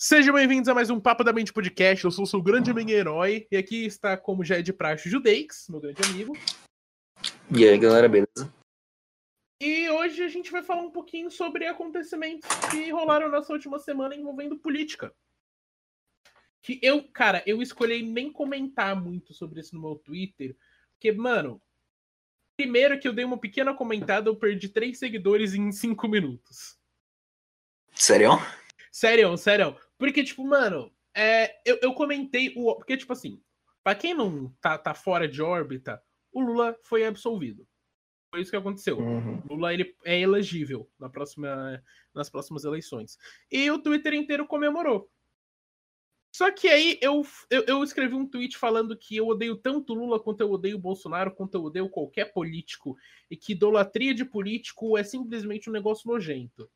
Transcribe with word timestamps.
Sejam 0.00 0.32
bem-vindos 0.32 0.68
a 0.68 0.74
mais 0.74 0.90
um 0.90 1.00
Papo 1.00 1.24
da 1.24 1.32
Mente 1.32 1.52
Podcast. 1.52 2.04
Eu 2.04 2.12
sou 2.12 2.22
o 2.22 2.26
seu 2.26 2.40
grande 2.40 2.70
amigo 2.70 2.88
herói. 2.88 3.48
E 3.50 3.56
aqui 3.56 3.84
está, 3.84 4.16
como 4.16 4.44
já 4.44 4.56
é 4.56 4.62
de 4.62 4.72
praxe, 4.72 5.10
Judeix, 5.10 5.66
meu 5.68 5.80
grande 5.80 6.00
amigo. 6.04 6.34
E 7.50 7.66
aí, 7.66 7.76
galera, 7.76 8.08
beleza? 8.08 8.54
E 9.60 9.90
hoje 9.90 10.22
a 10.22 10.28
gente 10.28 10.52
vai 10.52 10.62
falar 10.62 10.82
um 10.82 10.92
pouquinho 10.92 11.32
sobre 11.32 11.66
acontecimentos 11.66 12.48
que 12.70 12.92
rolaram 12.92 13.28
nessa 13.28 13.52
última 13.52 13.80
semana 13.80 14.14
envolvendo 14.14 14.56
política. 14.56 15.12
Que 16.62 16.78
eu, 16.80 17.02
cara, 17.10 17.42
eu 17.44 17.60
escolhi 17.60 18.00
nem 18.00 18.30
comentar 18.30 18.94
muito 18.94 19.34
sobre 19.34 19.58
isso 19.58 19.74
no 19.74 19.82
meu 19.82 19.96
Twitter. 19.96 20.56
Porque, 20.92 21.10
mano, 21.10 21.60
primeiro 22.56 23.00
que 23.00 23.08
eu 23.08 23.12
dei 23.12 23.24
uma 23.24 23.36
pequena 23.36 23.74
comentada, 23.74 24.30
eu 24.30 24.36
perdi 24.36 24.68
três 24.68 24.96
seguidores 24.96 25.54
em 25.54 25.72
cinco 25.72 26.06
minutos. 26.06 26.78
Sério? 27.92 28.30
Sério, 28.92 29.36
sério. 29.36 29.87
Porque, 29.98 30.22
tipo, 30.22 30.44
mano, 30.46 30.92
é, 31.14 31.60
eu, 31.68 31.78
eu 31.82 31.92
comentei 31.92 32.54
o. 32.56 32.76
Porque, 32.76 32.96
tipo 32.96 33.12
assim, 33.12 33.42
pra 33.82 33.94
quem 33.94 34.14
não 34.14 34.50
tá, 34.60 34.78
tá 34.78 34.94
fora 34.94 35.28
de 35.28 35.42
órbita, 35.42 36.00
o 36.32 36.40
Lula 36.40 36.76
foi 36.84 37.04
absolvido. 37.04 37.66
Foi 38.30 38.42
isso 38.42 38.50
que 38.50 38.56
aconteceu. 38.56 38.98
Uhum. 38.98 39.42
Lula 39.50 39.72
ele 39.72 39.96
é 40.04 40.20
elegível 40.20 40.88
na 40.98 41.08
próxima, 41.08 41.82
nas 42.14 42.30
próximas 42.30 42.64
eleições. 42.64 43.18
E 43.50 43.70
o 43.70 43.78
Twitter 43.78 44.14
inteiro 44.14 44.46
comemorou. 44.46 45.10
Só 46.30 46.52
que 46.52 46.68
aí 46.68 46.98
eu, 47.00 47.22
eu, 47.50 47.64
eu, 47.66 47.82
escrevi 47.82 48.14
um 48.14 48.28
tweet 48.28 48.56
falando 48.58 48.96
que 48.96 49.16
eu 49.16 49.26
odeio 49.26 49.56
tanto 49.56 49.94
Lula 49.94 50.20
quanto 50.20 50.42
eu 50.42 50.50
odeio 50.50 50.78
Bolsonaro, 50.78 51.34
quanto 51.34 51.54
eu 51.54 51.64
odeio 51.64 51.88
qualquer 51.88 52.32
político, 52.32 52.96
e 53.30 53.36
que 53.36 53.52
idolatria 53.52 54.14
de 54.14 54.24
político 54.24 54.96
é 54.96 55.02
simplesmente 55.02 55.70
um 55.70 55.72
negócio 55.72 56.08
nojento. 56.08 56.70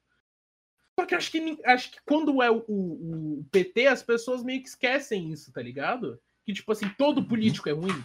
Só 0.98 1.06
que 1.06 1.14
acho 1.14 1.30
que, 1.30 1.58
acho 1.64 1.90
que 1.90 1.98
quando 2.04 2.42
é 2.42 2.50
o, 2.50 2.64
o, 2.68 3.38
o 3.38 3.44
PT, 3.50 3.86
as 3.86 4.02
pessoas 4.02 4.42
meio 4.42 4.62
que 4.62 4.68
esquecem 4.68 5.32
isso, 5.32 5.52
tá 5.52 5.62
ligado? 5.62 6.20
Que, 6.44 6.52
tipo 6.52 6.70
assim, 6.70 6.88
todo 6.98 7.26
político 7.26 7.68
é 7.68 7.72
ruim. 7.72 8.04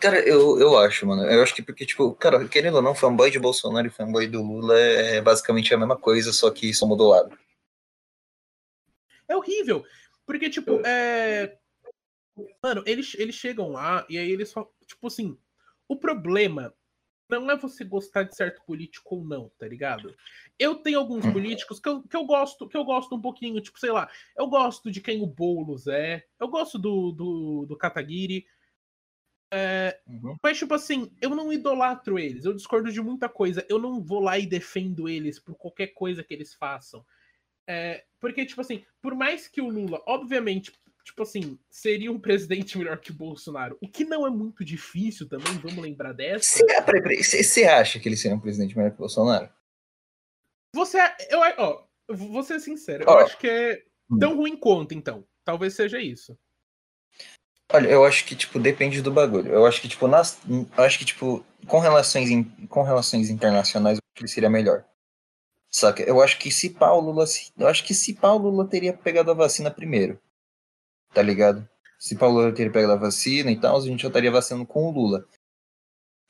Cara, 0.00 0.18
eu, 0.20 0.58
eu 0.58 0.78
acho, 0.78 1.06
mano. 1.06 1.24
Eu 1.24 1.42
acho 1.42 1.54
que 1.54 1.62
porque, 1.62 1.84
tipo, 1.84 2.14
cara, 2.14 2.48
querendo 2.48 2.76
ou 2.76 2.82
não, 2.82 2.94
fanboy 2.94 3.30
de 3.30 3.38
Bolsonaro 3.38 3.86
e 3.86 3.90
fanboy 3.90 4.26
do 4.26 4.42
Lula 4.42 4.78
é 4.78 5.20
basicamente 5.20 5.74
a 5.74 5.78
mesma 5.78 5.96
coisa, 5.96 6.32
só 6.32 6.50
que 6.50 6.72
só 6.72 6.86
mudou 6.86 7.10
lado. 7.10 7.38
É 9.28 9.36
horrível. 9.36 9.84
Porque, 10.24 10.48
tipo, 10.48 10.80
é. 10.86 11.58
Mano, 12.62 12.82
eles, 12.86 13.14
eles 13.18 13.34
chegam 13.34 13.68
lá 13.68 14.06
e 14.08 14.16
aí 14.16 14.30
eles 14.30 14.48
só. 14.48 14.70
Tipo 14.86 15.08
assim, 15.08 15.36
o 15.86 15.96
problema 15.96 16.74
não 17.38 17.50
é 17.50 17.56
você 17.56 17.84
gostar 17.84 18.24
de 18.24 18.34
certo 18.34 18.62
político 18.64 19.16
ou 19.16 19.24
não, 19.24 19.50
tá 19.58 19.68
ligado? 19.68 20.14
Eu 20.58 20.76
tenho 20.76 20.98
alguns 20.98 21.26
Uhum. 21.26 21.32
políticos 21.32 21.78
que 21.78 21.88
eu, 21.88 22.02
que 22.02 22.16
eu 22.16 22.24
gosto, 22.24 22.66
que 22.68 22.76
eu 22.76 22.84
gosto 22.84 23.14
um 23.14 23.20
pouquinho, 23.20 23.60
tipo, 23.60 23.78
sei 23.78 23.92
lá, 23.92 24.10
eu 24.36 24.48
gosto 24.48 24.90
de 24.90 25.00
quem 25.00 25.22
o 25.22 25.26
Boulos 25.26 25.86
é, 25.86 26.24
eu 26.40 26.48
gosto 26.48 26.78
do, 26.78 27.12
do, 27.12 27.66
do 27.66 27.76
Kataguiri, 27.76 28.46
Uhum. 30.06 30.36
mas, 30.42 30.58
tipo 30.58 30.74
assim, 30.74 31.12
eu 31.20 31.30
não 31.30 31.52
idolatro 31.52 32.18
eles, 32.18 32.44
eu 32.44 32.54
discordo 32.54 32.90
de 32.90 33.00
muita 33.00 33.28
coisa, 33.28 33.64
eu 33.68 33.78
não 33.78 34.02
vou 34.02 34.20
lá 34.20 34.38
e 34.38 34.46
defendo 34.46 35.08
eles 35.08 35.38
por 35.38 35.54
qualquer 35.54 35.88
coisa 35.88 36.24
que 36.24 36.32
eles 36.32 36.54
façam. 36.54 37.04
É, 37.66 38.04
porque, 38.18 38.44
tipo 38.46 38.60
assim, 38.60 38.84
por 39.02 39.14
mais 39.14 39.46
que 39.46 39.60
o 39.60 39.68
Lula, 39.68 40.02
obviamente, 40.06 40.72
tipo 41.10 41.22
assim, 41.22 41.58
seria 41.68 42.10
um 42.10 42.18
presidente 42.18 42.76
melhor 42.78 42.98
que 42.98 43.10
o 43.10 43.14
Bolsonaro, 43.14 43.76
o 43.80 43.88
que 43.88 44.04
não 44.04 44.26
é 44.26 44.30
muito 44.30 44.64
difícil 44.64 45.28
também, 45.28 45.52
vamos 45.58 45.78
lembrar 45.82 46.12
dessa. 46.12 46.58
Você, 46.58 47.42
você 47.42 47.64
acha 47.64 47.98
que 48.00 48.08
ele 48.08 48.16
seria 48.16 48.36
um 48.36 48.40
presidente 48.40 48.76
melhor 48.76 48.90
que 48.90 48.96
o 48.96 49.00
Bolsonaro? 49.00 49.48
Você, 50.74 50.98
eu, 51.28 51.40
ó, 51.58 51.84
vou 52.08 52.42
ser 52.42 52.60
sincero, 52.60 53.04
eu 53.04 53.18
acho 53.18 53.38
que 53.38 53.48
é 53.48 53.82
tão 54.18 54.36
ruim 54.36 54.56
quanto, 54.56 54.94
então. 54.94 55.24
Talvez 55.44 55.74
seja 55.74 56.00
isso. 56.00 56.38
Olha, 57.72 57.88
eu 57.88 58.04
acho 58.04 58.24
que, 58.24 58.34
tipo, 58.34 58.58
depende 58.58 59.00
do 59.00 59.12
bagulho. 59.12 59.52
Eu 59.52 59.64
acho 59.66 59.80
que, 59.80 59.88
tipo, 59.88 60.06
nas, 60.08 60.38
eu 60.48 60.84
acho 60.84 60.98
que, 60.98 61.04
tipo, 61.04 61.44
com 61.66 61.78
relações, 61.78 62.30
in- 62.30 62.44
com 62.68 62.82
relações 62.82 63.30
internacionais, 63.30 63.98
eu 63.98 64.02
acho 64.04 64.14
que 64.14 64.22
ele 64.22 64.28
seria 64.28 64.50
melhor. 64.50 64.84
Saca? 65.72 66.02
Eu 66.02 66.20
acho 66.20 66.38
que 66.38 66.50
se 66.50 66.70
pá, 66.70 66.90
o 66.90 67.00
Lula. 67.00 67.24
Eu 67.56 67.68
acho 67.68 67.84
que 67.84 67.94
se 67.94 68.14
pá, 68.14 68.32
o 68.32 68.38
Lula 68.38 68.66
teria 68.66 68.92
pegado 68.92 69.30
a 69.30 69.34
vacina 69.34 69.70
primeiro. 69.70 70.20
Tá 71.12 71.22
ligado? 71.22 71.68
Se 71.98 72.16
pá, 72.16 72.26
o 72.26 72.30
Lula 72.30 72.52
teria 72.52 72.72
pegado 72.72 72.92
a 72.94 72.96
vacina 72.96 73.50
e 73.50 73.60
tal, 73.60 73.76
a 73.76 73.80
gente 73.80 74.02
já 74.02 74.08
estaria 74.08 74.30
vacinando 74.30 74.66
com 74.66 74.86
o 74.86 74.90
Lula. 74.90 75.24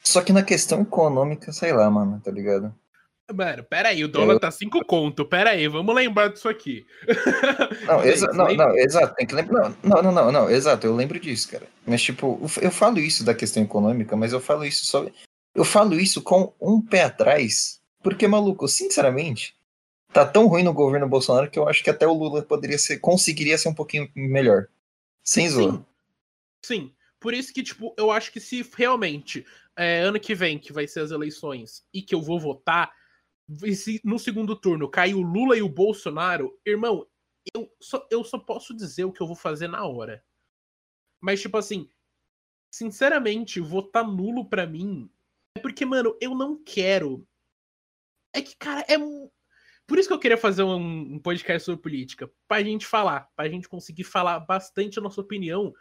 Só 0.03 0.21
que 0.23 0.33
na 0.33 0.43
questão 0.43 0.81
econômica, 0.83 1.53
sei 1.53 1.73
lá, 1.73 1.89
mano, 1.91 2.21
tá 2.25 2.31
ligado? 2.31 2.75
Mano, 3.33 3.63
pera 3.63 3.91
aí, 3.91 4.03
o 4.03 4.09
dólar 4.09 4.35
Eu- 4.35 4.41
tá 4.41 4.51
5 4.51 4.85
conto. 4.85 5.25
Pera 5.25 5.51
aí, 5.51 5.69
vamos 5.69 5.95
lembrar 5.95 6.29
disso 6.29 6.49
aqui. 6.49 6.85
Não, 7.87 8.03
exa 8.05 8.27
não, 8.33 8.53
não, 8.55 8.77
exato, 8.77 9.15
tem 9.15 9.27
que 9.27 9.35
lembrar. 9.35 9.73
Não, 9.83 10.03
não, 10.03 10.11
não, 10.13 10.33
não, 10.33 10.51
exato, 10.51 10.87
eu 10.87 10.95
lembro 10.97 11.19
disso, 11.21 11.49
cara. 11.51 11.67
Mas, 11.87 12.03
tipo, 12.03 12.41
eu- 12.43 12.63
eu 12.65 12.71
falo 12.71 12.99
isso 12.99 13.25
da 13.25 13.35
questão 13.35 13.63
econômica, 13.63 14.17
mas 14.17 14.33
eu 14.33 14.41
falo 14.41 14.65
isso 14.65 14.85
só. 14.87 15.07
Eu 15.55 15.65
falo 15.65 15.95
isso 15.95 16.23
com 16.23 16.53
um 16.61 16.81
pé 16.81 17.05
atrás, 17.05 17.81
porque, 18.03 18.27
maluco, 18.27 18.67
sinceramente, 18.69 19.55
tá 20.13 20.27
tão 20.27 20.47
ruim 20.47 20.63
no 20.63 20.73
governo 20.73 21.09
Bolsonaro 21.09 21.51
que 21.51 21.59
eu 21.59 21.69
acho 21.69 21.83
que 21.83 21.91
até 21.91 22.07
o 22.07 22.13
Lula 22.13 22.43
poderia 22.43 22.79
ser, 22.79 22.99
conseguiria 22.99 23.57
ser 23.57 23.69
um 23.69 23.75
pouquinho 23.75 24.11
melhor. 24.15 24.69
Sem 25.23 25.49
zoa. 25.49 25.73
Sim. 25.73 25.85
Sim. 26.63 26.95
Por 27.19 27.35
isso 27.35 27.53
que, 27.53 27.63
tipo, 27.63 27.95
eu 27.99 28.11
acho 28.11 28.33
que 28.33 28.41
se 28.41 28.67
realmente 28.77 29.47
é, 29.77 30.01
ano 30.01 30.19
que 30.19 30.35
vem, 30.35 30.59
que 30.59 30.73
vai 30.73 30.87
ser 30.87 31.01
as 31.01 31.11
eleições, 31.11 31.85
e 31.93 32.03
que 32.03 32.15
eu 32.15 32.23
vou 32.23 32.41
votar, 32.41 32.93
e 33.63 33.75
se 33.75 34.01
no 34.05 34.19
segundo 34.19 34.57
turno 34.57 34.89
cair 34.89 35.15
o 35.15 35.23
Lula 35.23 35.57
e 35.57 35.63
o 35.63 35.69
Bolsonaro, 35.69 36.59
irmão, 36.65 37.07
eu 37.55 37.71
só, 37.81 38.07
eu 38.11 38.25
só 38.25 38.39
posso 38.39 38.75
dizer 38.75 39.05
o 39.05 39.13
que 39.13 39.21
eu 39.21 39.27
vou 39.27 39.37
fazer 39.37 39.69
na 39.69 39.85
hora. 39.87 40.25
Mas, 41.21 41.41
tipo 41.41 41.59
assim, 41.59 41.89
sinceramente, 42.73 43.61
votar 43.61 44.07
nulo 44.07 44.45
pra 44.49 44.67
mim 44.67 45.11
é 45.57 45.61
porque, 45.61 45.85
mano, 45.85 46.17
eu 46.21 46.35
não 46.35 46.63
quero. 46.63 47.27
É 48.33 48.41
que, 48.41 48.57
cara, 48.57 48.85
é. 48.89 48.97
Por 49.91 49.99
isso 49.99 50.09
que 50.09 50.15
eu 50.15 50.21
queria 50.21 50.39
fazer 50.39 50.63
um, 50.63 51.19
podcast 51.19 51.65
sobre 51.65 51.83
política. 51.83 52.31
Pra 52.47 52.63
gente 52.63 52.87
falar. 52.87 53.29
Pra 53.35 53.49
gente 53.49 53.69
conseguir 53.69 54.05
falar 54.05 54.39
bastante 54.39 55.01
a 55.01 55.03
nossa 55.03 55.21
opinião. 55.21 55.75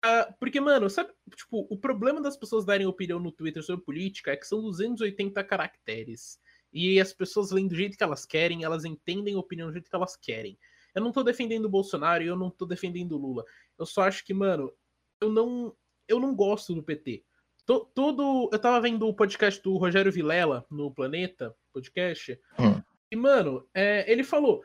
Ah, 0.00 0.32
porque, 0.38 0.60
mano, 0.60 0.88
sabe, 0.88 1.10
tipo, 1.34 1.66
o 1.68 1.76
problema 1.76 2.20
das 2.20 2.36
pessoas 2.36 2.64
darem 2.64 2.86
opinião 2.86 3.18
no 3.18 3.32
Twitter 3.32 3.60
sobre 3.60 3.84
política 3.84 4.30
é 4.30 4.36
que 4.36 4.46
são 4.46 4.62
280 4.62 5.42
caracteres. 5.42 6.38
E 6.72 7.00
as 7.00 7.12
pessoas 7.12 7.50
leem 7.50 7.66
do 7.66 7.74
jeito 7.74 7.98
que 7.98 8.04
elas 8.04 8.24
querem, 8.24 8.62
elas 8.62 8.84
entendem 8.84 9.34
a 9.34 9.40
opinião 9.40 9.66
do 9.66 9.72
jeito 9.72 9.90
que 9.90 9.96
elas 9.96 10.14
querem. 10.14 10.56
Eu 10.94 11.02
não 11.02 11.10
tô 11.10 11.24
defendendo 11.24 11.64
o 11.64 11.68
Bolsonaro 11.68 12.22
eu 12.22 12.36
não 12.36 12.50
tô 12.50 12.64
defendendo 12.64 13.16
o 13.16 13.18
Lula. 13.18 13.44
Eu 13.76 13.84
só 13.84 14.02
acho 14.02 14.24
que, 14.24 14.32
mano, 14.32 14.72
eu 15.20 15.28
não, 15.28 15.74
eu 16.06 16.20
não 16.20 16.36
gosto 16.36 16.72
do 16.72 16.84
PT. 16.84 17.24
To- 17.66 17.90
Todo. 17.92 18.48
Eu 18.52 18.58
tava 18.60 18.80
vendo 18.80 19.08
o 19.08 19.12
podcast 19.14 19.60
do 19.60 19.76
Rogério 19.76 20.12
Vilela 20.12 20.64
no 20.70 20.88
Planeta 20.94 21.52
Podcast. 21.72 22.38
Hum. 22.60 22.79
E, 23.10 23.16
mano, 23.16 23.66
é, 23.74 24.10
ele 24.10 24.24
falou. 24.24 24.64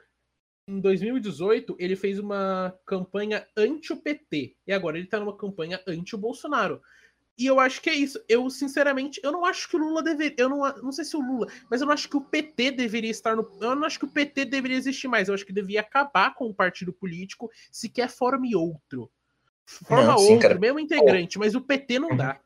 Em 0.67 0.79
2018, 0.79 1.75
ele 1.77 1.95
fez 1.95 2.17
uma 2.17 2.75
campanha 2.87 3.47
anti 3.55 3.93
o 3.93 3.97
PT. 3.97 4.55
E 4.65 4.73
agora 4.73 4.97
ele 4.97 5.05
tá 5.05 5.19
numa 5.19 5.37
campanha 5.37 5.79
anti 5.85 6.15
o 6.15 6.17
Bolsonaro. 6.17 6.81
E 7.37 7.45
eu 7.45 7.59
acho 7.59 7.81
que 7.81 7.89
é 7.89 7.93
isso. 7.93 8.23
Eu, 8.29 8.49
sinceramente, 8.49 9.19
eu 9.21 9.31
não 9.31 9.45
acho 9.45 9.69
que 9.69 9.75
o 9.75 9.79
Lula 9.79 10.01
deveria. 10.01 10.35
Eu 10.39 10.49
não, 10.49 10.59
não 10.77 10.91
sei 10.91 11.03
se 11.03 11.15
o 11.17 11.21
Lula, 11.21 11.47
mas 11.69 11.81
eu 11.81 11.87
não 11.87 11.93
acho 11.93 12.09
que 12.09 12.15
o 12.15 12.21
PT 12.21 12.71
deveria 12.71 13.11
estar 13.11 13.35
no. 13.35 13.47
Eu 13.59 13.75
não 13.75 13.85
acho 13.85 13.99
que 13.99 14.05
o 14.05 14.11
PT 14.11 14.45
deveria 14.45 14.77
existir 14.77 15.07
mais. 15.07 15.27
Eu 15.27 15.35
acho 15.35 15.45
que 15.45 15.53
devia 15.53 15.81
acabar 15.81 16.33
com 16.33 16.45
o 16.45 16.53
partido 16.53 16.93
político, 16.93 17.51
se 17.71 17.89
quer 17.89 18.09
forme 18.09 18.55
outro. 18.55 19.11
Forma 19.65 20.05
Não, 20.05 20.17
sim, 20.17 20.33
outro, 20.33 20.47
cara. 20.47 20.59
mesmo 20.59 20.79
integrante, 20.79 21.37
mas 21.37 21.55
o 21.55 21.61
PT 21.61 21.99
não 21.99 22.15
dá. 22.15 22.39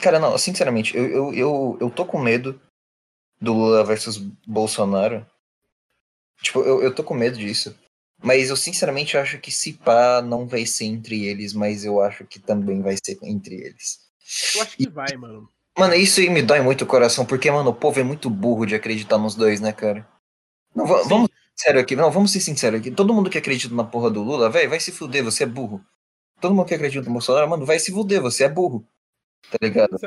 Cara, 0.00 0.18
não, 0.18 0.36
sinceramente, 0.36 0.96
eu, 0.96 1.06
eu, 1.06 1.34
eu, 1.34 1.78
eu 1.80 1.90
tô 1.90 2.04
com 2.04 2.18
medo 2.18 2.60
do 3.40 3.52
Lula 3.52 3.84
versus 3.84 4.18
Bolsonaro. 4.46 5.26
Tipo, 6.42 6.60
eu, 6.60 6.82
eu 6.82 6.94
tô 6.94 7.02
com 7.02 7.14
medo 7.14 7.38
disso. 7.38 7.74
Mas 8.22 8.50
eu 8.50 8.56
sinceramente 8.56 9.16
acho 9.16 9.38
que 9.38 9.50
se 9.50 9.72
pá 9.72 10.20
não 10.20 10.46
vai 10.46 10.66
ser 10.66 10.84
entre 10.84 11.24
eles, 11.24 11.54
mas 11.54 11.84
eu 11.84 12.00
acho 12.02 12.24
que 12.24 12.38
também 12.38 12.82
vai 12.82 12.96
ser 13.02 13.18
entre 13.22 13.54
eles. 13.54 14.00
Eu 14.54 14.62
acho 14.62 14.76
que 14.76 14.88
vai, 14.88 15.16
mano. 15.16 15.48
Mano, 15.78 15.94
isso 15.94 16.20
aí 16.20 16.28
me 16.28 16.42
dói 16.42 16.60
muito 16.60 16.82
o 16.82 16.86
coração, 16.86 17.24
porque, 17.24 17.50
mano, 17.50 17.70
o 17.70 17.74
povo 17.74 17.98
é 17.98 18.02
muito 18.02 18.28
burro 18.28 18.66
de 18.66 18.74
acreditar 18.74 19.16
nos 19.16 19.34
dois, 19.34 19.60
né, 19.60 19.72
cara? 19.72 20.06
Não, 20.74 20.86
Sim. 20.86 21.08
vamos 21.08 21.28
ser 21.56 21.76
aqui, 21.78 21.96
não, 21.96 22.10
vamos 22.10 22.30
ser 22.30 22.40
sinceros 22.40 22.80
aqui. 22.80 22.90
Todo 22.90 23.14
mundo 23.14 23.30
que 23.30 23.38
acredita 23.38 23.74
na 23.74 23.84
porra 23.84 24.10
do 24.10 24.22
Lula, 24.22 24.50
velho, 24.50 24.68
vai 24.68 24.80
se 24.80 24.92
fuder, 24.92 25.24
você 25.24 25.44
é 25.44 25.46
burro. 25.46 25.82
Todo 26.40 26.54
mundo 26.54 26.66
que 26.66 26.74
acredita 26.74 27.06
no 27.06 27.12
Bolsonaro, 27.12 27.48
mano, 27.48 27.64
vai 27.64 27.78
se 27.78 27.90
fuder, 27.90 28.20
você 28.20 28.44
é 28.44 28.48
burro. 28.48 28.86
Tá 29.50 29.58
ligado? 29.62 29.98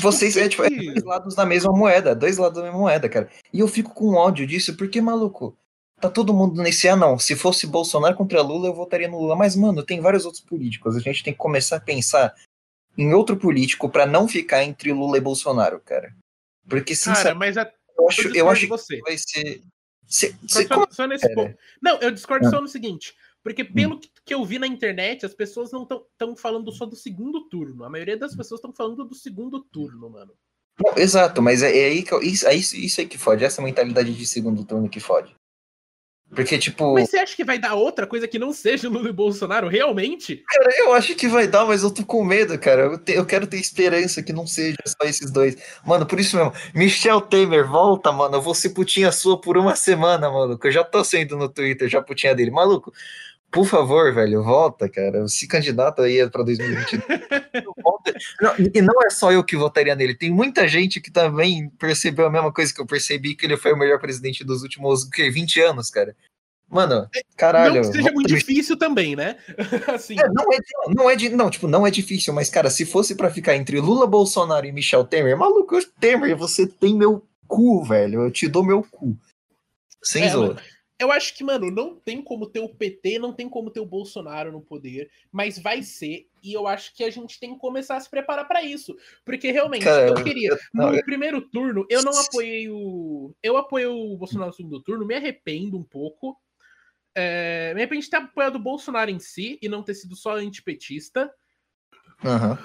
Vocês 0.00 0.36
é 0.36 0.48
tipo 0.48 0.62
é 0.64 0.68
dois 0.70 1.04
lados 1.04 1.34
da 1.34 1.44
mesma 1.46 1.72
moeda, 1.72 2.14
dois 2.14 2.38
lados 2.38 2.56
da 2.58 2.64
mesma 2.64 2.78
moeda, 2.78 3.08
cara. 3.08 3.28
E 3.52 3.60
eu 3.60 3.68
fico 3.68 3.92
com 3.94 4.14
ódio 4.14 4.46
disso, 4.46 4.76
porque, 4.76 5.00
maluco, 5.00 5.56
tá 6.00 6.08
todo 6.08 6.32
mundo 6.34 6.62
nesse, 6.62 6.88
ah, 6.88 6.96
não, 6.96 7.18
se 7.18 7.34
fosse 7.36 7.66
Bolsonaro 7.66 8.16
contra 8.16 8.40
Lula, 8.42 8.68
eu 8.68 8.74
votaria 8.74 9.08
no 9.08 9.18
Lula. 9.20 9.36
Mas, 9.36 9.56
mano, 9.56 9.82
tem 9.82 10.00
vários 10.00 10.24
outros 10.24 10.42
políticos. 10.42 10.96
A 10.96 11.00
gente 11.00 11.22
tem 11.24 11.32
que 11.32 11.38
começar 11.38 11.76
a 11.76 11.80
pensar 11.80 12.34
em 12.96 13.12
outro 13.14 13.36
político 13.36 13.88
pra 13.88 14.06
não 14.06 14.26
ficar 14.28 14.64
entre 14.64 14.92
Lula 14.92 15.18
e 15.18 15.20
Bolsonaro, 15.20 15.80
cara. 15.80 16.12
Porque, 16.68 16.94
Cara, 16.96 17.16
sinceramente, 17.16 17.38
mas 17.38 17.56
a- 17.56 17.72
eu 17.98 18.08
acho, 18.08 18.20
eu 18.22 18.32
discordo 18.32 18.50
acho 18.52 18.60
que 18.62 18.66
você. 18.68 19.00
vai 19.00 19.16
ser. 19.18 19.60
Só, 20.06 20.26
cê, 20.28 20.34
só- 20.46 20.68
como- 20.74 20.86
só 20.90 21.06
nesse 21.06 21.28
Pera. 21.28 21.34
ponto. 21.34 21.58
Não, 21.82 21.98
eu 22.00 22.10
discordo 22.10 22.46
Ah. 22.46 22.50
só 22.50 22.60
no 22.60 22.68
seguinte. 22.68 23.14
Porque 23.48 23.64
pelo 23.64 23.98
que, 23.98 24.34
eu 24.34 24.44
vi 24.44 24.58
na 24.58 24.66
internet, 24.66 25.24
as 25.24 25.32
pessoas 25.34 25.72
não 25.72 25.82
estão 25.82 26.36
falando 26.36 26.70
só 26.70 26.84
do 26.84 26.94
segundo 26.94 27.48
turno. 27.48 27.82
A 27.84 27.88
maioria 27.88 28.16
das 28.16 28.36
pessoas 28.36 28.58
estão 28.58 28.72
falando 28.74 29.04
do 29.04 29.14
segundo 29.14 29.60
turno, 29.60 30.10
mano. 30.10 30.32
Não, 30.84 30.94
exato, 30.96 31.40
mas 31.40 31.62
é, 31.62 31.76
é 31.76 31.86
aí 31.86 32.02
que 32.02 32.12
eu- 32.12 32.22
isso, 32.22 32.46
é 32.46 32.54
isso, 32.54 32.76
isso 32.76 33.00
aí 33.00 33.06
que 33.06 33.16
fode, 33.18 33.44
essa 33.44 33.62
mentalidade 33.62 34.14
de 34.14 34.26
segundo 34.26 34.64
turno 34.64 34.88
que 34.88 35.00
fode. 35.00 35.34
Porque, 36.30 36.58
tipo, 36.58 36.92
Mas 36.92 37.08
você 37.08 37.18
acha 37.18 37.34
que 37.34 37.42
vai 37.42 37.58
dar 37.58 37.74
outra 37.74 38.06
coisa 38.06 38.28
que 38.28 38.38
não 38.38 38.52
seja 38.52 38.86
Lula 38.86 39.08
e 39.08 39.12
Bolsonaro, 39.12 39.66
realmente? 39.66 40.42
cara, 40.46 40.70
eu 40.78 40.92
acho 40.92 41.14
que 41.14 41.26
vai 41.26 41.48
dar, 41.48 41.64
mas 41.64 41.82
eu 41.82 41.90
tô 41.90 42.04
com 42.04 42.22
medo, 42.22 42.58
cara. 42.58 42.82
Eu, 42.82 42.98
te- 42.98 43.12
eu 43.12 43.24
quero 43.24 43.46
ter 43.46 43.56
esperança 43.56 44.22
que 44.22 44.30
não 44.30 44.46
seja 44.46 44.76
só 44.86 45.08
esses 45.08 45.30
dois. 45.30 45.56
Mano, 45.86 46.04
por 46.04 46.20
isso 46.20 46.36
mesmo, 46.36 46.52
Michel 46.74 47.22
Temer, 47.22 47.66
volta, 47.66 48.12
mano. 48.12 48.36
Eu 48.36 48.42
vou 48.42 48.54
ser 48.54 48.70
putinha 48.70 49.10
sua 49.10 49.40
por 49.40 49.56
uma 49.56 49.74
semana. 49.74 50.28
Que 50.58 50.66
eu 50.66 50.72
já 50.72 50.84
tô 50.84 51.02
sendo 51.02 51.34
no 51.34 51.48
Twitter, 51.48 51.88
já 51.88 52.02
putinha 52.02 52.34
dele. 52.34 52.50
Maluco, 52.50 52.92
por 53.50 53.66
favor, 53.66 54.12
velho, 54.14 54.42
volta, 54.42 54.88
cara. 54.88 55.26
Se 55.26 55.48
candidata 55.48 56.02
aí 56.02 56.28
pra 56.28 56.42
2022. 56.42 57.02
Volta. 57.82 58.14
Não, 58.40 58.54
e 58.58 58.82
não 58.82 59.02
é 59.04 59.10
só 59.10 59.32
eu 59.32 59.44
que 59.44 59.56
votaria 59.56 59.94
nele. 59.94 60.14
Tem 60.14 60.30
muita 60.30 60.66
gente 60.66 61.00
que 61.00 61.10
também 61.10 61.68
percebeu 61.78 62.26
a 62.26 62.30
mesma 62.30 62.52
coisa 62.52 62.72
que 62.72 62.80
eu 62.80 62.86
percebi, 62.86 63.34
que 63.34 63.46
ele 63.46 63.56
foi 63.56 63.72
o 63.72 63.76
melhor 63.76 64.00
presidente 64.00 64.44
dos 64.44 64.62
últimos 64.62 65.04
o 65.04 65.10
quê, 65.10 65.30
20 65.30 65.60
anos, 65.60 65.90
cara. 65.90 66.14
Mano, 66.70 67.08
caralho. 67.36 67.76
não 67.76 67.80
que 67.80 67.96
seja 67.96 68.12
muito 68.12 68.28
difícil 68.28 68.76
também, 68.76 69.16
né? 69.16 69.36
assim. 69.94 70.18
é, 70.18 70.28
não 70.28 70.52
é, 70.52 70.58
não 70.94 71.10
é 71.10 71.16
de, 71.16 71.30
não, 71.30 71.48
tipo, 71.48 71.66
não 71.66 71.86
é 71.86 71.90
difícil, 71.90 72.34
mas 72.34 72.50
cara, 72.50 72.68
se 72.68 72.84
fosse 72.84 73.14
pra 73.14 73.30
ficar 73.30 73.56
entre 73.56 73.80
Lula, 73.80 74.06
Bolsonaro 74.06 74.66
e 74.66 74.72
Michel 74.72 75.04
Temer, 75.04 75.36
maluco, 75.36 75.78
Temer, 75.98 76.36
você 76.36 76.66
tem 76.66 76.94
meu 76.94 77.24
cu, 77.46 77.82
velho, 77.84 78.22
eu 78.22 78.30
te 78.30 78.46
dou 78.46 78.62
meu 78.62 78.82
cu. 78.82 79.16
Sem 80.02 80.24
É, 80.24 80.28
zoa. 80.28 80.56
Eu 81.00 81.12
acho 81.12 81.36
que, 81.36 81.44
mano, 81.44 81.70
não 81.70 81.94
tem 81.94 82.20
como 82.20 82.46
ter 82.48 82.58
o 82.58 82.68
PT, 82.74 83.20
não 83.20 83.32
tem 83.32 83.48
como 83.48 83.70
ter 83.70 83.78
o 83.78 83.86
Bolsonaro 83.86 84.50
no 84.50 84.60
poder, 84.60 85.08
mas 85.30 85.56
vai 85.56 85.80
ser, 85.80 86.26
e 86.42 86.52
eu 86.52 86.66
acho 86.66 86.92
que 86.94 87.04
a 87.04 87.10
gente 87.10 87.38
tem 87.38 87.54
que 87.54 87.60
começar 87.60 87.96
a 87.96 88.00
se 88.00 88.10
preparar 88.10 88.48
pra 88.48 88.62
isso. 88.64 88.96
Porque 89.24 89.52
realmente, 89.52 89.84
Cara, 89.84 90.08
eu 90.08 90.14
queria. 90.24 90.50
eu- 90.50 90.58
não, 90.74 90.90
no 90.90 90.96
eu- 90.96 91.04
primeiro 91.04 91.40
turno, 91.40 91.86
eu 91.88 92.02
não 92.02 92.10
apoiei 92.42 92.68
o. 92.68 93.32
Eu 93.40 93.56
apoiei 93.56 93.86
o 93.86 94.16
Bolsonaro 94.16 94.48
no 94.50 94.54
segundo 94.56 94.82
turno, 94.82 95.06
me 95.06 95.14
arrependo 95.14 95.78
um 95.78 95.84
pouco. 95.84 96.36
É, 97.14 97.72
me 97.74 97.80
arrependo 97.80 98.02
de 98.02 98.10
ter 98.10 98.16
apoiado 98.16 98.56
o 98.56 98.60
Bolsonaro 98.60 99.10
em 99.10 99.18
si 99.20 99.58
e 99.62 99.68
não 99.68 99.82
ter 99.84 99.94
sido 99.94 100.16
só 100.16 100.36
antipetista. 100.36 101.32
Aham. 102.24 102.58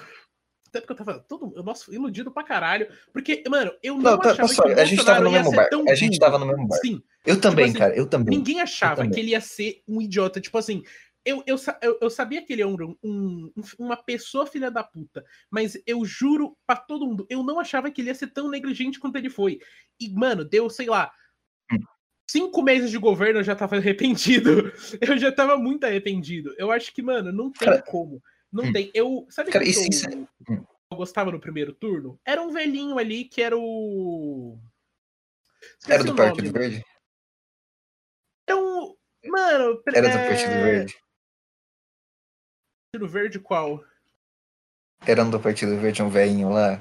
Até 0.74 0.82
porque 0.82 0.94
eu 0.94 1.06
tava 1.06 1.20
todo, 1.20 1.64
nossa, 1.64 1.94
iludido 1.94 2.32
pra 2.32 2.44
caralho. 2.44 2.88
Porque, 3.14 3.44
mano, 3.48 3.72
eu 3.84 3.94
não, 3.96 4.02
Não, 4.14 4.20
tá, 4.20 4.32
achava 4.32 4.50
pessoal, 4.50 4.68
que 4.70 4.74
o 4.74 4.80
a 4.82 4.86
gente 4.86 5.06
tava 5.06 5.22
no 5.22 5.32
mesmo 5.32 5.52
barco. 5.52 5.70
tão 5.70 5.86
A 5.88 5.94
gente 5.94 6.18
tava 6.18 6.40
no 6.40 6.48
mesmo 6.48 6.68
barco. 6.68 6.88
Sim, 6.88 7.04
Eu 7.24 7.40
também, 7.40 7.66
assim, 7.66 7.78
cara, 7.78 7.96
eu 7.96 8.08
também. 8.10 8.36
Ninguém 8.36 8.60
achava 8.60 8.96
também. 8.96 9.12
que 9.12 9.20
ele 9.20 9.30
ia 9.30 9.42
ser 9.42 9.84
um 9.88 10.02
idiota. 10.02 10.42
Tipo 10.42 10.58
assim, 10.58 10.82
eu, 11.24 11.44
eu, 11.46 11.58
eu, 11.80 12.00
eu 12.02 12.10
sabia 12.10 12.42
que 12.44 12.52
ele 12.52 12.64
é 12.64 12.66
um, 12.66 12.76
um- 13.04 13.52
uma 13.78 13.96
pessoa 13.96 14.48
filha 14.48 14.72
da 14.72 14.84
puta, 14.84 15.24
mas 15.48 15.80
eu 15.86 16.04
juro 16.04 16.58
pra 16.66 16.76
todo 16.76 17.06
mundo, 17.06 17.28
eu 17.30 17.44
não 17.44 17.60
achava 17.60 17.92
que 17.92 18.02
ele 18.02 18.10
ia 18.10 18.16
ser 18.16 18.34
tão 18.34 18.50
negligente 18.50 19.00
quanto 19.00 19.16
ele 19.16 19.30
foi. 19.30 19.60
E, 20.02 20.10
mano, 20.12 20.44
deu, 20.44 20.68
sei 20.72 20.88
lá, 20.88 21.12
Hum. 21.72 21.78
cinco 22.28 22.64
meses 22.64 22.90
de 22.90 22.98
governo 22.98 23.42
eu 23.42 23.44
já 23.44 23.56
tava 23.56 23.76
arrependido. 23.78 24.74
Eu 25.00 25.20
já 25.20 25.32
tava 25.32 25.56
muito 25.56 25.84
arrependido. 25.86 26.52
Eu 26.58 26.72
acho 26.72 26.92
que, 26.92 27.04
mano, 27.04 27.32
não 27.32 27.52
tem 27.52 27.70
Cara, 27.70 27.84
como. 27.84 28.20
Não 28.54 28.66
hum. 28.66 28.72
tem. 28.72 28.92
Eu. 28.94 29.26
Sabe 29.30 29.52
Cara, 29.52 29.66
isso- 29.66 29.82
que 29.84 29.90
isso 29.90 30.08
eu, 30.08 30.14
é- 30.14 30.52
hum. 30.54 30.66
eu 30.92 30.98
gostava 30.98 31.32
no 31.32 31.40
primeiro 31.40 31.74
turno? 31.74 32.20
Era 32.24 32.40
um 32.42 32.52
velhinho 32.52 33.00
ali 33.00 33.26
que 33.26 33.42
era 33.42 33.58
o. 33.58 34.60
Esqueci 35.80 35.92
Era 35.92 36.04
do. 36.04 36.16
Partido 36.16 36.52
Verde? 36.52 36.86
Era 38.48 38.58
um. 38.60 38.96
Mano, 39.26 39.82
Era 39.88 40.10
do 40.10 40.18
é, 40.18 40.28
Partido 40.28 40.52
Verde? 40.52 40.96
Partido 42.92 43.10
Verde 43.12 43.40
qual? 43.40 43.84
Era 45.08 45.24
um 45.24 45.30
do 45.32 45.40
Partido 45.40 45.76
Verde, 45.78 46.04
um 46.04 46.10
velhinho 46.10 46.50
lá? 46.50 46.80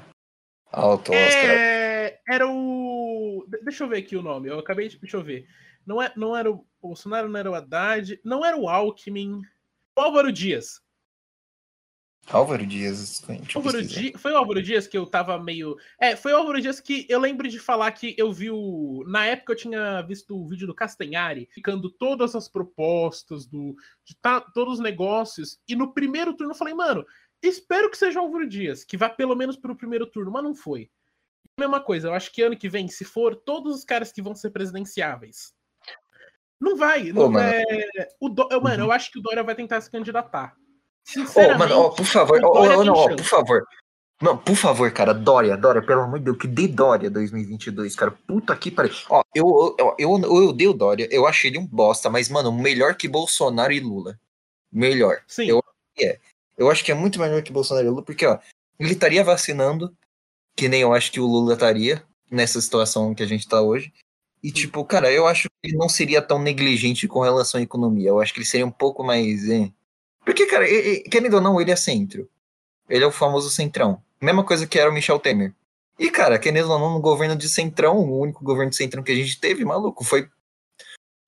Alto, 0.71 1.11
Oscar. 1.11 1.49
É, 1.49 2.21
era 2.27 2.47
o. 2.47 3.45
de- 3.47 3.61
Deixa 3.63 3.83
eu 3.83 3.87
ver 3.87 3.97
aqui 3.97 4.15
o 4.15 4.21
nome. 4.21 4.47
Eu 4.49 4.59
acabei 4.59 4.87
de. 4.89 4.99
Deixa 4.99 5.17
eu 5.17 5.23
ver. 5.23 5.47
Não, 5.87 6.01
é, 6.01 6.13
não 6.15 6.35
era 6.37 6.51
o 6.51 6.65
Bolsonaro, 6.81 7.27
não 7.27 7.39
era 7.39 7.49
o 7.49 7.55
Haddad, 7.55 8.19
não 8.23 8.45
era 8.45 8.55
o 8.57 8.69
Alckmin. 8.69 9.41
O 9.97 10.01
Álvaro 10.01 10.31
Dias. 10.31 10.82
Álvaro 12.29 12.65
Dias. 12.65 13.21
Álvaro. 13.53 13.81
Di- 13.83 14.13
Foi 14.17 14.31
o 14.31 14.37
Álvaro 14.37 14.61
Dias 14.61 14.87
que 14.87 14.97
eu 14.97 15.05
tava 15.05 15.37
meio. 15.37 15.75
É, 15.99 16.15
foi 16.15 16.31
o 16.33 16.37
Álvaro 16.37 16.61
Dias 16.61 16.79
que 16.79 17.05
eu 17.09 17.19
lembro 17.19 17.47
de 17.49 17.59
falar 17.59 17.91
que 17.91 18.15
eu 18.17 18.31
vi 18.31 18.49
o. 18.49 19.03
Na 19.07 19.25
época 19.25 19.53
eu 19.53 19.57
tinha 19.57 20.01
visto 20.01 20.35
o 20.35 20.47
vídeo 20.47 20.65
do 20.65 20.73
Castanhari, 20.73 21.49
ficando 21.51 21.89
todas 21.89 22.33
as 22.35 22.47
propostas, 22.47 23.45
do, 23.45 23.75
de 24.05 24.15
tá, 24.21 24.39
todos 24.39 24.75
os 24.75 24.79
negócios. 24.79 25.59
E 25.67 25.75
no 25.75 25.93
primeiro 25.93 26.33
turno 26.33 26.53
eu 26.53 26.57
falei, 26.57 26.73
mano, 26.73 27.05
espero 27.41 27.89
que 27.91 27.97
seja 27.97 28.19
o 28.19 28.23
Álvaro 28.23 28.47
Dias, 28.47 28.83
que 28.83 28.95
vá 28.97 29.09
pelo 29.09 29.35
menos 29.35 29.57
pro 29.57 29.75
primeiro 29.75 30.07
turno, 30.07 30.31
mas 30.31 30.43
não 30.43 30.55
foi. 30.55 30.89
Mesma 31.59 31.79
coisa, 31.81 32.07
eu 32.07 32.13
acho 32.13 32.31
que 32.31 32.41
ano 32.41 32.57
que 32.57 32.69
vem, 32.69 32.87
se 32.87 33.03
for 33.05 33.35
todos 33.35 33.75
os 33.75 33.83
caras 33.85 34.11
que 34.11 34.21
vão 34.23 34.33
ser 34.33 34.49
presidenciáveis. 34.49 35.53
Não 36.59 36.77
vai. 36.77 37.11
Não 37.11 37.29
mano. 37.29 37.45
é... 37.47 38.07
o 38.19 38.29
Do- 38.29 38.47
mano, 38.61 38.83
Uhum. 38.83 38.89
eu 38.89 38.91
acho 38.93 39.11
que 39.11 39.19
o 39.19 39.21
Dória 39.21 39.43
vai 39.43 39.53
tentar 39.53 39.81
se 39.81 39.91
candidatar. 39.91 40.55
Ô, 41.03 41.07
Sinceramente, 41.11 41.59
mano, 41.59 41.79
ó, 41.81 41.89
por 41.89 42.05
favor, 42.05 42.39
o 42.41 42.47
ó, 42.47 42.53
Dória 42.53 42.77
ó, 42.77 42.81
tem 42.81 42.85
não, 42.87 42.95
chance. 42.95 43.15
por 43.15 43.25
favor. 43.25 43.67
Não, 44.21 44.37
por 44.37 44.55
favor, 44.55 44.91
cara, 44.91 45.13
Dória, 45.13 45.57
Dória, 45.57 45.81
pelo 45.81 46.01
amor 46.01 46.19
de 46.19 46.25
Deus, 46.25 46.37
que 46.37 46.47
dê 46.47 46.67
Dória 46.67 47.09
2022, 47.09 47.95
cara. 47.95 48.11
Puta 48.11 48.55
que 48.55 48.71
pariu. 48.71 48.93
Ó, 49.09 49.21
eu, 49.35 49.75
eu, 49.77 49.95
eu, 49.99 50.09
eu 50.21 50.47
odeio 50.49 50.71
o 50.71 50.73
Dória, 50.73 51.07
eu 51.11 51.27
achei 51.27 51.51
ele 51.51 51.57
um 51.59 51.65
bosta, 51.67 52.09
mas, 52.09 52.29
mano, 52.29 52.51
melhor 52.51 52.95
que 52.95 53.07
Bolsonaro 53.07 53.73
e 53.73 53.79
Lula. 53.81 54.17
Melhor. 54.71 55.21
Sim. 55.27 55.47
eu- 55.47 55.63
Eu 56.57 56.69
acho 56.71 56.83
que 56.85 56.91
é 56.91 56.95
muito 56.95 57.19
melhor 57.19 57.41
que 57.41 57.51
Bolsonaro 57.51 57.85
e 57.85 57.89
Lula, 57.89 58.01
porque, 58.03 58.25
ó, 58.25 58.39
ele 58.79 58.93
estaria 58.93 59.23
vacinando, 59.23 59.93
que 60.55 60.69
nem 60.69 60.81
eu 60.81 60.93
acho 60.93 61.11
que 61.11 61.19
o 61.19 61.25
Lula 61.27 61.53
estaria, 61.53 62.01
nessa 62.31 62.61
situação 62.61 63.13
que 63.13 63.23
a 63.23 63.27
gente 63.27 63.47
tá 63.47 63.61
hoje. 63.61 63.91
E, 64.41 64.51
tipo, 64.51 64.83
cara, 64.85 65.11
eu 65.11 65.27
acho 65.27 65.49
que 65.49 65.67
ele 65.69 65.77
não 65.77 65.89
seria 65.89 66.21
tão 66.21 66.39
negligente 66.39 67.07
com 67.07 67.19
relação 67.21 67.59
à 67.59 67.63
economia. 67.63 68.09
Eu 68.09 68.19
acho 68.21 68.33
que 68.33 68.39
ele 68.39 68.45
seria 68.45 68.65
um 68.65 68.71
pouco 68.71 69.03
mais. 69.03 69.49
eh, 69.49 69.69
Porque, 70.25 70.45
cara, 70.45 70.69
e- 70.69 70.95
e- 70.95 71.03
querendo 71.03 71.35
ou 71.35 71.41
não, 71.41 71.59
ele 71.59 71.71
é 71.71 71.75
centro. 71.75 72.29
Ele 72.89 73.03
é 73.03 73.07
o 73.07 73.11
famoso 73.11 73.49
centrão. 73.49 74.03
Mesma 74.21 74.43
coisa 74.45 74.67
que 74.67 74.79
era 74.79 74.89
o 74.89 74.93
Michel 74.93 75.19
Temer. 75.19 75.53
E, 75.99 76.09
cara, 76.09 76.39
querendo 76.39 76.71
ou 76.71 76.79
não, 76.79 76.93
no 76.93 77.01
governo 77.01 77.35
de 77.35 77.47
centrão, 77.47 77.97
o 77.97 78.19
único 78.19 78.43
governo 78.43 78.69
de 78.69 78.75
centrão 78.75 79.03
que 79.03 79.11
a 79.11 79.15
gente 79.15 79.39
teve, 79.39 79.63
maluco, 79.63 80.03
foi. 80.03 80.29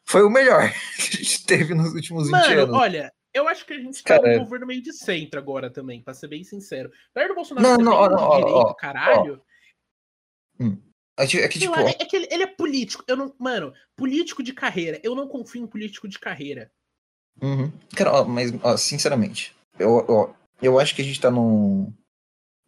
Foi 0.08 0.24
o 0.24 0.30
melhor 0.30 0.72
que 0.98 1.18
a 1.18 1.20
gente 1.24 1.46
teve 1.46 1.74
nos 1.74 1.94
últimos 1.94 2.28
20 2.28 2.32
Mano, 2.32 2.62
anos. 2.62 2.76
olha, 2.76 3.14
eu 3.34 3.48
acho 3.48 3.66
que 3.66 3.74
a 3.74 3.80
gente 3.80 4.04
tá 4.04 4.20
Cara, 4.20 4.34
num 4.38 4.44
governo 4.44 4.68
meio 4.68 4.82
de 4.82 4.94
centro 4.94 5.40
agora 5.40 5.70
também, 5.70 6.02
pra 6.02 6.14
ser 6.14 6.28
bem 6.28 6.44
sincero. 6.44 6.92
Apesar 7.12 7.28
do 7.28 7.36
Bolsonaro 7.36 7.68
Não, 7.68 7.78
não, 7.78 7.94
ó, 7.94 8.06
ó, 8.06 8.38
direito, 8.38 8.58
ó, 8.58 8.74
caralho, 8.74 9.42
É 11.18 11.28
que, 11.28 11.40
é 11.40 11.48
que, 11.48 11.60
sei 11.60 11.68
tipo, 11.68 11.72
lá, 11.80 11.90
é, 11.90 11.96
é 12.00 12.06
que 12.06 12.16
ele, 12.16 12.28
ele 12.30 12.44
é 12.44 12.48
político. 12.48 13.04
Eu 13.08 13.16
não, 13.16 13.34
mano, 13.40 13.74
político 13.96 14.44
de 14.44 14.54
carreira. 14.54 15.00
Eu 15.04 15.16
não 15.16 15.28
confio 15.28 15.64
em 15.64 15.68
político 15.68 16.08
de 16.08 16.20
carreira. 16.20 16.72
Uhum. 17.42 17.72
Cara, 17.96 18.12
ó, 18.14 18.26
mas, 18.26 18.54
ó, 18.64 18.78
sinceramente, 18.78 19.56
eu, 19.78 20.06
ó, 20.08 20.30
eu 20.62 20.80
acho 20.80 20.96
que 20.96 21.02
a 21.02 21.06
gente 21.06 21.20
tá 21.20 21.30
num, 21.30 21.92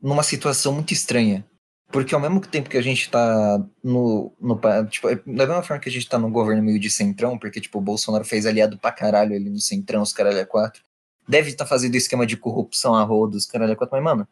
numa 0.01 0.23
situação 0.23 0.73
muito 0.73 0.93
estranha. 0.93 1.45
Porque 1.89 2.13
ao 2.13 2.19
mesmo 2.19 2.41
tempo 2.41 2.69
que 2.69 2.77
a 2.77 2.81
gente 2.81 3.09
tá 3.09 3.63
no, 3.81 4.33
no. 4.41 4.59
Tipo, 4.89 5.09
é 5.09 5.15
da 5.15 5.47
mesma 5.47 5.63
forma 5.63 5.81
que 5.81 5.87
a 5.87 5.91
gente 5.91 6.07
tá 6.07 6.17
no 6.17 6.29
governo 6.29 6.61
meio 6.61 6.79
de 6.79 6.91
centrão, 6.91 7.37
porque, 7.39 7.61
tipo, 7.61 7.77
o 7.77 7.81
Bolsonaro 7.81 8.25
fez 8.25 8.45
aliado 8.45 8.77
pra 8.77 8.91
caralho 8.91 9.33
ali 9.33 9.49
no 9.49 9.59
centrão, 9.59 10.01
os 10.01 10.11
caralho 10.11 10.41
a 10.41 10.45
quatro. 10.45 10.83
Deve 11.27 11.49
estar 11.49 11.65
fazendo 11.65 11.95
esquema 11.95 12.25
de 12.25 12.35
corrupção 12.35 12.93
a 12.93 13.03
rodo, 13.03 13.37
os 13.37 13.45
caralho 13.45 13.71
a 13.71 13.75
quatro, 13.75 13.95
mas, 13.95 14.03
mano. 14.03 14.27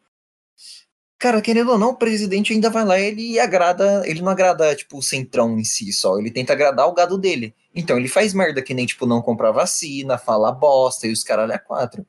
Cara, 1.18 1.42
querendo 1.42 1.72
ou 1.72 1.78
não, 1.78 1.92
o 1.92 1.96
presidente 1.96 2.52
ainda 2.52 2.70
vai 2.70 2.84
lá, 2.84 3.00
ele 3.00 3.40
agrada. 3.40 4.04
Ele 4.06 4.22
não 4.22 4.30
agrada, 4.32 4.76
tipo, 4.76 4.98
o 4.98 5.04
centrão 5.04 5.58
em 5.58 5.64
si 5.64 5.94
só. 5.94 6.20
Ele 6.20 6.30
tenta 6.30 6.52
agradar 6.52 6.88
o 6.90 6.94
gado 6.94 7.18
dele. 7.18 7.56
Então 7.76 7.98
ele 7.98 8.08
faz 8.08 8.34
merda 8.34 8.62
que 8.62 8.74
nem, 8.74 8.86
tipo, 8.86 9.06
não 9.06 9.22
comprar 9.22 9.52
vacina, 9.52 10.18
fala 10.18 10.52
bosta 10.52 11.08
e 11.08 11.12
os 11.12 11.24
caralho 11.24 11.54
a 11.54 11.60
quatro. 11.60 12.06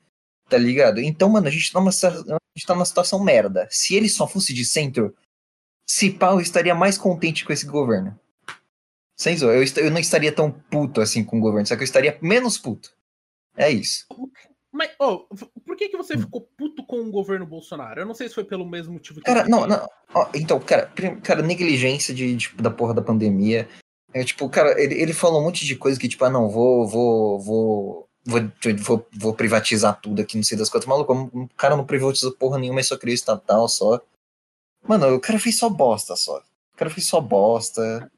Tá 0.49 0.57
ligado? 0.57 1.01
Então, 1.01 1.29
mano, 1.29 1.49
a 1.49 1.51
gente 1.51 1.73
tá 1.73 1.81
numa, 1.81 1.91
a 1.91 2.11
gente 2.57 2.67
tá 2.67 2.75
numa 2.75 2.85
situação 2.85 3.19
merda. 3.23 3.67
Se 3.71 3.97
ele 3.97 4.09
só 4.09 4.29
fosse 4.29 4.55
de 4.55 4.65
centro, 4.65 5.13
se 5.89 6.11
pá, 6.11 6.31
eu 6.31 6.41
estaria 6.41 6.75
mais 6.75 6.97
contente 6.97 7.45
com 7.45 7.53
esse 7.53 7.67
governo. 7.67 8.17
Sem 9.19 9.37
zoar, 9.37 9.57
eu, 9.57 9.65
eu 9.85 9.91
não 9.91 9.99
estaria 9.99 10.31
tão 10.31 10.51
puto 10.53 11.01
assim 11.01 11.25
com 11.25 11.39
o 11.39 11.41
governo, 11.41 11.67
só 11.67 11.75
que 11.75 11.81
eu 11.83 11.87
estaria 11.87 12.17
menos 12.23 12.59
puto. 12.59 12.93
É 13.57 13.71
isso. 13.71 14.07
Mas, 14.71 14.91
ô, 15.01 15.27
v- 15.33 15.49
por 15.65 15.75
que, 15.75 15.89
que 15.89 15.97
você 15.97 16.15
Hum. 16.17 16.21
ficou 16.21 16.43
puto 16.57 16.85
com 16.87 17.01
o 17.01 17.11
governo 17.11 17.47
Bolsonaro? 17.47 17.99
Eu 18.01 18.07
não 18.07 18.15
sei 18.15 18.29
se 18.29 18.35
foi 18.35 18.45
pelo 18.45 18.69
mesmo 18.69 18.93
motivo 18.93 19.21
que 19.21 19.25
Cara, 19.27 19.49
não, 19.49 19.67
não. 19.67 19.89
ó, 20.15 20.29
então, 20.35 20.61
cara, 20.61 20.93
cara, 21.23 21.41
negligência 21.43 22.15
de, 22.15 22.37
tipo, 22.37 22.63
da 22.63 22.71
porra 22.71 22.93
da 22.93 23.01
pandemia. 23.01 23.67
É, 24.17 24.25
tipo, 24.25 24.49
cara, 24.49 24.81
ele, 24.81 24.95
ele 24.95 25.13
falou 25.13 25.43
um 25.43 25.45
monte 25.45 25.67
de 25.67 25.77
coisa 25.77 26.01
que, 26.01 26.09
tipo, 26.09 26.25
ah, 26.25 26.31
não, 26.31 26.49
vou, 26.49 26.89
vou, 26.89 27.39
vou, 27.39 28.09
vou, 28.25 28.51
vou, 28.79 29.07
vou 29.13 29.35
privatizar 29.35 30.01
tudo 30.01 30.23
aqui, 30.23 30.39
não 30.39 30.43
sei 30.43 30.57
das 30.57 30.71
quantas. 30.71 30.89
Maluco, 30.89 31.13
o 31.13 31.49
cara 31.55 31.77
não 31.77 31.85
privatizou 31.85 32.33
porra 32.33 32.59
nenhuma, 32.59 32.81
é 32.81 32.83
só 32.83 32.97
criou 32.97 33.15
estatal 33.15 33.69
só. 33.69 34.01
Mano, 34.89 35.17
o 35.17 35.21
cara 35.21 35.39
fez 35.39 35.59
só 35.59 35.69
bosta 35.69 36.17
só. 36.17 36.39
O 36.39 36.77
cara 36.79 36.91
fez 36.91 37.07
só 37.07 37.21
bosta. 37.21 38.11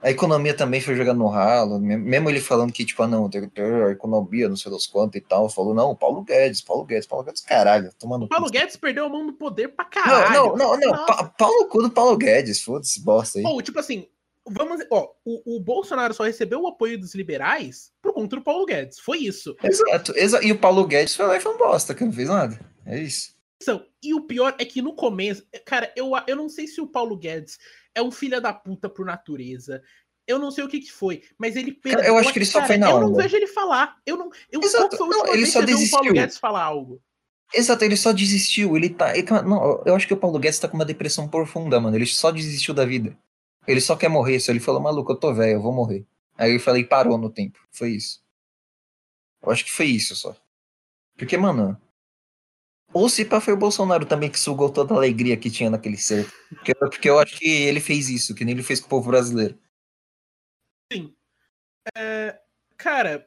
A 0.00 0.10
economia 0.10 0.54
também 0.54 0.80
foi 0.80 0.96
jogando 0.96 1.18
no 1.18 1.28
ralo, 1.28 1.78
mesmo 1.78 2.28
ele 2.28 2.40
falando 2.40 2.72
que, 2.72 2.84
tipo, 2.84 3.00
ah, 3.04 3.06
não, 3.06 3.30
a 3.30 3.92
economia, 3.92 4.48
não 4.48 4.56
sei 4.56 4.72
das 4.72 4.88
quantas 4.88 5.22
e 5.22 5.24
tal, 5.24 5.48
falou, 5.48 5.72
não, 5.72 5.94
Paulo 5.94 6.22
Guedes, 6.22 6.60
Paulo 6.60 6.84
Guedes, 6.84 7.06
Paulo 7.06 7.24
Guedes, 7.24 7.42
caralho, 7.42 7.92
tomando. 7.96 8.26
Paulo 8.26 8.50
Guedes 8.50 8.74
perdeu 8.74 9.04
a 9.04 9.08
mão 9.08 9.24
do 9.24 9.34
poder 9.34 9.68
pra 9.68 9.84
caralho. 9.84 10.32
Não, 10.32 10.56
não, 10.56 10.76
não, 10.76 10.90
não 10.90 11.06
pa 11.06 11.32
Paulo 11.38 11.68
cu 11.68 11.80
do 11.80 11.90
Paulo 11.90 12.16
Guedes, 12.16 12.60
foda-se, 12.60 13.00
bosta 13.00 13.38
aí. 13.38 13.44
Ou, 13.44 13.62
tipo 13.62 13.78
assim, 13.78 14.08
vamos, 14.48 14.84
ó, 14.90 15.08
o, 15.24 15.56
o, 15.56 15.60
Bolsonaro 15.60 16.14
só 16.14 16.24
recebeu 16.24 16.60
o 16.62 16.68
apoio 16.68 16.98
dos 16.98 17.14
liberais 17.14 17.92
por 18.02 18.12
conta 18.12 18.36
do 18.36 18.42
Paulo 18.42 18.66
Guedes, 18.66 18.98
foi 18.98 19.18
isso. 19.18 19.56
Exato, 19.62 20.12
exa 20.16 20.42
e 20.44 20.52
o 20.52 20.58
Paulo 20.58 20.86
Guedes 20.86 21.14
foi 21.14 21.26
lá 21.26 21.36
e 21.36 21.40
foi 21.40 21.54
um 21.54 21.58
bosta, 21.58 21.94
que 21.94 22.04
não 22.04 22.12
fez 22.12 22.28
nada, 22.28 22.58
é 22.86 23.00
isso. 23.00 23.32
E 24.02 24.12
o 24.14 24.22
pior 24.22 24.56
é 24.58 24.64
que 24.64 24.82
no 24.82 24.94
começo, 24.94 25.46
cara, 25.64 25.92
eu, 25.94 26.10
eu 26.26 26.34
não 26.34 26.48
sei 26.48 26.66
se 26.66 26.80
o 26.80 26.86
Paulo 26.86 27.16
Guedes 27.16 27.58
é 27.94 28.02
um 28.02 28.10
filho 28.10 28.40
da 28.40 28.52
puta 28.52 28.88
por 28.88 29.06
natureza. 29.06 29.80
Eu 30.26 30.38
não 30.38 30.50
sei 30.50 30.64
o 30.64 30.68
que, 30.68 30.80
que 30.80 30.90
foi, 30.90 31.22
mas 31.38 31.56
ele 31.56 31.72
Cara, 31.72 32.06
eu 32.06 32.16
acho 32.16 32.32
que 32.32 32.38
ele 32.38 32.46
só 32.46 32.64
foi 32.64 32.76
na 32.76 32.90
Eu 32.90 32.96
onda. 32.96 33.06
não 33.06 33.14
vejo 33.14 33.36
ele 33.36 33.46
falar. 33.46 33.96
Eu 34.06 34.16
não. 34.16 34.30
Eu 34.50 34.60
Exato. 34.60 34.96
Não, 35.06 35.34
ele 35.34 35.46
só 35.46 35.60
desistiu. 35.62 35.98
o 35.98 36.00
Paulo 36.00 36.14
Guedes 36.14 36.38
falar 36.38 36.62
algo. 36.62 37.02
Exato, 37.54 37.84
ele 37.84 37.96
só 37.96 38.12
desistiu. 38.12 38.76
Ele 38.76 38.90
tá. 38.90 39.16
Ele, 39.16 39.28
não, 39.30 39.82
eu 39.84 39.94
acho 39.94 40.06
que 40.06 40.14
o 40.14 40.16
Paulo 40.16 40.38
Guedes 40.38 40.58
tá 40.58 40.68
com 40.68 40.74
uma 40.74 40.84
depressão 40.84 41.28
profunda, 41.28 41.80
mano. 41.80 41.96
Ele 41.96 42.06
só 42.06 42.30
desistiu 42.30 42.72
da 42.72 42.84
vida. 42.84 43.16
Ele 43.66 43.80
só 43.80 43.96
quer 43.96 44.08
morrer. 44.08 44.40
Só 44.40 44.52
ele 44.52 44.60
falou, 44.60 44.80
maluco, 44.80 45.12
eu 45.12 45.16
tô 45.16 45.32
velho, 45.34 45.54
eu 45.54 45.62
vou 45.62 45.72
morrer. 45.72 46.06
Aí 46.36 46.54
eu 46.54 46.60
falei, 46.60 46.84
parou 46.84 47.18
no 47.18 47.30
tempo. 47.30 47.58
Foi 47.70 47.90
isso. 47.90 48.22
Eu 49.42 49.50
acho 49.50 49.64
que 49.64 49.72
foi 49.72 49.86
isso 49.86 50.14
só. 50.16 50.36
Porque, 51.16 51.36
mano. 51.36 51.80
Ou 52.92 53.08
se 53.08 53.24
pá 53.24 53.40
foi 53.40 53.54
o 53.54 53.58
Bolsonaro 53.58 54.04
também 54.04 54.30
que 54.30 54.38
sugou 54.38 54.70
toda 54.70 54.92
a 54.92 54.96
alegria 54.96 55.36
que 55.36 55.50
tinha 55.50 55.70
naquele 55.70 55.96
ser. 55.96 56.30
Porque, 56.48 56.74
porque 56.74 57.08
eu 57.08 57.18
acho 57.18 57.38
que 57.38 57.48
ele 57.48 57.80
fez 57.80 58.08
isso, 58.08 58.34
que 58.34 58.44
nem 58.44 58.54
ele 58.54 58.62
fez 58.62 58.80
com 58.80 58.86
o 58.86 58.90
povo 58.90 59.10
brasileiro. 59.10 59.58
Sim. 60.92 61.14
É, 61.96 62.38
cara, 62.76 63.26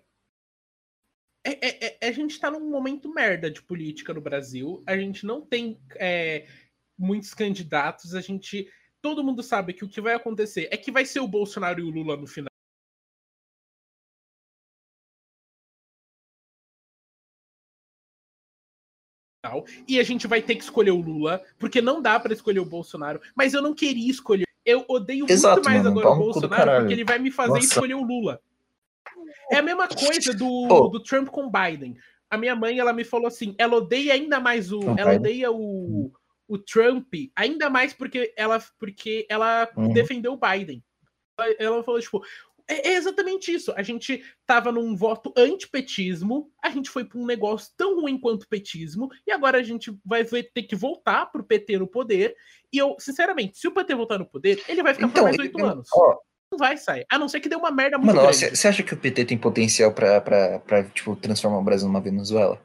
é, 1.45 1.67
é, 1.67 1.97
é, 2.01 2.07
a 2.07 2.11
gente 2.11 2.39
tá 2.39 2.49
num 2.49 2.71
momento 2.71 3.13
merda 3.13 3.51
de 3.51 3.61
política 3.61 4.11
no 4.13 4.19
Brasil. 4.19 4.83
A 4.87 4.97
gente 4.97 5.27
não 5.27 5.45
tem 5.45 5.79
é, 5.95 6.47
muitos 6.97 7.35
candidatos. 7.35 8.15
A 8.15 8.21
gente. 8.21 8.67
Todo 9.05 9.23
mundo 9.23 9.43
sabe 9.43 9.71
que 9.71 9.85
o 9.85 9.87
que 9.87 10.01
vai 10.01 10.15
acontecer 10.15 10.67
é 10.71 10.77
que 10.77 10.91
vai 10.91 11.05
ser 11.05 11.19
o 11.19 11.27
Bolsonaro 11.27 11.79
e 11.79 11.83
o 11.83 11.91
Lula 11.91 12.17
no 12.17 12.25
final. 12.25 12.49
E 19.87 19.99
a 19.99 20.03
gente 20.03 20.25
vai 20.25 20.41
ter 20.41 20.55
que 20.55 20.63
escolher 20.63 20.89
o 20.89 20.99
Lula, 20.99 21.39
porque 21.59 21.83
não 21.83 22.01
dá 22.01 22.19
para 22.19 22.33
escolher 22.33 22.61
o 22.61 22.65
Bolsonaro. 22.65 23.21
Mas 23.35 23.53
eu 23.53 23.61
não 23.61 23.75
queria 23.75 24.09
escolher 24.09 24.47
eu 24.65 24.83
odeio 24.87 25.27
Exato, 25.29 25.57
muito 25.57 25.65
mais 25.65 25.83
mano, 25.83 25.99
agora 25.99 26.15
o 26.15 26.17
Bolsonaro 26.17 26.79
porque 26.79 26.93
ele 26.95 27.05
vai 27.05 27.19
me 27.19 27.29
fazer 27.29 27.49
Nossa. 27.51 27.67
escolher 27.67 27.93
o 27.93 28.03
Lula. 28.03 28.41
É 29.51 29.57
a 29.57 29.61
mesma 29.61 29.85
coisa 29.95 30.33
do, 30.33 30.47
oh. 30.47 30.87
do 30.87 30.99
Trump 30.99 31.27
com 31.27 31.47
Biden. 31.47 31.95
A 32.27 32.39
minha 32.39 32.55
mãe, 32.55 32.79
ela 32.79 32.91
me 32.91 33.03
falou 33.03 33.27
assim, 33.27 33.53
ela 33.59 33.75
odeia 33.75 34.15
ainda 34.15 34.39
mais 34.39 34.71
o, 34.71 34.81
ela 34.97 35.13
odeia 35.13 35.51
o, 35.51 36.11
o 36.47 36.57
Trump 36.57 37.13
ainda 37.35 37.69
mais 37.69 37.93
porque 37.93 38.33
ela, 38.37 38.63
porque 38.79 39.25
ela 39.29 39.69
uhum. 39.75 39.93
defendeu 39.93 40.33
o 40.33 40.39
Biden. 40.39 40.83
Ela, 41.37 41.55
ela 41.59 41.83
falou 41.83 41.99
tipo, 41.99 42.23
é, 42.67 42.89
é 42.89 42.95
exatamente 42.95 43.53
isso. 43.53 43.73
A 43.75 43.83
gente 43.83 44.23
tava 44.45 44.71
num 44.71 44.95
voto 44.95 45.33
antipetismo, 45.37 46.51
a 46.63 46.69
gente 46.69 46.89
foi 46.89 47.05
para 47.05 47.19
um 47.19 47.25
negócio 47.25 47.71
tão 47.77 48.01
ruim 48.01 48.19
quanto 48.19 48.47
petismo, 48.47 49.09
e 49.25 49.31
agora 49.31 49.59
a 49.59 49.63
gente 49.63 49.95
vai 50.03 50.23
ter 50.23 50.63
que 50.63 50.75
voltar 50.75 51.27
pro 51.27 51.43
PT 51.43 51.79
no 51.79 51.87
poder. 51.87 52.35
E 52.73 52.77
eu, 52.77 52.95
sinceramente, 52.99 53.57
se 53.57 53.67
o 53.67 53.71
PT 53.71 53.95
voltar 53.95 54.17
no 54.17 54.25
poder, 54.25 54.63
ele 54.67 54.83
vai 54.83 54.93
ficar 54.93 55.07
então, 55.07 55.23
por 55.23 55.29
mais 55.29 55.39
oito 55.39 55.63
anos. 55.63 55.87
Ó, 55.93 56.17
não 56.51 56.57
vai 56.57 56.77
sair. 56.77 57.05
A 57.09 57.17
não 57.17 57.27
ser 57.27 57.39
que 57.39 57.49
dê 57.49 57.55
uma 57.55 57.71
merda 57.71 57.97
muito 57.97 58.15
Mano, 58.15 58.33
você 58.33 58.67
acha 58.67 58.83
que 58.83 58.93
o 58.93 58.97
PT 58.97 59.25
tem 59.25 59.37
potencial 59.37 59.93
pra, 59.93 60.21
pra, 60.21 60.59
pra 60.59 60.83
tipo, 60.83 61.15
transformar 61.15 61.59
o 61.59 61.63
Brasil 61.63 61.87
numa 61.87 62.01
Venezuela? 62.01 62.61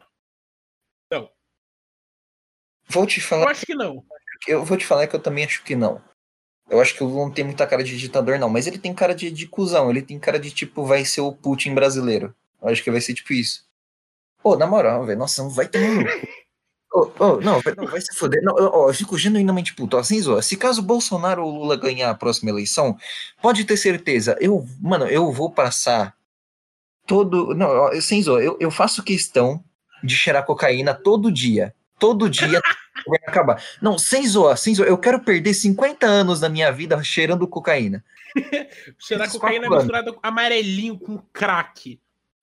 Vou 2.90 3.06
te 3.06 3.20
falar. 3.20 3.44
Eu 3.44 3.49
acho 3.49 3.64
que 3.64 3.75
não. 3.75 4.04
Eu 4.49 4.64
vou 4.64 4.76
te 4.76 4.85
falar 4.85 5.06
que 5.06 5.14
eu 5.14 5.20
também 5.20 5.44
acho 5.44 5.62
que 5.62 5.76
não. 5.76 6.02
Eu 6.68 6.80
acho 6.80 6.94
que 6.94 7.02
o 7.02 7.06
Lula 7.06 7.26
não 7.26 7.32
tem 7.32 7.44
muita 7.44 7.66
cara 7.66 7.85
de 7.85 7.97
ditador, 7.97 8.38
não, 8.38 8.49
mas 8.49 8.66
ele 8.66 8.78
tem 8.78 8.92
cara 8.92 9.14
de, 9.14 9.30
de 9.30 9.47
cuzão, 9.47 9.90
ele 9.90 10.02
tem 10.02 10.18
cara 10.18 10.38
de 10.38 10.50
tipo, 10.50 10.85
vai 10.85 11.04
ser 11.04 11.20
o 11.20 11.32
Putin 11.32 11.75
brasileiro. 11.75 12.35
Eu 12.61 12.68
acho 12.68 12.82
que 12.82 12.90
vai 12.90 13.00
ser 13.00 13.14
tipo 13.14 13.32
isso. 13.32 13.64
Pô, 14.42 14.56
na 14.56 14.66
moral, 14.66 15.04
velho, 15.04 15.18
nossa, 15.18 15.42
não 15.42 15.50
vai 15.50 15.68
ter 15.68 15.80
oh, 16.92 17.11
oh, 17.18 17.37
não, 17.42 17.61
não, 17.76 17.87
vai 17.87 18.00
se 18.00 18.14
foder. 18.16 18.42
Não, 18.42 18.54
oh, 18.54 18.88
eu 18.88 18.94
fico 18.94 19.18
genuinamente 19.18 19.75
puto. 19.75 19.97
Assim, 19.97 20.20
Zô, 20.20 20.40
se 20.42 20.56
caso 20.56 20.80
o 20.80 20.85
Bolsonaro 20.85 21.44
ou 21.44 21.52
o 21.52 21.59
Lula 21.59 21.76
ganhar 21.76 22.11
a 22.11 22.14
próxima 22.14 22.50
eleição, 22.50 22.97
pode 23.40 23.64
ter 23.64 23.76
certeza, 23.76 24.37
eu, 24.40 24.66
mano, 24.80 25.06
eu 25.06 25.30
vou 25.32 25.50
passar 25.50 26.16
todo. 27.06 27.54
Não, 27.54 28.00
sem 28.00 28.23
Zô, 28.23 28.40
eu, 28.40 28.56
eu 28.61 28.70
faço 28.70 29.02
questão 29.02 29.62
de 30.02 30.16
cheirar 30.16 30.47
cocaína 30.47 30.94
todo 30.94 31.32
dia. 31.32 31.75
Todo 32.00 32.28
dia 32.28 32.61
vai 33.07 33.19
acabar. 33.26 33.62
Não, 33.80 33.97
sem 33.97 34.26
zoar, 34.26 34.57
sem 34.57 34.75
zoar. 34.75 34.88
Eu 34.88 34.99
quero 34.99 35.21
perder 35.21 35.54
50 35.54 36.07
anos 36.07 36.40
da 36.40 36.49
minha 36.49 36.73
vida 36.73 37.00
cheirando 37.04 37.47
cocaína. 37.47 38.04
Cheirar 38.99 39.30
cocaína 39.30 39.66
é 39.66 39.69
misturado 39.69 40.19
amarelinho 40.23 40.99
com 40.99 41.19
crack. 41.33 42.00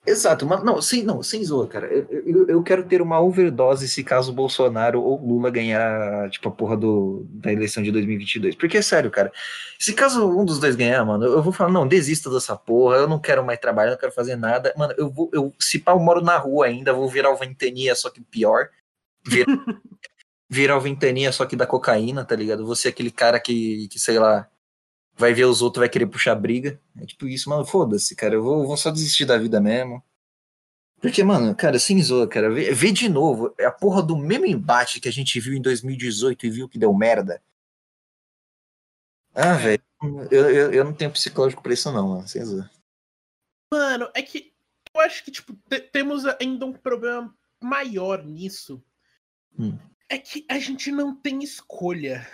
Exato, 0.07 0.45
mas 0.45 0.63
não, 0.63 0.81
sem, 0.81 1.03
não, 1.03 1.21
sem 1.21 1.43
zoa, 1.43 1.67
cara. 1.67 1.87
Eu, 1.87 2.07
eu, 2.09 2.47
eu, 2.47 2.63
quero 2.63 2.85
ter 2.85 3.01
uma 3.01 3.19
overdose 3.19 3.89
se 3.89 4.05
caso 4.05 4.31
Bolsonaro 4.31 5.01
ou 5.01 5.19
Lula 5.19 5.49
ganhar, 5.49 6.29
tipo, 6.29 6.47
a 6.47 6.51
porra 6.51 6.77
do, 6.77 7.25
da 7.29 7.51
eleição 7.51 7.83
de 7.83 7.91
2022. 7.91 8.55
Porque 8.55 8.77
é 8.77 8.81
sério, 8.81 9.11
cara. 9.11 9.29
Se 9.77 9.91
caso 9.91 10.25
um 10.25 10.45
dos 10.45 10.59
dois 10.59 10.77
ganhar, 10.77 11.03
mano, 11.03 11.25
eu 11.25 11.43
vou 11.43 11.51
falar, 11.51 11.71
não, 11.71 11.85
desista 11.85 12.29
dessa 12.29 12.55
porra, 12.55 12.95
eu 12.95 13.07
não 13.07 13.19
quero 13.19 13.45
mais 13.45 13.59
trabalhar, 13.59 13.91
não 13.91 13.97
quero 13.97 14.13
fazer 14.13 14.37
nada. 14.37 14.73
Mano, 14.77 14.93
eu 14.97 15.09
vou, 15.09 15.29
eu, 15.33 15.53
se 15.59 15.77
pá, 15.77 15.91
eu 15.91 15.99
moro 15.99 16.21
na 16.21 16.37
rua 16.37 16.67
ainda, 16.67 16.93
vou 16.93 17.09
virar 17.09 17.29
o 17.29 17.35
Ventania, 17.35 17.93
só 17.93 18.09
que 18.09 18.21
pior. 18.21 18.69
Vir, 19.27 19.45
virar 20.49 20.77
o 20.77 20.81
Ventania, 20.81 21.31
só 21.31 21.45
que 21.45 21.55
da 21.55 21.67
cocaína, 21.67 22.25
tá 22.25 22.35
ligado? 22.35 22.65
Você 22.65 22.87
é 22.87 22.91
aquele 22.91 23.11
cara 23.11 23.39
que, 23.39 23.87
que, 23.89 23.99
sei 23.99 24.17
lá, 24.19 24.49
vai 25.15 25.33
ver 25.33 25.45
os 25.45 25.61
outros, 25.61 25.81
vai 25.81 25.89
querer 25.89 26.07
puxar 26.07 26.35
briga. 26.35 26.79
É 26.97 27.05
tipo 27.05 27.27
isso, 27.27 27.49
mano, 27.49 27.65
foda-se, 27.65 28.15
cara, 28.15 28.35
eu 28.35 28.43
vou, 28.43 28.65
vou, 28.65 28.77
só 28.77 28.91
desistir 28.91 29.25
da 29.25 29.37
vida 29.37 29.59
mesmo. 29.59 30.03
Porque, 31.01 31.23
mano, 31.23 31.55
cara, 31.55 31.77
sem 31.77 32.01
zoa, 32.01 32.27
cara, 32.27 32.49
vê, 32.49 32.73
vê, 32.73 32.91
de 32.91 33.07
novo, 33.07 33.53
é 33.57 33.65
a 33.65 33.71
porra 33.71 34.01
do 34.01 34.17
mesmo 34.17 34.45
embate 34.45 34.99
que 34.99 35.07
a 35.07 35.11
gente 35.11 35.39
viu 35.39 35.53
em 35.53 35.61
2018 35.61 36.45
e 36.45 36.49
viu 36.49 36.69
que 36.69 36.79
deu 36.79 36.93
merda. 36.93 37.41
Ah, 39.33 39.53
velho, 39.53 39.83
eu, 40.31 40.49
eu, 40.49 40.73
eu, 40.73 40.83
não 40.83 40.93
tenho 40.93 41.11
psicológico 41.11 41.61
pra 41.61 41.73
isso 41.73 41.91
não, 41.91 42.09
mano, 42.09 42.27
sem 42.27 42.43
zoa. 42.43 42.69
Mano, 43.71 44.09
é 44.15 44.21
que 44.23 44.51
eu 44.93 45.01
acho 45.01 45.23
que, 45.23 45.29
tipo, 45.29 45.53
temos 45.91 46.25
ainda 46.25 46.65
um 46.65 46.73
problema 46.73 47.31
maior 47.61 48.23
nisso, 48.23 48.83
Hum. 49.59 49.77
É 50.09 50.17
que 50.17 50.45
a 50.49 50.59
gente 50.59 50.91
não 50.91 51.15
tem 51.15 51.43
escolha. 51.43 52.25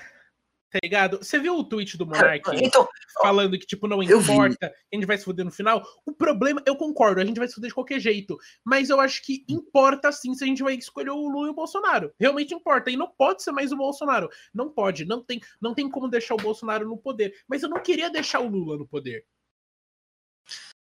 Tá 0.74 0.80
ligado? 0.84 1.20
Você 1.20 1.38
viu 1.38 1.56
o 1.56 1.64
tweet 1.64 1.96
do 2.00 2.06
Monark 2.08 2.50
então, 2.56 2.88
falando 3.22 3.60
que, 3.60 3.66
tipo, 3.66 3.88
não 3.88 4.02
importa, 4.02 4.74
a 4.92 4.96
gente 4.96 5.06
vai 5.06 5.16
se 5.20 5.24
fuder 5.24 5.46
no 5.46 5.52
final? 5.52 5.84
O 6.04 6.12
problema, 6.12 6.64
eu 6.66 6.76
concordo, 6.76 7.22
a 7.22 7.26
gente 7.26 7.38
vai 7.38 7.48
se 7.48 7.54
fuder 7.54 7.68
de 7.68 7.76
qualquer 7.76 8.00
jeito. 8.00 8.36
Mas 8.66 8.90
eu 8.90 9.00
acho 9.00 9.24
que 9.24 9.46
importa 9.48 10.12
sim 10.12 10.34
se 10.34 10.44
a 10.44 10.48
gente 10.48 10.64
vai 10.64 10.74
escolher 10.74 11.12
o 11.12 11.28
Lula 11.28 11.50
e 11.50 11.52
o 11.52 11.54
Bolsonaro. 11.54 12.12
Realmente 12.20 12.56
importa. 12.56 12.90
E 12.90 12.98
não 12.98 13.08
pode 13.08 13.44
ser 13.44 13.52
mais 13.52 13.72
o 13.72 13.78
Bolsonaro. 13.78 14.28
Não 14.52 14.68
pode. 14.68 15.06
Não 15.06 15.24
tem, 15.24 15.40
não 15.62 15.76
tem 15.76 15.88
como 15.88 16.10
deixar 16.10 16.34
o 16.34 16.38
Bolsonaro 16.38 16.88
no 16.88 16.98
poder. 16.98 17.36
Mas 17.48 17.62
eu 17.62 17.70
não 17.70 17.80
queria 17.80 18.10
deixar 18.10 18.40
o 18.40 18.48
Lula 18.48 18.76
no 18.76 18.88
poder. 18.88 19.24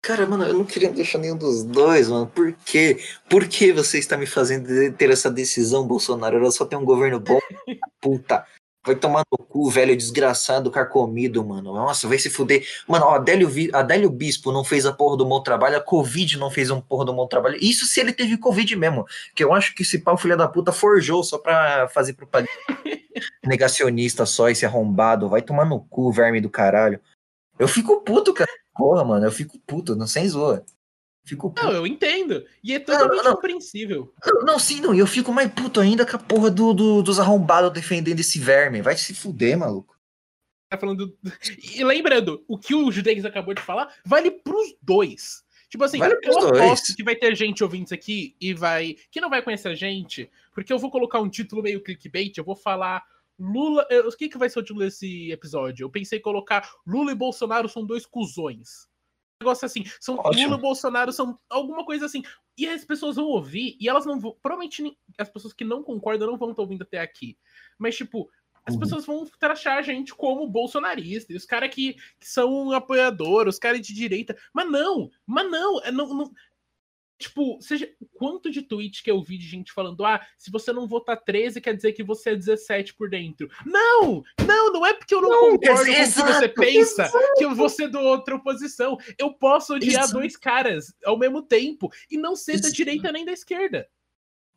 Cara, 0.01 0.25
mano, 0.25 0.45
eu 0.45 0.53
não 0.53 0.65
queria 0.65 0.89
deixar 0.89 1.17
nenhum 1.17 1.37
dos 1.37 1.63
dois, 1.63 2.07
mano. 2.07 2.25
Por 2.27 2.53
quê? 2.65 2.99
Por 3.29 3.47
que 3.47 3.73
você 3.73 3.99
está 3.99 4.17
me 4.17 4.25
fazendo 4.25 4.93
ter 4.93 5.09
essa 5.09 5.29
decisão, 5.29 5.85
Bolsonaro? 5.85 6.43
Eu 6.43 6.51
só 6.51 6.65
tenho 6.65 6.81
um 6.81 6.85
governo 6.85 7.19
bom. 7.19 7.39
Puta. 8.01 8.45
Vai 8.85 8.95
tomar 8.95 9.23
no 9.29 9.37
cu, 9.37 9.69
velho 9.69 9.95
desgraçado, 9.95 10.71
carcomido, 10.71 11.45
mano. 11.45 11.73
Nossa, 11.73 12.07
vai 12.07 12.17
se 12.17 12.29
fuder. 12.29 12.65
Mano, 12.87 13.05
ó, 13.05 13.15
Adélio, 13.15 13.49
Adélio 13.73 14.09
Bispo 14.09 14.53
não 14.53 14.63
fez 14.63 14.85
a 14.85 14.93
porra 14.93 15.17
do 15.17 15.25
bom 15.25 15.43
trabalho, 15.43 15.77
a 15.77 15.81
Covid 15.81 16.37
não 16.37 16.49
fez 16.49 16.71
um 16.71 16.79
porra 16.79 17.03
do 17.03 17.13
bom 17.13 17.27
trabalho. 17.27 17.57
Isso 17.61 17.85
se 17.85 17.99
ele 17.99 18.13
teve 18.13 18.37
Covid 18.37 18.73
mesmo. 18.77 19.05
Que 19.35 19.43
eu 19.43 19.53
acho 19.53 19.75
que 19.75 19.83
esse 19.83 19.99
pau, 19.99 20.17
filha 20.17 20.37
da 20.37 20.47
puta, 20.47 20.71
forjou 20.71 21.23
só 21.25 21.37
pra 21.37 21.89
fazer 21.89 22.13
propaganda. 22.13 22.49
Negacionista 23.45 24.25
só, 24.25 24.49
esse 24.49 24.65
arrombado. 24.65 25.27
Vai 25.27 25.41
tomar 25.41 25.65
no 25.65 25.81
cu, 25.81 26.09
verme 26.09 26.39
do 26.39 26.49
caralho. 26.49 27.01
Eu 27.59 27.67
fico 27.67 28.01
puto, 28.01 28.33
cara. 28.33 28.49
Porra, 28.79 29.03
mano, 29.03 29.25
eu 29.25 29.31
fico 29.31 29.59
puto, 29.67 29.93
não 29.93 30.07
sem 30.07 30.25
zoa. 30.29 30.65
Fico 31.25 31.49
puto. 31.49 31.67
Não, 31.67 31.73
eu 31.73 31.85
entendo. 31.85 32.45
E 32.63 32.73
é 32.73 32.79
totalmente 32.79 33.17
não, 33.17 33.23
não, 33.25 33.35
compreensível. 33.35 34.13
Não, 34.25 34.41
não, 34.43 34.57
sim, 34.57 34.79
não. 34.79 34.95
E 34.95 34.99
eu 34.99 35.05
fico 35.05 35.33
mais 35.33 35.51
puto 35.51 35.81
ainda 35.81 36.05
com 36.05 36.15
a 36.15 36.19
porra 36.19 36.49
do, 36.49 36.73
do, 36.73 37.03
dos 37.03 37.19
arrombados 37.19 37.73
defendendo 37.73 38.21
esse 38.21 38.39
verme. 38.39 38.81
Vai 38.81 38.95
se 38.95 39.13
fuder, 39.13 39.57
maluco. 39.57 39.99
Tá 40.69 40.77
falando. 40.77 41.13
E 41.75 41.83
lembrando, 41.83 42.41
o 42.47 42.57
que 42.57 42.73
o 42.73 42.89
Judex 42.89 43.25
acabou 43.25 43.53
de 43.53 43.61
falar 43.61 43.93
vale 44.05 44.31
pros 44.31 44.73
dois. 44.81 45.43
Tipo 45.69 45.83
assim, 45.83 45.99
vale 45.99 46.13
eu 46.13 46.31
aposto 46.31 46.53
dois. 46.53 46.95
que 46.95 47.03
vai 47.03 47.17
ter 47.17 47.35
gente 47.35 47.61
ouvindo 47.61 47.83
isso 47.83 47.93
aqui 47.93 48.33
e 48.39 48.53
vai. 48.53 48.95
que 49.11 49.19
não 49.19 49.29
vai 49.29 49.41
conhecer 49.41 49.67
a 49.67 49.75
gente, 49.75 50.31
porque 50.55 50.71
eu 50.71 50.79
vou 50.79 50.89
colocar 50.89 51.19
um 51.19 51.29
título 51.29 51.61
meio 51.61 51.83
clickbait, 51.83 52.37
eu 52.37 52.45
vou 52.45 52.55
falar 52.55 53.03
Lula. 53.39 53.87
O 54.05 54.11
que, 54.11 54.29
que 54.29 54.37
vai 54.37 54.49
ser 54.49 54.59
o 54.59 54.63
título 54.63 54.81
desse 54.81 55.31
episódio? 55.31 55.85
Eu 55.85 55.89
pensei 55.89 56.19
em 56.19 56.21
colocar 56.21 56.69
Lula 56.85 57.11
e 57.11 57.15
Bolsonaro 57.15 57.69
são 57.69 57.85
dois 57.85 58.05
cuzões. 58.05 58.87
Um 59.41 59.45
negócio 59.45 59.65
assim. 59.65 59.85
São, 59.99 60.15
Lula 60.15 60.57
e 60.57 60.61
Bolsonaro 60.61 61.11
são 61.13 61.39
alguma 61.49 61.85
coisa 61.85 62.05
assim. 62.05 62.21
E 62.57 62.67
as 62.67 62.83
pessoas 62.83 63.15
vão 63.15 63.25
ouvir 63.25 63.77
e 63.79 63.87
elas 63.87 64.05
não 64.05 64.19
vão. 64.19 64.35
Provavelmente 64.41 64.97
as 65.17 65.29
pessoas 65.29 65.53
que 65.53 65.63
não 65.63 65.81
concordam 65.81 66.27
não 66.27 66.37
vão 66.37 66.51
estar 66.51 66.61
ouvindo 66.61 66.83
até 66.83 66.99
aqui. 66.99 67.37
Mas, 67.77 67.95
tipo, 67.95 68.29
as 68.65 68.75
uhum. 68.75 68.79
pessoas 68.81 69.05
vão 69.05 69.25
trachar 69.39 69.77
a 69.77 69.81
gente 69.81 70.13
como 70.13 70.47
bolsonarista, 70.47 71.33
os 71.33 71.45
caras 71.45 71.73
que, 71.73 71.93
que 72.19 72.27
são 72.27 72.71
apoiadores, 72.71 73.55
os 73.55 73.59
caras 73.59 73.81
de 73.81 73.93
direita. 73.93 74.37
Mas 74.53 74.69
não, 74.69 75.09
mas 75.25 75.49
não, 75.49 75.81
é, 75.81 75.91
não, 75.91 76.13
não 76.13 76.31
Tipo, 77.19 77.61
seja 77.61 77.91
quanto 78.15 78.49
de 78.49 78.61
tweet 78.61 79.03
que 79.03 79.11
eu 79.11 79.21
vi 79.21 79.37
de 79.37 79.45
gente 79.45 79.73
falando: 79.73 80.05
ah, 80.05 80.25
se 80.37 80.49
você 80.49 80.71
não 80.71 80.87
votar 80.87 81.21
13, 81.21 81.59
quer 81.59 81.75
dizer 81.75 81.91
que 81.91 82.01
você 82.01 82.29
é 82.29 82.35
17 82.35 82.93
por 82.93 83.09
dentro. 83.09 83.49
Não! 83.65 84.23
Não, 84.47 84.71
não 84.71 84.85
é 84.85 84.93
porque 84.93 85.13
eu 85.13 85.21
não, 85.21 85.29
não 85.29 85.39
concordo 85.51 85.85
com 85.85 85.91
o 85.91 85.95
que 85.95 86.05
você 86.05 86.47
pensa 86.47 87.03
exato. 87.03 87.33
que 87.35 87.43
eu 87.43 87.53
vou 87.53 87.67
ser 87.67 87.89
do 87.89 87.99
outra 87.99 88.35
oposição. 88.35 88.97
Eu 89.17 89.33
posso 89.33 89.75
odiar 89.75 90.03
exato. 90.03 90.13
dois 90.13 90.37
caras 90.37 90.93
ao 91.03 91.19
mesmo 91.19 91.41
tempo 91.41 91.91
e 92.09 92.17
não 92.17 92.37
ser 92.37 92.61
da 92.61 92.69
direita 92.69 93.11
nem 93.11 93.25
da 93.25 93.33
esquerda. 93.33 93.85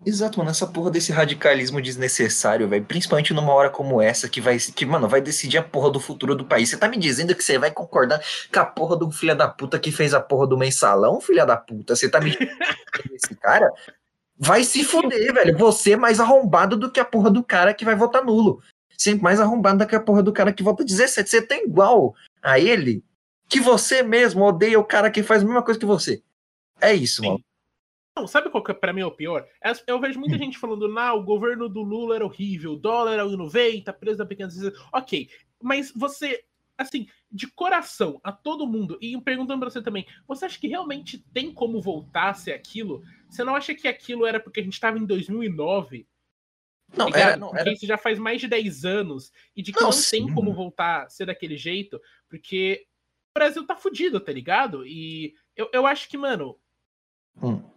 Exato, 0.04 0.38
mano, 0.38 0.50
essa 0.50 0.66
porra 0.66 0.90
desse 0.90 1.12
radicalismo 1.12 1.80
desnecessário, 1.80 2.68
velho, 2.68 2.85
principalmente 2.85 3.32
numa 3.32 3.52
hora 3.52 3.71
como 3.71 4.02
essa, 4.02 4.28
que 4.28 4.40
vai, 4.40 4.59
que, 4.59 4.85
mano, 4.85 5.09
vai 5.09 5.21
decidir 5.21 5.59
a 5.59 5.62
porra 5.62 5.90
do 5.90 6.00
futuro 6.00 6.35
do 6.35 6.44
país. 6.44 6.68
Você 6.68 6.76
tá 6.76 6.88
me 6.88 6.97
dizendo 6.97 7.35
que 7.37 7.42
você 7.42 7.56
vai 7.56 7.71
concordar 7.71 8.21
com 8.52 8.61
a 8.61 8.64
porra 8.64 8.97
do 8.97 9.11
filho 9.12 9.37
da 9.37 9.47
puta 9.47 9.78
que 9.78 9.92
fez 9.92 10.12
a 10.12 10.21
porra 10.21 10.49
do 10.49 10.59
mensalão, 10.59 11.21
filha 11.21 11.47
da 11.47 11.56
puta? 11.56 11.94
Você 11.94 12.09
tá 12.09 12.21
me 12.21 12.30
dizendo 12.30 12.50
esse 13.12 13.35
cara? 13.37 13.71
Vai 14.37 14.64
se 14.64 14.82
fuder, 14.82 15.32
velho. 15.32 15.56
Você 15.56 15.92
é 15.92 15.97
mais 15.97 16.18
arrombado 16.18 16.76
do 16.76 16.90
que 16.90 16.99
a 16.99 17.04
porra 17.04 17.30
do 17.30 17.44
cara 17.44 17.73
que 17.73 17.85
vai 17.85 17.94
votar 17.94 18.25
nulo. 18.25 18.61
Sempre 18.99 19.23
mais 19.23 19.38
arrombado 19.38 19.78
do 19.78 19.87
que 19.87 19.94
a 19.94 20.00
porra 20.00 20.23
do 20.23 20.32
cara 20.32 20.52
que 20.52 20.64
vota 20.64 20.85
17. 20.85 21.30
Você 21.30 21.42
tá 21.42 21.56
igual 21.56 22.12
a 22.42 22.59
ele 22.59 23.04
que 23.49 23.61
você 23.61 24.02
mesmo 24.02 24.42
odeia 24.42 24.80
o 24.80 24.85
cara 24.85 25.12
que 25.12 25.23
faz 25.23 25.42
a 25.42 25.44
mesma 25.44 25.62
coisa 25.62 25.78
que 25.78 25.87
você. 25.87 26.23
É 26.80 26.92
isso, 26.92 27.23
Sim. 27.23 27.28
mano. 27.28 27.44
Não, 28.14 28.26
sabe 28.26 28.50
qual 28.50 28.62
que 28.62 28.71
é 28.71 28.75
pra 28.75 28.92
mim 28.92 29.00
é 29.00 29.07
o 29.07 29.11
pior? 29.11 29.49
É, 29.62 29.73
eu 29.87 29.99
vejo 29.99 30.21
muita 30.21 30.37
hum. 30.37 30.38
gente 30.38 30.59
falando, 30.59 30.87
não, 30.87 31.19
o 31.19 31.25
governo 31.25 31.69
do 31.69 31.83
Lula 31.83 32.16
era 32.16 32.25
horrível, 32.25 32.73
o 32.73 32.78
dólar 32.78 33.14
era 33.14 33.25
1,90, 33.25 33.92
preço 33.95 34.19
da 34.19 34.26
pequena 34.26 34.50
Ok, 34.92 35.31
mas 35.62 35.90
você, 35.97 36.45
assim, 36.76 37.07
de 37.31 37.47
coração, 37.47 38.21
a 38.23 38.31
todo 38.31 38.66
mundo, 38.66 38.99
e 39.00 39.19
perguntando 39.21 39.61
pra 39.61 39.71
você 39.71 39.81
também, 39.81 40.07
você 40.28 40.45
acha 40.45 40.61
que 40.61 40.69
realmente 40.69 41.25
tem 41.33 41.52
como 41.52 41.81
voltar 41.81 42.31
a 42.31 42.35
ser 42.35 42.52
aquilo? 42.52 43.02
Você 43.31 43.42
não 43.42 43.57
acha 43.57 43.75
que 43.75 43.88
aquilo 43.88 44.26
era 44.26 44.38
porque 44.38 44.61
a 44.61 44.64
gente 44.64 44.78
tava 44.78 44.99
em 44.99 45.07
2009? 45.07 46.07
Não, 46.95 47.09
era, 47.09 47.38
não 47.38 47.57
era... 47.57 47.73
isso 47.73 47.87
já 47.87 47.97
faz 47.97 48.19
mais 48.19 48.42
de 48.42 48.49
10 48.49 48.85
anos, 48.85 49.33
e 49.57 49.62
de 49.62 49.73
que 49.73 49.81
não, 49.81 49.88
não 49.88 50.02
tem 50.11 50.35
como 50.35 50.52
voltar 50.52 51.04
a 51.04 51.09
ser 51.09 51.25
daquele 51.25 51.57
jeito, 51.57 51.99
porque 52.28 52.85
o 53.35 53.38
Brasil 53.38 53.66
tá 53.66 53.75
fudido, 53.75 54.21
tá 54.21 54.31
ligado? 54.31 54.87
E 54.87 55.35
eu, 55.57 55.71
eu 55.73 55.87
acho 55.87 56.07
que, 56.11 56.19
mano, 56.19 56.59
hum 57.42 57.73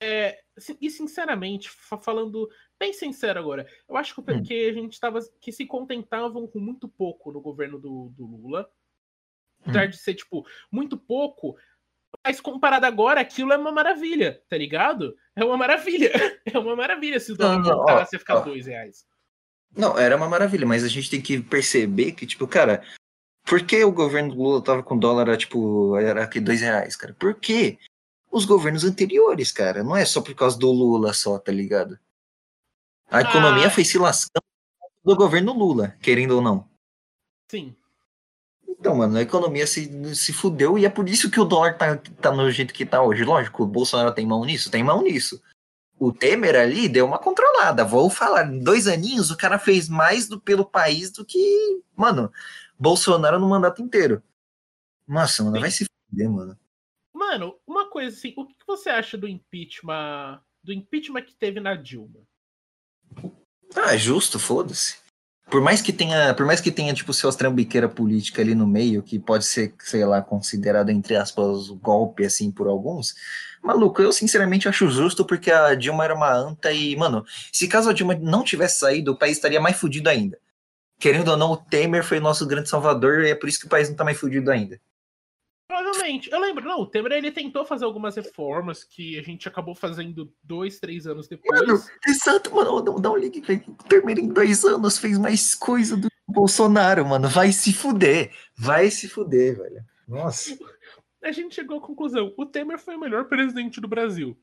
é, 0.00 0.38
e 0.80 0.90
sinceramente, 0.90 1.70
falando 2.02 2.48
bem 2.78 2.92
sincero 2.92 3.38
agora, 3.38 3.66
eu 3.88 3.96
acho 3.96 4.14
que, 4.14 4.32
hum. 4.32 4.42
que 4.42 4.68
a 4.68 4.72
gente 4.72 4.94
estava 4.94 5.20
que 5.40 5.52
se 5.52 5.66
contentavam 5.66 6.46
com 6.46 6.58
muito 6.58 6.88
pouco 6.88 7.30
no 7.30 7.40
governo 7.40 7.78
do, 7.78 8.12
do 8.16 8.24
Lula. 8.24 8.70
Apesar 9.62 9.86
hum. 9.86 9.90
de 9.90 9.98
ser, 9.98 10.14
tipo, 10.14 10.46
muito 10.72 10.96
pouco, 10.96 11.54
mas 12.24 12.40
comparado 12.40 12.86
agora, 12.86 13.20
aquilo 13.20 13.52
é 13.52 13.58
uma 13.58 13.70
maravilha, 13.70 14.42
tá 14.48 14.56
ligado? 14.56 15.14
É 15.36 15.44
uma 15.44 15.56
maravilha. 15.56 16.10
É 16.52 16.58
uma 16.58 16.74
maravilha 16.74 17.20
se 17.20 17.30
o 17.30 17.36
dólar 17.36 17.62
voltasse 17.62 18.16
a 18.16 18.18
ficar 18.18 18.38
ó. 18.38 18.40
dois 18.40 18.66
reais. 18.66 19.06
Não, 19.76 19.96
era 19.96 20.16
uma 20.16 20.28
maravilha, 20.28 20.66
mas 20.66 20.82
a 20.82 20.88
gente 20.88 21.08
tem 21.08 21.20
que 21.20 21.40
perceber 21.40 22.12
que, 22.12 22.26
tipo, 22.26 22.48
cara, 22.48 22.82
por 23.44 23.64
que 23.64 23.84
o 23.84 23.92
governo 23.92 24.34
do 24.34 24.42
Lula 24.42 24.64
tava 24.64 24.82
com 24.82 24.98
dólar, 24.98 25.36
tipo, 25.36 25.96
era 25.96 26.24
aqui 26.24 26.40
dois 26.40 26.60
reais, 26.60 26.96
cara? 26.96 27.14
Por 27.14 27.34
quê? 27.34 27.78
Os 28.30 28.44
governos 28.44 28.84
anteriores, 28.84 29.50
cara. 29.50 29.82
Não 29.82 29.96
é 29.96 30.04
só 30.04 30.20
por 30.20 30.34
causa 30.34 30.58
do 30.58 30.70
Lula 30.70 31.12
só, 31.12 31.38
tá 31.38 31.50
ligado? 31.50 31.98
A 33.10 33.18
ah. 33.18 33.20
economia 33.22 33.70
foi 33.70 33.84
se 33.84 33.98
lascando 33.98 34.44
do 35.04 35.16
governo 35.16 35.52
Lula, 35.52 35.96
querendo 36.00 36.36
ou 36.36 36.42
não. 36.42 36.68
Sim. 37.50 37.74
Então, 38.68 38.94
mano, 38.94 39.18
a 39.18 39.22
economia 39.22 39.66
se, 39.66 40.14
se 40.14 40.32
fudeu 40.32 40.78
e 40.78 40.86
é 40.86 40.88
por 40.88 41.08
isso 41.08 41.30
que 41.30 41.40
o 41.40 41.44
dólar 41.44 41.76
tá, 41.76 41.96
tá 41.96 42.32
no 42.32 42.50
jeito 42.50 42.72
que 42.72 42.86
tá 42.86 43.02
hoje. 43.02 43.24
Lógico, 43.24 43.64
o 43.64 43.66
Bolsonaro 43.66 44.14
tem 44.14 44.24
mão 44.24 44.44
nisso? 44.44 44.70
Tem 44.70 44.82
mão 44.82 45.02
nisso. 45.02 45.42
O 45.98 46.12
Temer 46.12 46.56
ali 46.56 46.88
deu 46.88 47.04
uma 47.04 47.18
controlada. 47.18 47.84
Vou 47.84 48.08
falar, 48.08 48.46
em 48.46 48.58
dois 48.62 48.86
aninhos 48.86 49.30
o 49.30 49.36
cara 49.36 49.58
fez 49.58 49.88
mais 49.88 50.28
do, 50.28 50.40
pelo 50.40 50.64
país 50.64 51.10
do 51.10 51.26
que, 51.26 51.82
mano, 51.94 52.32
Bolsonaro 52.78 53.38
no 53.38 53.48
mandato 53.48 53.82
inteiro. 53.82 54.22
Nossa, 55.06 55.42
mano, 55.42 55.56
Sim. 55.56 55.60
vai 55.60 55.70
se 55.70 55.84
fuder, 55.84 56.30
mano. 56.30 56.58
Mano, 57.12 57.54
coisa 58.00 58.16
assim, 58.16 58.32
o 58.36 58.46
que 58.46 58.54
você 58.66 58.88
acha 58.88 59.18
do 59.18 59.28
impeachment, 59.28 60.40
do 60.64 60.72
impeachment 60.72 61.22
que 61.22 61.34
teve 61.34 61.60
na 61.60 61.74
Dilma? 61.74 62.20
Ah, 63.76 63.94
justo, 63.96 64.38
foda-se. 64.38 64.96
Por 65.50 65.60
mais 65.60 65.82
que 65.82 65.92
tenha, 65.92 66.32
por 66.32 66.46
mais 66.46 66.60
que 66.60 66.70
tenha 66.70 66.94
tipo 66.94 67.12
seus 67.12 67.36
trambiqueira 67.36 67.88
política 67.88 68.40
ali 68.40 68.54
no 68.54 68.66
meio, 68.66 69.02
que 69.02 69.18
pode 69.18 69.44
ser, 69.44 69.74
sei 69.80 70.04
lá, 70.04 70.22
considerado 70.22 70.90
entre 70.90 71.16
aspas 71.16 71.68
golpe 71.68 72.24
assim 72.24 72.50
por 72.50 72.68
alguns, 72.68 73.14
maluco, 73.60 74.00
eu 74.00 74.12
sinceramente 74.12 74.68
acho 74.68 74.88
justo 74.88 75.24
porque 75.24 75.50
a 75.50 75.74
Dilma 75.74 76.04
era 76.04 76.14
uma 76.14 76.32
anta 76.32 76.72
e, 76.72 76.96
mano, 76.96 77.24
se 77.52 77.68
caso 77.68 77.90
a 77.90 77.92
Dilma 77.92 78.14
não 78.14 78.44
tivesse 78.44 78.78
saído, 78.78 79.12
o 79.12 79.16
país 79.16 79.36
estaria 79.36 79.60
mais 79.60 79.76
fudido 79.76 80.08
ainda. 80.08 80.38
Querendo 80.98 81.28
ou 81.32 81.36
não, 81.36 81.52
o 81.52 81.56
Temer 81.56 82.04
foi 82.04 82.20
nosso 82.20 82.46
grande 82.46 82.68
salvador 82.68 83.24
e 83.24 83.30
é 83.30 83.34
por 83.34 83.48
isso 83.48 83.60
que 83.60 83.66
o 83.66 83.70
país 83.70 83.88
não 83.88 83.96
tá 83.96 84.04
mais 84.04 84.18
fudido 84.18 84.50
ainda. 84.50 84.80
Provavelmente. 86.10 86.30
Eu 86.32 86.40
lembro, 86.40 86.64
não, 86.64 86.80
o 86.80 86.86
Temer 86.86 87.12
ele 87.12 87.30
tentou 87.30 87.64
fazer 87.64 87.84
algumas 87.84 88.16
reformas 88.16 88.82
que 88.82 89.18
a 89.18 89.22
gente 89.22 89.46
acabou 89.46 89.74
fazendo 89.74 90.32
dois, 90.42 90.78
três 90.78 91.06
anos 91.06 91.28
depois. 91.28 91.60
Mano, 91.60 91.80
exato, 92.06 92.54
mano. 92.54 93.00
Dá 93.00 93.10
um 93.10 93.16
link, 93.16 93.40
velho. 93.40 93.62
O 93.68 93.84
Temer 93.84 94.18
em 94.18 94.28
dois 94.28 94.64
anos 94.64 94.98
fez 94.98 95.18
mais 95.18 95.54
coisa 95.54 95.96
do 95.96 96.08
Bolsonaro, 96.26 97.06
mano. 97.06 97.28
Vai 97.28 97.52
se 97.52 97.72
fuder. 97.72 98.32
Vai 98.56 98.90
se 98.90 99.08
fuder, 99.08 99.56
velho. 99.56 99.84
Nossa. 100.08 100.58
A 101.22 101.32
gente 101.32 101.54
chegou 101.54 101.78
à 101.78 101.80
conclusão: 101.80 102.34
o 102.36 102.46
Temer 102.46 102.78
foi 102.78 102.96
o 102.96 103.00
melhor 103.00 103.26
presidente 103.26 103.80
do 103.80 103.88
Brasil. 103.88 104.36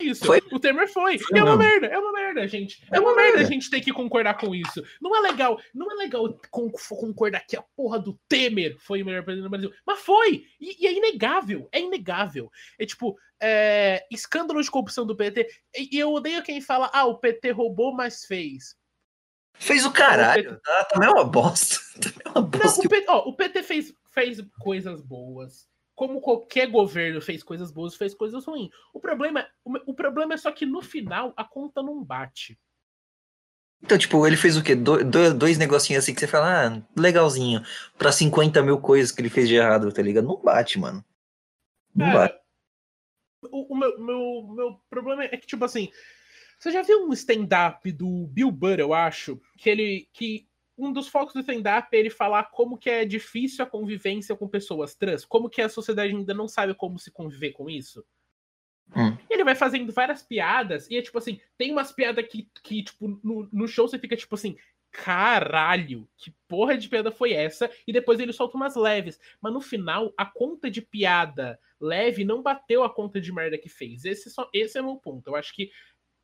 Isso. 0.00 0.24
Foi? 0.24 0.42
O 0.52 0.58
Temer 0.58 0.88
foi. 0.88 1.18
foi 1.18 1.38
é 1.38 1.42
uma 1.42 1.56
merda, 1.56 1.86
é 1.86 1.98
uma 1.98 2.12
merda, 2.12 2.46
gente. 2.48 2.82
É, 2.90 2.96
é 2.96 3.00
uma, 3.00 3.10
uma 3.10 3.16
merda. 3.16 3.38
merda 3.38 3.48
a 3.48 3.52
gente 3.52 3.70
ter 3.70 3.80
que 3.80 3.92
concordar 3.92 4.36
com 4.36 4.54
isso. 4.54 4.82
Não 5.00 5.14
é 5.16 5.20
legal, 5.20 5.60
não 5.72 5.90
é 5.92 5.94
legal 5.94 6.36
concordar 6.50 7.46
que 7.46 7.56
a 7.56 7.62
porra 7.76 7.98
do 7.98 8.18
Temer 8.28 8.76
foi 8.80 9.02
o 9.02 9.06
melhor 9.06 9.22
presidente 9.22 9.44
do 9.44 9.50
Brasil. 9.50 9.72
Mas 9.86 10.00
foi! 10.00 10.46
E, 10.60 10.84
e 10.84 10.86
é 10.86 10.92
inegável, 10.92 11.68
é 11.70 11.80
inegável. 11.80 12.50
É 12.78 12.84
tipo, 12.84 13.16
é, 13.40 14.04
escândalo 14.10 14.60
de 14.60 14.70
corrupção 14.70 15.06
do 15.06 15.16
PT. 15.16 15.48
E, 15.76 15.96
e, 15.96 15.98
eu 15.98 16.12
odeio 16.12 16.42
quem 16.42 16.60
fala, 16.60 16.90
ah, 16.92 17.04
o 17.04 17.18
PT 17.18 17.52
roubou, 17.52 17.94
mas 17.94 18.24
fez. 18.24 18.76
Fez 19.56 19.86
o 19.86 19.92
caralho, 19.92 20.54
o 20.54 20.60
tá? 20.60 20.84
Também 20.86 21.08
é 21.08 21.12
uma 21.12 21.24
bosta. 21.24 21.76
Também 22.02 22.20
é 22.24 22.28
uma 22.30 22.42
bosta. 22.42 22.66
Não, 22.66 22.84
o, 22.84 22.88
PT, 22.88 23.06
ó, 23.08 23.28
o 23.28 23.36
PT 23.36 23.62
fez, 23.62 23.94
fez 24.10 24.44
coisas 24.58 25.00
boas 25.00 25.68
como 25.94 26.20
qualquer 26.20 26.68
governo 26.68 27.20
fez 27.20 27.42
coisas 27.42 27.70
boas, 27.70 27.94
fez 27.94 28.14
coisas 28.14 28.44
ruins. 28.44 28.70
O 28.92 29.00
problema, 29.00 29.46
o, 29.64 29.92
o 29.92 29.94
problema 29.94 30.34
é 30.34 30.36
só 30.36 30.50
que 30.50 30.66
no 30.66 30.82
final 30.82 31.32
a 31.36 31.44
conta 31.44 31.82
não 31.82 32.02
bate. 32.02 32.58
Então, 33.82 33.98
tipo, 33.98 34.26
ele 34.26 34.36
fez 34.36 34.56
o 34.56 34.62
quê? 34.62 34.74
Do, 34.74 35.04
do, 35.04 35.34
dois 35.34 35.58
negocinhos 35.58 36.02
assim 36.02 36.14
que 36.14 36.20
você 36.20 36.26
fala, 36.26 36.68
ah, 36.68 36.82
legalzinho. 36.96 37.62
Pra 37.98 38.10
50 38.10 38.62
mil 38.62 38.78
coisas 38.80 39.12
que 39.12 39.20
ele 39.20 39.28
fez 39.28 39.46
de 39.46 39.56
errado, 39.56 39.92
tá 39.92 40.00
ligado? 40.00 40.26
Não 40.26 40.40
bate, 40.40 40.78
mano. 40.78 41.04
Não 41.94 42.06
Cara, 42.06 42.18
bate. 42.18 42.40
O, 43.50 43.74
o 43.74 43.76
meu, 43.76 44.00
meu, 44.00 44.54
meu 44.54 44.80
problema 44.88 45.24
é 45.24 45.36
que, 45.36 45.46
tipo 45.46 45.64
assim, 45.64 45.90
você 46.58 46.70
já 46.70 46.82
viu 46.82 47.06
um 47.06 47.12
stand-up 47.12 47.92
do 47.92 48.26
Bill 48.28 48.50
Burr, 48.50 48.80
eu 48.80 48.94
acho, 48.94 49.38
que 49.58 49.68
ele. 49.68 50.08
que 50.14 50.48
um 50.76 50.92
dos 50.92 51.08
focos 51.08 51.34
do 51.34 51.40
stand-up 51.40 51.88
é 51.92 51.98
ele 51.98 52.10
falar 52.10 52.44
como 52.44 52.76
que 52.76 52.90
é 52.90 53.04
difícil 53.04 53.64
a 53.64 53.68
convivência 53.68 54.34
com 54.36 54.48
pessoas 54.48 54.94
trans, 54.94 55.24
como 55.24 55.48
que 55.48 55.62
a 55.62 55.68
sociedade 55.68 56.14
ainda 56.14 56.34
não 56.34 56.48
sabe 56.48 56.74
como 56.74 56.98
se 56.98 57.10
conviver 57.10 57.52
com 57.52 57.70
isso. 57.70 58.04
Hum. 58.94 59.16
Ele 59.30 59.44
vai 59.44 59.54
fazendo 59.54 59.92
várias 59.92 60.22
piadas, 60.22 60.90
e 60.90 60.96
é 60.96 61.02
tipo 61.02 61.18
assim, 61.18 61.40
tem 61.56 61.72
umas 61.72 61.92
piadas 61.92 62.26
que, 62.26 62.48
que 62.62 62.82
tipo, 62.82 63.20
no, 63.22 63.48
no 63.52 63.68
show 63.68 63.88
você 63.88 63.98
fica 63.98 64.16
tipo 64.16 64.34
assim, 64.34 64.56
caralho, 64.94 66.08
que 66.16 66.32
porra 66.46 66.78
de 66.78 66.88
piada 66.88 67.10
foi 67.10 67.32
essa? 67.32 67.68
E 67.86 67.92
depois 67.92 68.20
ele 68.20 68.32
solta 68.32 68.56
umas 68.56 68.76
leves. 68.76 69.18
Mas 69.40 69.52
no 69.52 69.60
final, 69.60 70.14
a 70.16 70.24
conta 70.24 70.70
de 70.70 70.80
piada 70.80 71.58
leve 71.80 72.24
não 72.24 72.40
bateu 72.40 72.84
a 72.84 72.94
conta 72.94 73.20
de 73.20 73.32
merda 73.32 73.58
que 73.58 73.68
fez. 73.68 74.04
Esse, 74.04 74.30
só, 74.30 74.48
esse 74.54 74.78
é 74.78 74.80
o 74.80 74.84
meu 74.84 74.96
ponto. 74.96 75.26
Eu 75.26 75.34
acho 75.34 75.52
que 75.52 75.70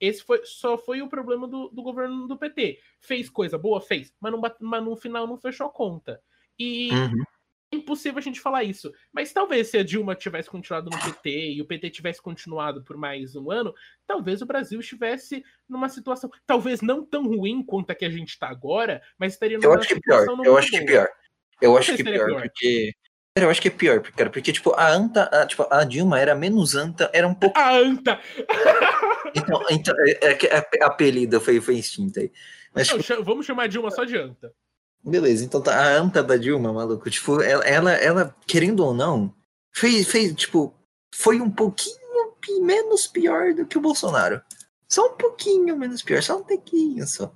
esse 0.00 0.22
foi, 0.22 0.40
só 0.44 0.78
foi 0.78 1.02
o 1.02 1.08
problema 1.08 1.46
do, 1.46 1.68
do 1.68 1.82
governo 1.82 2.26
do 2.26 2.36
PT. 2.36 2.80
Fez 3.00 3.28
coisa 3.28 3.58
boa? 3.58 3.80
Fez, 3.80 4.12
mas, 4.18 4.32
não, 4.32 4.40
mas 4.60 4.84
no 4.84 4.96
final 4.96 5.26
não 5.26 5.36
fechou 5.36 5.66
a 5.66 5.70
conta. 5.70 6.20
E, 6.58 6.90
uhum. 6.90 7.22
é 7.72 7.76
impossível 7.76 8.18
a 8.18 8.22
gente 8.22 8.40
falar 8.40 8.64
isso. 8.64 8.92
Mas 9.12 9.32
talvez 9.32 9.68
se 9.68 9.76
a 9.76 9.84
Dilma 9.84 10.14
tivesse 10.14 10.48
continuado 10.48 10.88
no 10.88 10.98
PT 10.98 11.52
e 11.52 11.60
o 11.60 11.66
PT 11.66 11.90
tivesse 11.90 12.22
continuado 12.22 12.82
por 12.82 12.96
mais 12.96 13.36
um 13.36 13.50
ano, 13.50 13.74
talvez 14.06 14.40
o 14.40 14.46
Brasil 14.46 14.80
estivesse 14.80 15.44
numa 15.68 15.88
situação, 15.88 16.30
talvez 16.46 16.80
não 16.80 17.04
tão 17.04 17.24
ruim 17.24 17.62
quanto 17.62 17.90
a 17.90 17.94
que 17.94 18.06
a 18.06 18.10
gente 18.10 18.30
está 18.30 18.48
agora, 18.48 19.02
mas 19.18 19.34
estaria 19.34 19.58
numa 19.58 19.74
eu 19.74 19.78
acho 19.78 19.88
que 19.88 20.00
pior. 20.00 20.26
Eu 20.44 20.56
acho 20.56 20.70
que 20.70 20.84
pior. 20.84 21.08
Eu 21.60 21.76
acho 21.76 21.94
que 21.94 22.02
pior, 22.02 22.26
pior, 22.26 22.40
porque 22.40 22.94
eu 23.36 23.48
acho 23.48 23.62
que 23.62 23.68
é 23.68 23.70
pior, 23.70 24.02
cara, 24.02 24.28
porque, 24.28 24.52
tipo, 24.52 24.72
a 24.74 24.88
Anta, 24.88 25.24
a, 25.24 25.46
tipo, 25.46 25.66
a 25.70 25.84
Dilma 25.84 26.18
era 26.18 26.34
menos 26.34 26.74
Anta, 26.74 27.10
era 27.12 27.26
um 27.28 27.34
pouco. 27.34 27.58
A 27.58 27.76
Anta! 27.76 28.20
então, 29.34 29.66
então 29.70 29.94
é, 30.06 30.32
é, 30.32 30.58
é, 30.58 30.84
apelido 30.84 31.40
foi, 31.40 31.60
foi 31.60 31.76
instinto 31.76 32.20
aí. 32.20 32.32
Mas, 32.74 32.88
Não, 32.88 32.98
tipo... 32.98 33.24
Vamos 33.24 33.46
chamar 33.46 33.64
a 33.64 33.66
Dilma 33.66 33.90
só 33.90 34.04
de 34.04 34.16
Anta. 34.16 34.52
Beleza, 35.02 35.44
então 35.44 35.62
tá, 35.62 35.74
a 35.74 35.96
anta 35.96 36.22
da 36.22 36.36
Dilma, 36.36 36.74
maluco, 36.74 37.08
tipo, 37.08 37.40
ela, 37.40 37.64
ela, 37.64 37.92
ela, 37.92 38.36
querendo 38.46 38.84
ou 38.84 38.92
não, 38.92 39.34
fez, 39.72 40.06
fez, 40.06 40.34
tipo, 40.34 40.74
foi 41.14 41.40
um 41.40 41.50
pouquinho 41.50 41.98
menos 42.60 43.06
pior 43.06 43.54
do 43.54 43.64
que 43.64 43.78
o 43.78 43.80
Bolsonaro. 43.80 44.42
Só 44.86 45.06
um 45.06 45.16
pouquinho 45.16 45.76
menos 45.76 46.02
pior, 46.02 46.22
só 46.22 46.38
um 46.38 46.42
tequinho 46.42 47.06
só. 47.06 47.32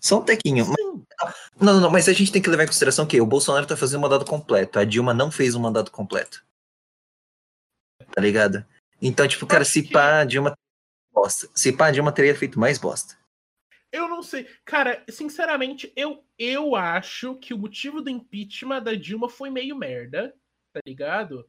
Só 0.00 0.18
um 0.18 0.24
tequinho. 0.24 0.66
Mas, 0.66 1.34
não, 1.58 1.80
não, 1.80 1.90
mas 1.90 2.08
a 2.08 2.12
gente 2.12 2.30
tem 2.30 2.42
que 2.42 2.50
levar 2.50 2.64
em 2.64 2.66
consideração 2.66 3.06
que 3.06 3.20
o 3.20 3.26
Bolsonaro 3.26 3.66
tá 3.66 3.76
fazendo 3.76 4.00
um 4.00 4.02
mandato 4.02 4.26
completo, 4.26 4.78
a 4.78 4.84
Dilma 4.84 5.14
não 5.14 5.30
fez 5.30 5.54
um 5.54 5.60
mandato 5.60 5.90
completo. 5.90 6.44
Tá 8.14 8.20
ligado? 8.20 8.64
Então, 9.00 9.26
tipo, 9.26 9.46
cara, 9.46 9.64
se 9.64 9.82
pá, 9.82 10.20
a 10.20 10.24
Dilma 10.24 10.52
bosta. 11.18 11.48
Se 11.54 11.72
pá, 11.72 11.88
a 11.88 11.90
Dilma 11.90 12.12
teria 12.12 12.34
feito 12.34 12.58
mais 12.60 12.78
bosta. 12.78 13.16
Eu 13.90 14.08
não 14.08 14.22
sei. 14.22 14.46
Cara, 14.64 15.02
sinceramente, 15.08 15.92
eu, 15.96 16.24
eu 16.38 16.76
acho 16.76 17.34
que 17.36 17.52
o 17.54 17.58
motivo 17.58 18.00
do 18.00 18.10
impeachment 18.10 18.82
da 18.82 18.94
Dilma 18.94 19.28
foi 19.28 19.50
meio 19.50 19.76
merda, 19.76 20.34
tá 20.72 20.80
ligado? 20.86 21.46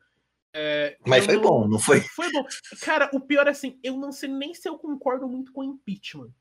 É, 0.54 0.98
Mas 1.06 1.26
foi 1.26 1.36
não... 1.36 1.42
bom, 1.42 1.68
não 1.68 1.78
foi? 1.80 2.02
Foi 2.02 2.32
bom. 2.32 2.44
Cara, 2.82 3.10
o 3.14 3.20
pior 3.20 3.46
é 3.46 3.52
assim, 3.52 3.80
eu 3.84 3.98
não 3.98 4.12
sei 4.12 4.30
nem 4.30 4.54
se 4.54 4.68
eu 4.68 4.80
concordo 4.80 5.28
muito 5.28 5.52
com 5.52 5.62
o 5.62 5.64
impeachment. 5.64 6.32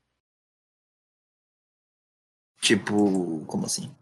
Tipo, 2.61 3.45
como 3.45 3.65
assim? 3.65 3.93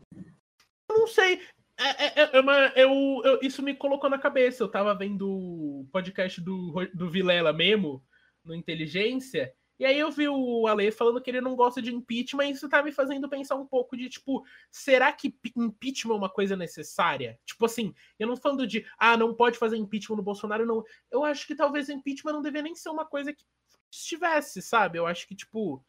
Eu 0.89 0.99
não 0.99 1.07
sei. 1.07 1.41
É, 1.79 2.05
é, 2.05 2.23
é, 2.23 2.37
é 2.37 2.39
uma, 2.39 2.67
eu, 2.75 3.21
eu, 3.23 3.39
isso 3.41 3.61
me 3.61 3.75
colocou 3.75 4.09
na 4.09 4.17
cabeça. 4.17 4.63
Eu 4.63 4.71
tava 4.71 4.95
vendo 4.95 5.29
o 5.29 5.87
podcast 5.91 6.39
do, 6.41 6.73
do 6.93 7.09
Vilela 7.09 7.51
mesmo, 7.51 8.03
no 8.47 8.55
Inteligência, 8.55 9.53
e 9.79 9.85
aí 9.85 9.99
eu 9.99 10.09
vi 10.09 10.27
o 10.27 10.65
Ale 10.65 10.91
falando 10.91 11.21
que 11.21 11.29
ele 11.29 11.39
não 11.39 11.55
gosta 11.55 11.81
de 11.81 11.93
impeachment, 11.93 12.47
e 12.47 12.51
isso 12.51 12.67
tá 12.67 12.81
me 12.81 12.91
fazendo 12.91 13.29
pensar 13.29 13.55
um 13.55 13.65
pouco 13.65 13.95
de, 13.95 14.09
tipo, 14.09 14.43
será 14.71 15.13
que 15.13 15.35
impeachment 15.55 16.15
é 16.15 16.17
uma 16.17 16.29
coisa 16.29 16.55
necessária? 16.55 17.39
Tipo 17.45 17.65
assim, 17.65 17.93
eu 18.17 18.27
não 18.27 18.35
falando 18.35 18.65
de, 18.65 18.85
ah, 18.97 19.15
não 19.15 19.35
pode 19.35 19.57
fazer 19.57 19.77
impeachment 19.77 20.17
no 20.17 20.23
Bolsonaro, 20.23 20.65
não. 20.65 20.83
Eu 21.11 21.23
acho 21.23 21.45
que 21.45 21.55
talvez 21.55 21.89
impeachment 21.89 22.33
não 22.33 22.41
deveria 22.41 22.63
nem 22.63 22.75
ser 22.75 22.89
uma 22.89 23.05
coisa 23.05 23.31
que 23.31 23.43
estivesse, 23.91 24.61
sabe? 24.61 24.97
Eu 24.97 25.05
acho 25.05 25.27
que, 25.27 25.35
tipo. 25.35 25.83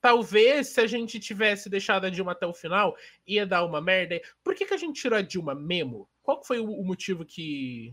Talvez 0.00 0.68
se 0.68 0.80
a 0.80 0.86
gente 0.86 1.18
tivesse 1.18 1.68
deixado 1.68 2.04
a 2.04 2.10
Dilma 2.10 2.30
até 2.30 2.46
o 2.46 2.54
final, 2.54 2.96
ia 3.26 3.44
dar 3.44 3.64
uma 3.64 3.80
merda. 3.80 4.20
Por 4.44 4.54
que, 4.54 4.64
que 4.64 4.74
a 4.74 4.76
gente 4.76 5.00
tirou 5.00 5.18
a 5.18 5.22
Dilma 5.22 5.56
mesmo? 5.56 6.08
Qual 6.22 6.44
foi 6.44 6.60
o 6.60 6.84
motivo 6.84 7.24
que, 7.24 7.92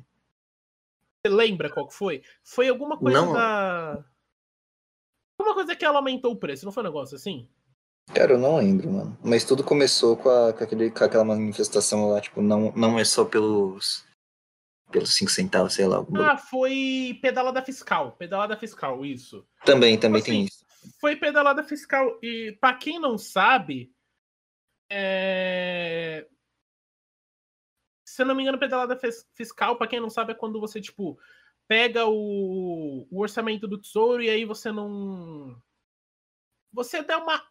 lembra 1.27 1.69
qual 1.69 1.88
que 1.88 1.93
foi? 1.93 2.23
Foi 2.43 2.69
alguma 2.69 2.97
coisa 2.97 3.21
não. 3.21 3.33
da. 3.33 4.03
Alguma 5.39 5.55
coisa 5.55 5.75
que 5.75 5.83
ela 5.83 5.97
aumentou 5.97 6.31
o 6.31 6.38
preço, 6.38 6.65
não 6.65 6.71
foi 6.71 6.81
um 6.83 6.85
negócio 6.85 7.15
assim? 7.15 7.49
Cara, 8.13 8.33
eu 8.33 8.38
não 8.38 8.57
lembro, 8.57 8.89
mano. 8.91 9.17
Mas 9.23 9.43
tudo 9.43 9.63
começou 9.63 10.15
com, 10.15 10.29
a, 10.29 10.53
com, 10.53 10.63
aquele, 10.63 10.91
com 10.91 11.03
aquela 11.03 11.25
manifestação 11.25 12.09
lá, 12.09 12.21
tipo, 12.21 12.41
não, 12.41 12.71
não 12.73 12.99
é 12.99 13.03
só 13.03 13.25
pelos. 13.25 14.05
pelos 14.91 15.13
5 15.13 15.31
centavos, 15.31 15.73
sei 15.73 15.88
lá. 15.88 16.05
Ah, 16.19 16.38
foi 16.38 17.17
pedalada 17.21 17.61
fiscal. 17.61 18.11
Pedalada 18.13 18.55
fiscal, 18.55 19.05
isso. 19.05 19.45
Também, 19.65 19.97
também 19.97 20.21
assim, 20.21 20.31
tem 20.31 20.45
isso. 20.45 20.65
Foi 21.01 21.15
pedalada 21.15 21.63
fiscal. 21.63 22.17
E 22.21 22.55
para 22.61 22.77
quem 22.77 22.99
não 22.99 23.17
sabe, 23.17 23.91
é 24.89 26.27
se 28.15 28.21
eu 28.21 28.25
não 28.25 28.34
me 28.34 28.43
engano, 28.43 28.58
pedalada 28.58 28.97
fiscal, 29.34 29.78
para 29.78 29.88
quem 29.88 29.99
não 29.99 30.10
sabe, 30.10 30.32
é 30.32 30.36
quando 30.36 30.58
você, 30.58 30.80
tipo, 30.80 31.19
pega 31.67 32.06
o, 32.06 33.06
o, 33.12 33.19
orçamento 33.19 33.67
do 33.67 33.78
tesouro 33.78 34.23
e 34.23 34.30
aí 34.30 34.45
você 34.45 34.71
não. 34.71 35.62
Você 36.71 37.04
dá 37.04 37.17
uma. 37.17 37.45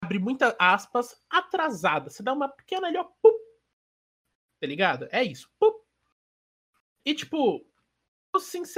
Abre 0.00 0.20
muitas 0.20 0.54
aspas, 0.56 1.20
atrasada. 1.28 2.10
Você 2.10 2.22
dá 2.22 2.32
uma 2.32 2.48
pequena 2.48 2.86
ali, 2.86 2.96
ó. 2.96 3.04
Pum, 3.20 3.36
tá 4.60 4.68
ligado? 4.68 5.08
É 5.10 5.24
isso. 5.24 5.50
Pum. 5.58 5.72
E, 7.04 7.12
tipo, 7.12 7.66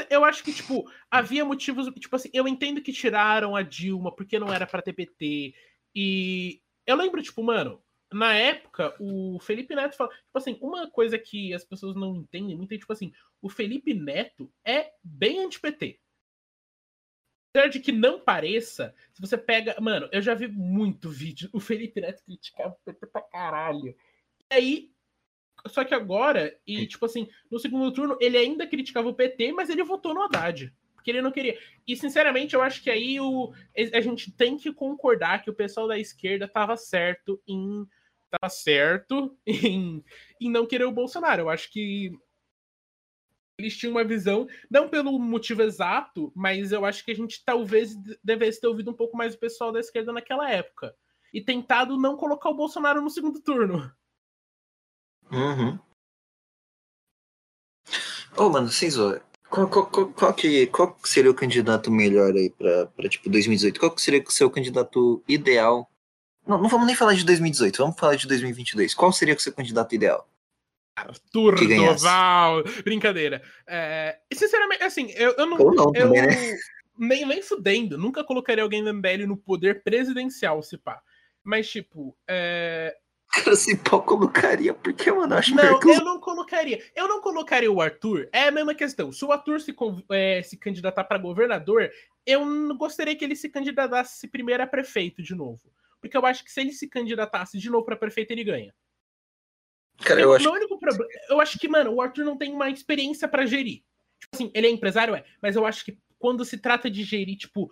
eu 0.08 0.24
acho 0.24 0.42
que, 0.42 0.54
tipo, 0.54 0.90
havia 1.10 1.44
motivos. 1.44 1.86
Tipo 2.00 2.16
assim, 2.16 2.30
eu 2.32 2.48
entendo 2.48 2.80
que 2.80 2.94
tiraram 2.94 3.54
a 3.54 3.60
Dilma 3.60 4.14
porque 4.14 4.38
não 4.38 4.50
era 4.50 4.66
pra 4.66 4.80
TPT. 4.80 5.54
E 5.94 6.62
eu 6.86 6.96
lembro, 6.96 7.22
tipo, 7.22 7.42
mano, 7.42 7.82
na 8.16 8.34
época, 8.34 8.94
o 8.98 9.38
Felipe 9.40 9.74
Neto 9.74 9.94
fala. 9.94 10.10
Tipo 10.10 10.38
assim, 10.38 10.58
uma 10.62 10.90
coisa 10.90 11.18
que 11.18 11.52
as 11.52 11.64
pessoas 11.64 11.94
não 11.94 12.16
entendem 12.16 12.56
muito 12.56 12.72
é, 12.72 12.78
tipo 12.78 12.92
assim, 12.92 13.12
o 13.42 13.50
Felipe 13.50 13.92
Neto 13.92 14.50
é 14.64 14.92
bem 15.04 15.44
anti-PT. 15.44 16.00
Apesar 17.50 17.68
de 17.68 17.80
que 17.80 17.92
não 17.92 18.18
pareça, 18.18 18.94
se 19.12 19.20
você 19.20 19.36
pega. 19.36 19.76
Mano, 19.80 20.08
eu 20.10 20.22
já 20.22 20.34
vi 20.34 20.48
muito 20.48 21.10
vídeo. 21.10 21.50
O 21.52 21.60
Felipe 21.60 22.00
Neto 22.00 22.24
criticava 22.24 22.70
o 22.70 22.84
PT 22.84 23.06
pra 23.06 23.20
caralho. 23.20 23.94
E 24.50 24.54
aí. 24.54 24.92
Só 25.66 25.84
que 25.84 25.94
agora, 25.94 26.56
e 26.66 26.86
tipo 26.86 27.04
assim, 27.06 27.28
no 27.50 27.58
segundo 27.58 27.92
turno, 27.92 28.16
ele 28.20 28.36
ainda 28.38 28.66
criticava 28.66 29.08
o 29.08 29.14
PT, 29.14 29.52
mas 29.52 29.68
ele 29.68 29.82
votou 29.82 30.14
no 30.14 30.22
Haddad 30.22 30.72
porque 31.06 31.10
ele 31.12 31.22
não 31.22 31.30
queria. 31.30 31.56
E, 31.86 31.96
sinceramente, 31.96 32.54
eu 32.54 32.62
acho 32.62 32.82
que 32.82 32.90
aí 32.90 33.20
o, 33.20 33.52
a 33.94 34.00
gente 34.00 34.32
tem 34.32 34.56
que 34.56 34.72
concordar 34.72 35.40
que 35.40 35.48
o 35.48 35.54
pessoal 35.54 35.86
da 35.86 35.96
esquerda 35.96 36.46
estava 36.46 36.76
certo 36.76 37.40
em 37.46 37.86
tá 38.40 38.48
certo 38.48 39.36
em, 39.46 40.04
em 40.40 40.50
não 40.50 40.66
querer 40.66 40.84
o 40.84 40.92
Bolsonaro. 40.92 41.42
Eu 41.42 41.48
acho 41.48 41.70
que 41.70 42.12
eles 43.58 43.76
tinham 43.76 43.92
uma 43.92 44.04
visão, 44.04 44.46
não 44.70 44.88
pelo 44.88 45.18
motivo 45.18 45.62
exato, 45.62 46.30
mas 46.36 46.72
eu 46.72 46.84
acho 46.84 47.04
que 47.04 47.10
a 47.10 47.14
gente 47.14 47.42
talvez 47.44 47.96
devesse 48.22 48.60
ter 48.60 48.66
ouvido 48.66 48.90
um 48.90 48.94
pouco 48.94 49.16
mais 49.16 49.34
o 49.34 49.38
pessoal 49.38 49.72
da 49.72 49.80
esquerda 49.80 50.12
naquela 50.12 50.50
época. 50.50 50.94
E 51.32 51.40
tentado 51.40 51.96
não 51.96 52.16
colocar 52.16 52.50
o 52.50 52.54
Bolsonaro 52.54 53.00
no 53.00 53.10
segundo 53.10 53.40
turno. 53.40 53.90
Uhum. 55.32 55.78
Ô, 58.36 58.44
oh, 58.44 58.50
mano, 58.50 58.68
Cinzo, 58.68 59.20
qual, 59.48 59.68
qual, 59.68 59.86
qual, 59.86 60.12
qual, 60.12 60.34
que, 60.34 60.66
qual 60.66 60.96
seria 61.04 61.30
o 61.30 61.34
candidato 61.34 61.90
melhor 61.90 62.34
aí 62.34 62.50
pra, 62.50 62.86
pra 62.86 63.08
tipo, 63.08 63.30
2018? 63.30 63.80
Qual 63.80 63.96
seria 63.96 64.22
o 64.22 64.30
seu 64.30 64.50
candidato 64.50 65.22
ideal 65.26 65.90
não, 66.46 66.62
não 66.62 66.68
vamos 66.68 66.86
nem 66.86 66.94
falar 66.94 67.14
de 67.14 67.24
2018, 67.24 67.76
vamos 67.78 67.98
falar 67.98 68.16
de 68.16 68.26
2022. 68.28 68.94
Qual 68.94 69.12
seria 69.12 69.34
o 69.34 69.40
seu 69.40 69.52
candidato 69.52 69.94
ideal? 69.94 70.28
Arthur 70.96 71.56
Doval. 71.66 72.64
Brincadeira. 72.82 73.42
É, 73.66 74.18
sinceramente, 74.32 74.82
assim, 74.82 75.10
eu, 75.10 75.34
eu 75.36 75.46
não. 75.46 75.58
Ou 75.58 75.74
não 75.74 75.92
eu, 75.94 76.06
também, 76.06 76.22
né? 76.22 76.56
Nem, 76.98 77.26
nem 77.26 77.42
fudendo. 77.42 77.98
Nunca 77.98 78.24
colocaria 78.24 78.64
alguém 78.64 78.82
da 78.82 78.92
MBL 78.92 79.26
no 79.26 79.36
poder 79.36 79.82
presidencial, 79.82 80.62
se 80.62 80.78
pá. 80.78 81.00
Mas, 81.44 81.68
tipo. 81.68 82.16
É... 82.26 82.96
Cara, 83.34 83.56
se 83.56 83.76
pá, 83.76 83.98
colocaria, 83.98 84.72
porque, 84.72 85.12
mano, 85.12 85.34
eu 85.34 85.38
acho 85.38 85.54
Não, 85.54 85.64
eu 85.64 86.04
não 86.04 86.18
colocaria. 86.18 86.82
Eu 86.94 87.06
não 87.08 87.20
colocaria 87.20 87.70
o 87.70 87.82
Arthur. 87.82 88.28
É 88.32 88.48
a 88.48 88.52
mesma 88.52 88.74
questão. 88.74 89.12
Se 89.12 89.22
o 89.24 89.32
Arthur 89.32 89.60
se, 89.60 89.74
é, 90.10 90.42
se 90.42 90.56
candidatar 90.56 91.04
para 91.04 91.18
governador, 91.18 91.90
eu 92.24 92.40
gostaria 92.76 93.14
que 93.14 93.24
ele 93.24 93.36
se 93.36 93.50
candidatasse 93.50 94.26
primeiro 94.28 94.62
a 94.62 94.66
prefeito 94.66 95.22
de 95.22 95.34
novo 95.34 95.60
porque 96.06 96.16
eu 96.16 96.26
acho 96.26 96.44
que 96.44 96.52
se 96.52 96.60
ele 96.60 96.72
se 96.72 96.88
candidatasse 96.88 97.58
de 97.58 97.70
novo 97.70 97.84
para 97.84 97.96
prefeito, 97.96 98.30
ele 98.30 98.44
ganha. 98.44 98.74
Cara, 99.98 100.20
eu, 100.20 100.30
eu 100.30 100.34
acho... 100.34 100.44
Problema, 100.78 101.06
eu 101.30 101.40
acho 101.40 101.58
que, 101.58 101.68
mano, 101.68 101.92
o 101.92 102.00
Arthur 102.00 102.24
não 102.24 102.36
tem 102.36 102.52
uma 102.52 102.70
experiência 102.70 103.26
para 103.26 103.46
gerir. 103.46 103.82
Tipo 104.20 104.34
assim, 104.34 104.50
ele 104.54 104.66
é 104.66 104.70
empresário, 104.70 105.14
é, 105.14 105.24
mas 105.42 105.56
eu 105.56 105.66
acho 105.66 105.84
que 105.84 105.98
quando 106.18 106.44
se 106.44 106.58
trata 106.58 106.90
de 106.90 107.02
gerir, 107.02 107.36
tipo, 107.36 107.70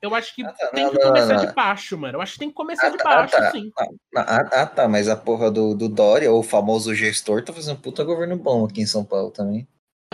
eu 0.00 0.14
acho 0.14 0.34
que 0.34 0.44
ah, 0.44 0.52
tá, 0.52 0.68
tem 0.68 0.84
não, 0.84 0.92
que 0.92 0.98
não, 0.98 1.08
começar 1.08 1.34
não, 1.34 1.46
de 1.46 1.52
baixo, 1.52 1.98
mano. 1.98 2.16
Eu 2.16 2.22
acho 2.22 2.34
que 2.34 2.38
tem 2.38 2.48
que 2.48 2.54
começar 2.54 2.86
ah, 2.86 2.90
de 2.90 2.98
tá, 2.98 3.04
baixo, 3.04 3.36
tá, 3.36 3.50
sim. 3.50 3.70
Ah, 3.78 3.86
ah, 4.16 4.50
ah, 4.62 4.66
tá, 4.66 4.88
mas 4.88 5.08
a 5.08 5.16
porra 5.16 5.50
do, 5.50 5.74
do 5.74 5.88
Dória, 5.88 6.32
o 6.32 6.42
famoso 6.42 6.94
gestor, 6.94 7.44
tá 7.44 7.52
fazendo 7.52 7.76
um 7.76 7.80
puta 7.80 8.04
governo 8.04 8.36
bom 8.36 8.64
aqui 8.64 8.80
em 8.80 8.86
São 8.86 9.04
Paulo 9.04 9.30
também. 9.30 9.66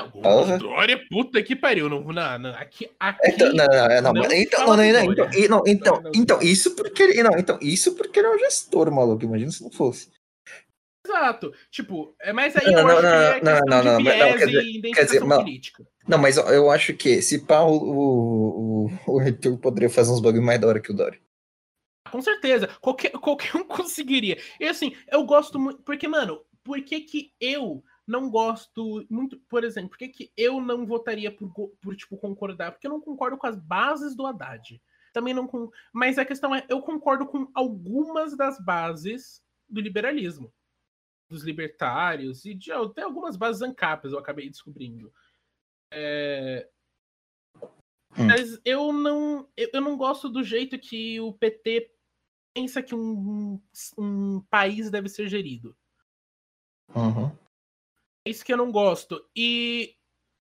Porra. 0.04 0.58
Glória, 0.58 1.00
puta 1.08 1.42
que 1.42 1.56
pariu. 1.56 1.88
Não, 1.88 2.02
não, 2.02 2.38
não, 2.38 2.50
aqui, 2.50 2.90
aqui 2.98 3.30
então, 3.30 3.52
não, 3.52 3.66
não, 3.66 4.12
não, 4.12 4.32
então, 4.32 4.66
não, 4.66 4.76
não, 4.76 4.84
então, 4.84 5.62
então, 5.66 6.02
então, 6.14 6.42
isso 6.42 6.74
porque 6.74 7.02
ele, 7.02 7.22
não, 7.22 7.38
então, 7.38 7.58
isso 7.60 7.94
porque 7.94 8.18
ele 8.18 8.28
é 8.28 8.34
um 8.34 8.38
gestor, 8.38 8.90
maluco. 8.90 9.24
Imagina 9.24 9.50
se 9.50 9.62
não 9.62 9.70
fosse. 9.70 10.10
Exato. 11.06 11.52
Tipo, 11.70 12.14
é 12.20 12.32
mais 12.32 12.54
aí 12.56 12.70
não, 12.70 12.80
eu 12.80 12.86
não, 12.86 12.90
acho 12.90 13.02
não, 13.02 13.10
que 13.10 13.16
é 13.16 13.40
não, 13.40 13.60
não, 13.60 13.84
não, 13.84 14.00
não, 14.00 14.04
quer 14.04 14.46
dizer, 14.46 14.92
quer 14.92 15.04
dizer, 15.04 15.24
não, 15.24 15.38
política. 15.38 15.86
Não, 16.06 16.18
mas 16.18 16.36
eu 16.36 16.70
acho 16.70 16.94
que 16.94 17.22
se 17.22 17.38
pá, 17.38 17.60
o, 17.62 18.86
o, 18.86 18.90
o 19.06 19.18
Arthur 19.18 19.56
poderia 19.58 19.88
fazer 19.88 20.12
uns 20.12 20.20
bagulho 20.20 20.42
mais 20.42 20.60
da 20.60 20.68
hora 20.68 20.80
que 20.80 20.90
o 20.90 20.94
Dória. 20.94 21.18
Com 22.10 22.20
certeza, 22.20 22.68
qualquer, 22.80 23.10
qualquer 23.12 23.56
um 23.56 23.64
conseguiria. 23.68 24.38
E 24.60 24.66
assim, 24.66 24.94
eu 25.10 25.24
gosto 25.24 25.58
muito. 25.58 25.82
Porque, 25.82 26.06
mano, 26.06 26.40
por 26.62 26.80
que, 26.82 27.00
que 27.00 27.32
eu 27.40 27.82
não 28.08 28.30
gosto 28.30 29.06
muito, 29.10 29.38
por 29.40 29.62
exemplo, 29.62 29.90
por 29.90 29.98
que, 29.98 30.08
que 30.08 30.32
eu 30.34 30.62
não 30.62 30.86
votaria 30.86 31.30
por, 31.30 31.52
por, 31.78 31.94
tipo, 31.94 32.16
concordar? 32.16 32.72
Porque 32.72 32.86
eu 32.86 32.90
não 32.90 33.02
concordo 33.02 33.36
com 33.36 33.46
as 33.46 33.54
bases 33.54 34.16
do 34.16 34.26
Haddad. 34.26 34.80
Também 35.12 35.34
não 35.34 35.46
com. 35.46 35.70
Mas 35.92 36.18
a 36.18 36.24
questão 36.24 36.54
é, 36.54 36.64
eu 36.70 36.80
concordo 36.80 37.26
com 37.26 37.50
algumas 37.52 38.34
das 38.34 38.58
bases 38.58 39.44
do 39.68 39.78
liberalismo. 39.78 40.50
Dos 41.28 41.44
libertários 41.44 42.46
e 42.46 42.54
de 42.54 42.72
até 42.72 43.02
algumas 43.02 43.36
bases 43.36 43.60
ancapas, 43.60 44.12
eu 44.12 44.18
acabei 44.18 44.48
descobrindo. 44.48 45.12
É... 45.92 46.66
Hum. 48.16 48.26
Mas 48.26 48.58
eu 48.64 48.90
não, 48.90 49.46
eu 49.54 49.82
não 49.82 49.98
gosto 49.98 50.30
do 50.30 50.42
jeito 50.42 50.78
que 50.78 51.20
o 51.20 51.34
PT 51.34 51.94
pensa 52.54 52.82
que 52.82 52.94
um, 52.94 53.60
um 53.98 54.40
país 54.48 54.90
deve 54.90 55.10
ser 55.10 55.28
gerido. 55.28 55.76
Uhum. 56.94 57.36
É 58.28 58.30
isso 58.30 58.44
que 58.44 58.52
eu 58.52 58.58
não 58.58 58.70
gosto. 58.70 59.26
E 59.34 59.96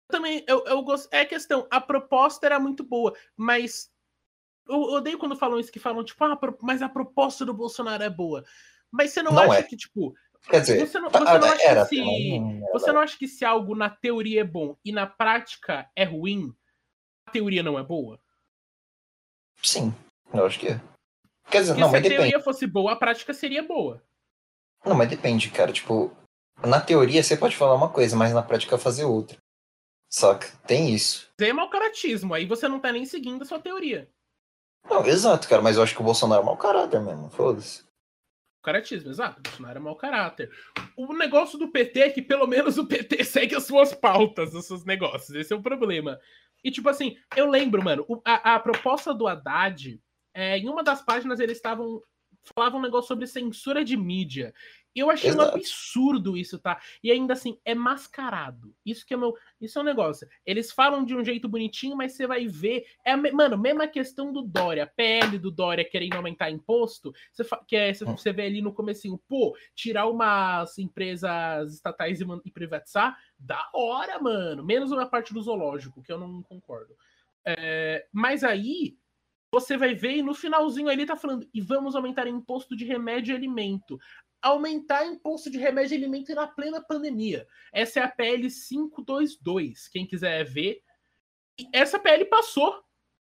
também 0.10 0.44
eu, 0.46 0.64
eu 0.66 0.82
gosto. 0.82 1.08
É 1.10 1.26
questão, 1.26 1.66
a 1.72 1.80
proposta 1.80 2.46
era 2.46 2.60
muito 2.60 2.84
boa, 2.84 3.16
mas 3.36 3.90
eu 4.68 4.76
odeio 4.76 5.18
quando 5.18 5.38
falam 5.38 5.58
isso, 5.58 5.72
que 5.72 5.80
falam, 5.80 6.04
tipo, 6.04 6.22
ah, 6.26 6.38
mas 6.62 6.82
a 6.82 6.90
proposta 6.90 7.46
do 7.46 7.54
Bolsonaro 7.54 8.04
é 8.04 8.10
boa. 8.10 8.44
Mas 8.92 9.12
você 9.12 9.24
não, 9.24 9.32
não 9.32 9.44
acha 9.44 9.60
é. 9.60 9.64
que, 9.64 9.78
tipo. 9.78 10.14
Quer 10.50 10.62
dizer, 10.62 10.86
você 10.86 11.00
não, 11.00 11.10
você 11.10 11.24
não 11.40 11.48
acha 11.48 11.64
era, 11.64 11.86
que 11.86 11.96
se, 11.96 12.62
você 12.72 12.92
não 12.92 13.02
acha 13.02 13.18
que 13.18 13.28
se 13.28 13.46
algo 13.46 13.74
na 13.74 13.90
teoria 13.90 14.42
é 14.42 14.44
bom 14.44 14.78
e 14.84 14.92
na 14.92 15.08
prática 15.08 15.90
é 15.96 16.04
ruim, 16.04 16.54
a 17.26 17.32
teoria 17.32 17.64
não 17.64 17.80
é 17.80 17.84
boa? 17.84 18.20
Sim, 19.64 19.94
eu 20.34 20.46
acho 20.46 20.60
que 20.60 20.68
é. 20.68 20.82
Quer 21.50 21.62
dizer, 21.62 21.74
Porque 21.74 21.82
não, 21.82 21.88
se 21.88 21.94
mas 21.94 22.00
a 22.00 22.04
depende. 22.04 22.16
teoria 22.16 22.40
fosse 22.42 22.68
boa, 22.68 22.92
a 22.92 22.96
prática 22.96 23.34
seria 23.34 23.64
boa. 23.64 24.04
Não, 24.86 24.96
mas 24.96 25.10
depende, 25.10 25.50
cara. 25.50 25.72
Tipo, 25.72 26.16
na 26.66 26.82
teoria 26.82 27.22
você 27.22 27.38
pode 27.38 27.56
falar 27.56 27.76
uma 27.76 27.90
coisa, 27.90 28.16
mas 28.16 28.34
na 28.34 28.42
prática 28.42 28.78
fazer 28.78 29.06
outra. 29.06 29.38
Saca? 30.10 30.48
Tem 30.66 30.94
isso. 30.94 31.30
É 31.40 31.54
mau 31.54 31.70
caratismo, 31.70 32.34
aí 32.34 32.46
você 32.46 32.68
não 32.68 32.80
tá 32.80 32.92
nem 32.92 33.06
seguindo 33.06 33.42
a 33.42 33.46
sua 33.46 33.60
teoria. 33.60 34.10
Não, 34.90 35.06
exato, 35.06 35.48
cara, 35.50 35.62
mas 35.62 35.76
eu 35.76 35.84
acho 35.84 35.94
que 35.94 36.02
o 36.02 36.06
Bolsonaro 36.06 36.42
é 36.42 36.46
mau 36.46 36.58
caráter 36.58 37.02
mesmo, 37.02 37.30
foda-se. 37.30 37.86
Caratismo, 38.64 39.10
exato. 39.10 39.40
O 39.40 39.44
Bolsonaro 39.44 39.78
é 39.78 39.82
mau 39.82 39.96
caráter. 39.96 40.50
O 40.96 41.14
negócio 41.14 41.58
do 41.58 41.72
PT 41.72 42.00
é 42.00 42.10
que 42.10 42.22
pelo 42.22 42.48
menos 42.48 42.78
o 42.78 42.88
PT 42.88 43.24
segue 43.26 43.56
as 43.56 43.66
suas 43.66 43.94
pautas, 43.94 44.54
os 44.54 44.66
seus 44.66 44.86
negócios. 44.86 45.30
Esse 45.32 45.54
é 45.54 45.56
o 45.56 45.62
problema. 45.62 46.20
E 46.64 46.72
tipo 46.72 46.90
assim, 46.90 47.18
eu 47.36 47.50
lembro, 47.50 47.84
mano, 47.84 48.06
a, 48.26 48.56
a 48.56 48.60
proposta 48.60 49.14
do 49.14 49.28
Haddad, 49.28 50.02
é, 50.34 50.58
em 50.58 50.68
uma 50.68 50.84
das 50.84 51.02
páginas 51.02 51.40
eles 51.40 51.58
estavam 51.58 52.02
falavam 52.56 52.80
um 52.80 52.84
negócio 52.84 53.08
sobre 53.08 53.28
censura 53.28 53.84
de 53.84 53.96
mídia. 53.96 54.54
Eu 55.00 55.12
achei 55.12 55.30
Exato. 55.30 55.52
um 55.52 55.56
absurdo 55.56 56.36
isso, 56.36 56.58
tá? 56.58 56.82
E 57.04 57.12
ainda 57.12 57.34
assim, 57.34 57.60
é 57.64 57.76
mascarado. 57.76 58.74
Isso 58.84 59.06
que 59.06 59.14
é 59.14 59.18
meu. 59.18 59.36
Isso 59.62 59.78
é 59.78 59.82
um 59.82 59.86
negócio. 59.86 60.28
Eles 60.44 60.72
falam 60.72 61.06
de 61.06 61.16
um 61.16 61.24
jeito 61.24 61.48
bonitinho, 61.48 61.96
mas 61.96 62.14
você 62.14 62.26
vai 62.26 62.48
ver. 62.48 62.84
É, 63.06 63.16
mano, 63.16 63.58
mesma 63.58 63.88
questão 63.88 64.34
do 64.34 64.42
Dória, 64.42 64.84
a 64.84 64.88
PL 64.88 65.38
do 65.38 65.52
Dória 65.52 65.86
querendo 65.86 66.16
aumentar 66.16 66.50
imposto. 66.50 67.14
Você, 67.32 67.44
que 67.68 67.76
é, 67.76 67.94
você 67.94 68.34
vê 68.34 68.48
ali 68.48 68.60
no 68.60 68.74
comecinho, 68.74 69.20
pô, 69.28 69.56
tirar 69.76 70.08
umas 70.08 70.80
empresas 70.80 71.74
estatais 71.74 72.20
e, 72.20 72.26
e 72.46 72.52
privatizar, 72.52 73.16
da 73.38 73.70
hora, 73.76 74.20
mano. 74.20 74.64
Menos 74.64 74.92
uma 74.92 75.06
parte 75.06 75.32
do 75.32 75.42
zoológico, 75.42 76.02
que 76.02 76.12
eu 76.12 76.18
não 76.18 76.42
concordo. 76.42 76.96
É, 77.46 78.08
mas 78.12 78.44
aí 78.44 78.98
você 79.52 79.78
vai 79.78 79.94
ver 79.94 80.18
e 80.18 80.22
no 80.22 80.34
finalzinho 80.34 80.90
ele 80.90 81.06
tá 81.06 81.16
falando, 81.16 81.48
e 81.54 81.62
vamos 81.62 81.96
aumentar 81.96 82.28
imposto 82.28 82.76
de 82.76 82.86
remédio 82.86 83.34
e 83.34 83.36
alimento. 83.36 84.00
Aumentar 84.42 85.06
imposto 85.06 85.50
de 85.50 85.58
remédio 85.58 85.96
e 85.96 85.98
alimento 85.98 86.34
na 86.36 86.48
plena 86.48 86.82
pandemia. 86.82 87.48
Essa 87.74 88.02
é 88.02 88.04
a 88.04 88.08
PL 88.08 88.48
522. 88.50 89.88
Quem 89.88 90.06
quiser 90.06 90.44
ver. 90.44 90.82
E 91.58 91.68
essa 91.74 91.98
PL 91.98 92.26
passou. 92.26 92.84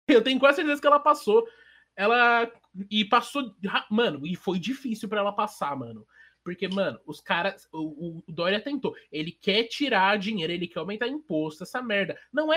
Eu 0.09 0.22
tenho 0.22 0.40
quase 0.40 0.57
certeza 0.57 0.81
que 0.81 0.87
ela 0.87 1.00
passou. 1.00 1.46
Ela. 1.94 2.50
E 2.90 3.05
passou. 3.05 3.55
Mano, 3.90 4.27
e 4.27 4.35
foi 4.35 4.59
difícil 4.59 5.09
para 5.09 5.20
ela 5.20 5.33
passar, 5.33 5.77
mano. 5.77 6.07
Porque, 6.42 6.68
mano, 6.68 6.98
os 7.07 7.20
caras. 7.20 7.68
O, 7.70 8.22
o 8.27 8.33
Dória 8.33 8.61
tentou. 8.61 8.96
Ele 9.12 9.31
quer 9.31 9.64
tirar 9.64 10.18
dinheiro, 10.18 10.53
ele 10.53 10.66
quer 10.66 10.79
aumentar 10.79 11.07
imposto, 11.07 11.64
essa 11.64 11.83
merda. 11.83 12.18
Não 12.33 12.53
é 12.53 12.57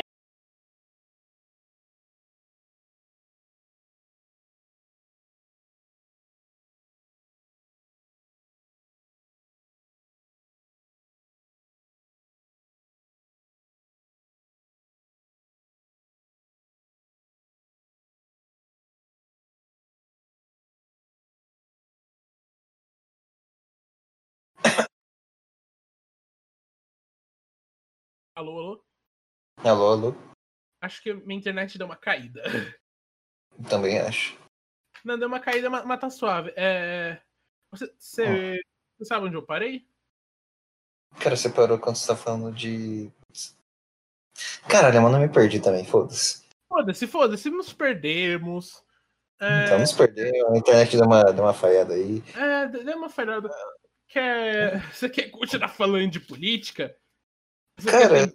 Alô, 28.37 28.59
alô? 28.59 28.85
Alô, 29.63 29.91
alô? 29.93 30.15
Acho 30.79 31.01
que 31.01 31.11
minha 31.11 31.39
internet 31.39 31.75
deu 31.75 31.87
uma 31.87 31.95
caída. 31.95 32.43
Também 33.67 33.97
acho. 33.97 34.37
Não, 35.03 35.17
deu 35.17 35.27
uma 35.27 35.39
caída, 35.39 35.71
mas 35.71 35.99
tá 35.99 36.07
suave. 36.11 36.53
É... 36.55 37.19
Você, 37.71 37.91
você, 37.97 38.61
você 38.95 39.05
sabe 39.05 39.25
onde 39.25 39.35
eu 39.35 39.41
parei? 39.41 39.87
Cara, 41.19 41.35
você 41.35 41.49
parou 41.49 41.79
quando 41.79 41.95
você 41.95 42.05
tá 42.05 42.15
falando 42.15 42.53
de. 42.53 43.11
Caralho, 44.69 45.01
mas 45.01 45.11
não 45.11 45.19
me 45.19 45.29
perdi 45.29 45.59
também, 45.59 45.83
foda-se. 45.83 46.45
Foda-se, 46.69 47.07
foda-se, 47.07 47.49
nos 47.49 47.73
perdemos. 47.73 48.83
É... 49.41 49.65
Então 49.65 49.79
nos 49.79 49.93
perdemos, 49.93 50.53
a 50.53 50.57
internet 50.57 50.95
deu 50.95 51.07
uma, 51.07 51.23
deu 51.23 51.43
uma 51.43 51.55
falhada 51.55 51.95
aí. 51.95 52.21
É, 52.35 52.67
deu 52.67 52.97
uma 52.97 53.09
falhada. 53.09 53.49
Quer... 54.07 54.93
Você 54.93 55.09
quer 55.09 55.31
continuar 55.31 55.69
falando 55.69 56.11
de 56.11 56.19
política? 56.19 56.95
Cara, 57.85 58.33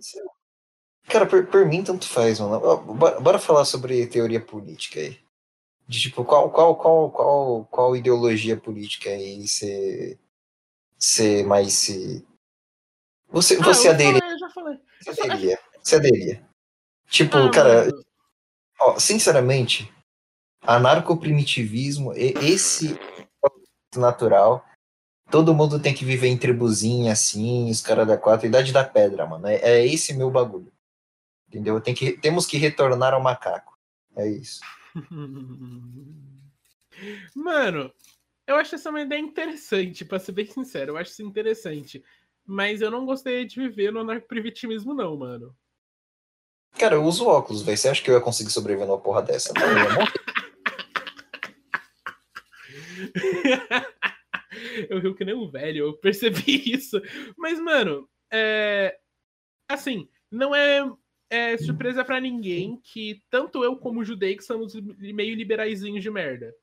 cara 1.08 1.26
por, 1.26 1.46
por, 1.46 1.66
mim 1.66 1.82
tanto 1.82 2.06
faz, 2.08 2.38
mano. 2.38 2.60
Bora, 2.94 3.20
bora, 3.20 3.38
falar 3.38 3.64
sobre 3.64 4.06
teoria 4.06 4.40
política 4.40 5.00
aí. 5.00 5.18
De 5.88 6.00
tipo, 6.00 6.24
qual, 6.24 6.50
qual, 6.50 6.76
qual, 6.76 7.10
qual, 7.10 7.64
qual 7.64 7.96
ideologia 7.96 8.56
política 8.56 9.10
aí 9.10 9.46
você, 9.46 10.18
você 10.98 11.42
mais 11.42 11.72
se. 11.72 12.24
Você, 13.28 13.56
ah, 13.56 13.64
você 13.64 13.88
aderia. 13.88 14.20
Falei, 14.20 14.38
já 14.38 14.50
falei. 14.50 14.78
Você 15.00 15.22
aderia. 15.22 15.58
Você 15.82 15.96
aderia. 15.96 16.48
Tipo, 17.08 17.36
ah, 17.36 17.50
cara, 17.50 17.88
ó, 18.80 18.98
sinceramente, 18.98 19.92
anarcoprimitivismo, 20.62 22.12
esse 22.14 22.96
natural 23.96 24.64
Todo 25.32 25.54
mundo 25.54 25.80
tem 25.80 25.94
que 25.94 26.04
viver 26.04 26.28
em 26.28 26.36
tribuzinha, 26.36 27.10
assim, 27.10 27.70
os 27.70 27.80
caras 27.80 28.06
da 28.06 28.18
quatro, 28.18 28.46
idade 28.46 28.70
da 28.70 28.84
pedra, 28.84 29.24
mano. 29.24 29.46
É, 29.46 29.54
é 29.62 29.86
esse 29.86 30.12
meu 30.12 30.30
bagulho. 30.30 30.70
Entendeu? 31.48 31.80
Tem 31.80 31.94
que, 31.94 32.12
temos 32.18 32.44
que 32.44 32.58
retornar 32.58 33.14
ao 33.14 33.22
macaco. 33.22 33.74
É 34.14 34.28
isso. 34.28 34.60
Mano, 37.34 37.90
eu 38.46 38.56
acho 38.56 38.74
essa 38.74 38.90
uma 38.90 39.00
ideia 39.00 39.18
interessante, 39.18 40.04
pra 40.04 40.18
ser 40.18 40.32
bem 40.32 40.44
sincero. 40.44 40.92
Eu 40.92 40.96
acho 40.98 41.12
isso 41.12 41.22
interessante. 41.22 42.04
Mas 42.44 42.82
eu 42.82 42.90
não 42.90 43.06
gostaria 43.06 43.46
de 43.46 43.58
viver 43.58 43.90
no 43.90 44.00
anarcoprimitivismo, 44.00 44.92
não, 44.92 45.16
mano. 45.16 45.56
Cara, 46.78 46.96
eu 46.96 47.04
uso 47.04 47.26
óculos, 47.26 47.62
velho. 47.62 47.78
Você 47.78 47.88
acha 47.88 48.02
que 48.02 48.10
eu 48.10 48.14
ia 48.14 48.20
conseguir 48.20 48.50
sobreviver 48.50 48.86
numa 48.86 49.00
porra 49.00 49.22
dessa? 49.22 49.50
Não, 49.56 49.66
eu 49.66 49.78
ia 49.78 49.94
morrer. 49.94 50.12
eu 54.88 54.98
rio 54.98 55.14
que 55.14 55.24
nem 55.24 55.34
um 55.34 55.50
velho, 55.50 55.86
eu 55.86 55.92
percebi 55.94 56.62
isso. 56.72 57.00
Mas, 57.36 57.60
mano, 57.60 58.08
é. 58.32 58.98
Assim, 59.68 60.08
não 60.30 60.54
é, 60.54 60.90
é 61.30 61.56
surpresa 61.56 62.04
para 62.04 62.20
ninguém 62.20 62.78
que 62.82 63.22
tanto 63.30 63.64
eu 63.64 63.76
como 63.76 64.00
o 64.00 64.04
Judei 64.04 64.38
somos 64.40 64.74
meio 64.74 65.34
liberaizinhos 65.34 66.02
de 66.02 66.10
merda. 66.10 66.54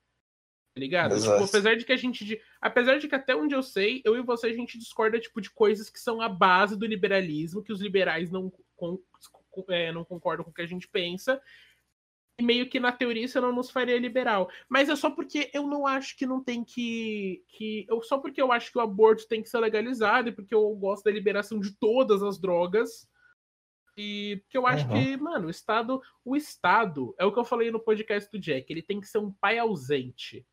Tá 0.76 0.80
ligado? 0.80 1.20
Tipo, 1.20 1.44
apesar 1.44 1.76
de 1.76 1.86
que 1.86 1.92
a 1.92 1.98
gente. 1.98 2.40
Apesar 2.62 3.00
de 3.00 3.08
que 3.08 3.16
até 3.16 3.36
onde 3.36 3.56
eu 3.56 3.64
sei, 3.64 4.02
eu 4.06 4.16
e 4.16 4.22
você 4.22 4.48
a 4.48 4.54
gente 4.54 4.78
discorda, 4.78 5.20
tipo, 5.20 5.42
de 5.42 5.50
coisas 5.50 5.90
que 5.90 6.00
são 6.00 6.22
a 6.22 6.30
base 6.30 6.78
do 6.78 6.86
liberalismo, 6.86 7.64
que 7.64 7.74
os 7.74 7.82
liberais 7.82 8.30
não, 8.30 8.52
com, 8.76 9.00
é, 9.70 9.92
não 9.92 10.06
concordam 10.06 10.44
com 10.44 10.52
o 10.52 10.54
que 10.54 10.62
a 10.62 10.68
gente 10.68 10.88
pensa 10.88 11.42
meio 12.42 12.70
que 12.70 12.80
na 12.80 12.92
teoria 12.92 13.26
isso 13.26 13.40
não 13.42 13.52
nos 13.52 13.70
faria 13.70 13.98
liberal. 14.00 14.50
Mas 14.68 14.90
é 14.90 14.96
só 14.96 15.10
porque 15.10 15.50
eu 15.54 15.68
não 15.68 15.86
acho 15.86 16.18
que 16.18 16.26
não 16.26 16.44
tem 16.44 16.64
que. 16.64 17.44
que 17.48 17.86
eu, 17.90 18.02
só 18.02 18.18
porque 18.18 18.42
eu 18.42 18.52
acho 18.52 18.72
que 18.72 18.78
o 18.78 18.82
aborto 18.82 19.28
tem 19.28 19.42
que 19.42 19.50
ser 19.50 19.60
legalizado 19.60 20.30
e 20.30 20.32
porque 20.32 20.54
eu 20.54 20.70
gosto 20.76 21.04
da 21.04 21.12
liberação 21.12 21.60
de 21.60 21.72
todas 21.78 22.24
as 22.24 22.40
drogas. 22.40 23.08
E 23.98 24.38
porque 24.44 24.58
eu 24.58 24.66
acho 24.66 24.88
uhum. 24.88 24.94
que, 24.94 25.18
mano, 25.18 25.48
o 25.48 25.50
Estado. 25.50 26.02
O 26.24 26.36
Estado, 26.36 27.14
é 27.18 27.26
o 27.26 27.32
que 27.32 27.40
eu 27.40 27.46
falei 27.46 27.70
no 27.72 27.80
podcast 27.80 28.32
do 28.32 28.40
Jack, 28.40 28.72
ele 28.72 28.82
tem 28.82 29.00
que 29.00 29.08
ser 29.08 29.18
um 29.18 29.32
pai 29.32 29.58
ausente. 29.58 30.46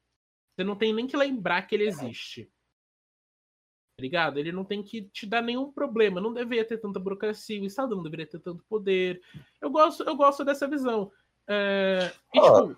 Você 0.57 0.65
não 0.65 0.75
tem 0.75 0.93
nem 0.93 1.07
que 1.07 1.17
lembrar 1.17 1.63
que 1.63 1.75
ele 1.75 1.87
existe. 1.87 2.51
Tá 3.97 4.03
ligado? 4.03 4.39
Ele 4.39 4.53
não 4.53 4.65
tem 4.65 4.83
que 4.83 5.03
te 5.03 5.27
dar 5.27 5.43
nenhum 5.43 5.73
problema. 5.73 6.21
Não 6.21 6.33
deveria 6.33 6.67
ter 6.67 6.79
tanta 6.79 7.01
burocracia. 7.01 7.61
O 7.63 7.67
Estado 7.67 7.95
não 7.95 8.03
deveria 8.03 8.27
ter 8.27 8.41
tanto 8.41 8.65
poder. 8.65 9.23
Eu 9.61 9.71
gosto, 9.71 10.03
eu 10.03 10.17
gosto 10.17 10.45
dessa 10.45 10.69
visão. 10.69 11.11
É, 11.49 12.11
e, 12.35 12.41
tipo, 12.41 12.77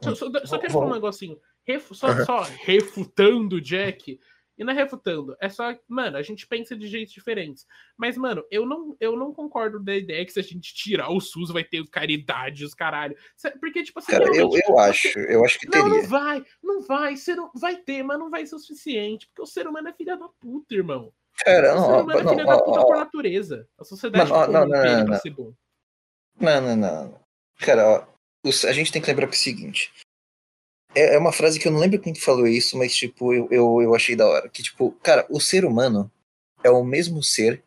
só, 0.00 0.14
só, 0.14 0.46
só 0.46 0.58
quero 0.58 0.72
falar 0.72 0.86
um 0.86 0.94
negocinho. 0.94 1.40
Refu, 1.64 1.94
só, 1.94 2.08
uhum. 2.08 2.24
só 2.24 2.40
refutando 2.64 3.56
o 3.56 3.60
Jack. 3.60 4.18
E 4.58 4.64
não 4.64 4.72
é 4.72 4.76
refutando, 4.76 5.36
é 5.40 5.48
só, 5.48 5.72
mano, 5.86 6.16
a 6.16 6.22
gente 6.22 6.44
pensa 6.44 6.74
de 6.74 6.88
jeitos 6.88 7.14
diferentes. 7.14 7.64
Mas, 7.96 8.16
mano, 8.16 8.44
eu 8.50 8.66
não, 8.66 8.96
eu 8.98 9.16
não 9.16 9.32
concordo 9.32 9.78
da 9.78 9.94
ideia 9.94 10.26
que 10.26 10.32
se 10.32 10.40
a 10.40 10.42
gente 10.42 10.74
tirar 10.74 11.10
o 11.10 11.20
SUS 11.20 11.50
vai 11.50 11.62
ter 11.62 11.86
caridade, 11.88 12.64
os 12.64 12.74
caralho. 12.74 13.16
Porque, 13.60 13.84
tipo 13.84 14.00
assim. 14.00 14.10
Cara, 14.10 14.24
eu, 14.34 14.50
eu 14.66 14.78
acho, 14.80 15.16
eu 15.16 15.44
acho 15.44 15.60
que 15.60 15.68
teria. 15.68 15.88
Não, 15.88 15.98
não 15.98 16.08
vai, 16.08 16.44
não 16.60 16.82
vai, 16.82 17.16
ser, 17.16 17.36
vai 17.54 17.76
ter, 17.76 18.02
mas 18.02 18.18
não 18.18 18.30
vai 18.30 18.44
ser 18.46 18.56
o 18.56 18.58
suficiente. 18.58 19.28
Porque 19.28 19.42
o 19.42 19.46
ser 19.46 19.68
humano 19.68 19.90
é 19.90 19.92
filha 19.92 20.16
da 20.16 20.28
puta, 20.40 20.74
irmão. 20.74 21.12
Cara, 21.44 21.76
não, 21.76 21.80
o 21.80 21.86
ser 21.86 21.92
humano 21.92 22.06
não, 22.06 22.18
é 22.18 22.34
filha 22.34 22.44
não, 22.44 22.56
da 22.56 22.64
puta 22.64 22.78
não, 22.80 22.86
por 22.86 22.96
natureza. 22.96 23.68
A 23.78 23.84
sociedade 23.84 24.28
não, 24.28 24.46
não, 24.48 24.66
não, 24.66 24.98
não, 24.98 25.06
pra 25.06 25.18
ser 25.20 25.30
bom. 25.30 25.52
Não, 26.40 26.60
não, 26.60 26.76
não. 26.76 27.27
Cara, 27.58 27.86
ó, 27.88 28.06
a 28.66 28.72
gente 28.72 28.92
tem 28.92 29.02
que 29.02 29.08
lembrar 29.08 29.26
que 29.26 29.34
é 29.34 29.38
o 29.38 29.40
seguinte 29.40 29.92
é, 30.94 31.14
é 31.14 31.18
uma 31.18 31.32
frase 31.32 31.58
que 31.58 31.68
eu 31.68 31.72
não 31.72 31.80
lembro 31.80 32.00
quem 32.00 32.14
falou 32.14 32.46
isso, 32.46 32.76
mas, 32.76 32.94
tipo, 32.94 33.32
eu, 33.32 33.48
eu, 33.50 33.82
eu 33.82 33.94
achei 33.94 34.16
da 34.16 34.26
hora. 34.26 34.48
Que, 34.48 34.62
tipo, 34.62 34.92
cara, 35.02 35.26
o 35.30 35.40
ser 35.40 35.64
humano 35.64 36.10
é 36.64 36.70
o 36.70 36.84
mesmo 36.84 37.22
ser 37.22 37.62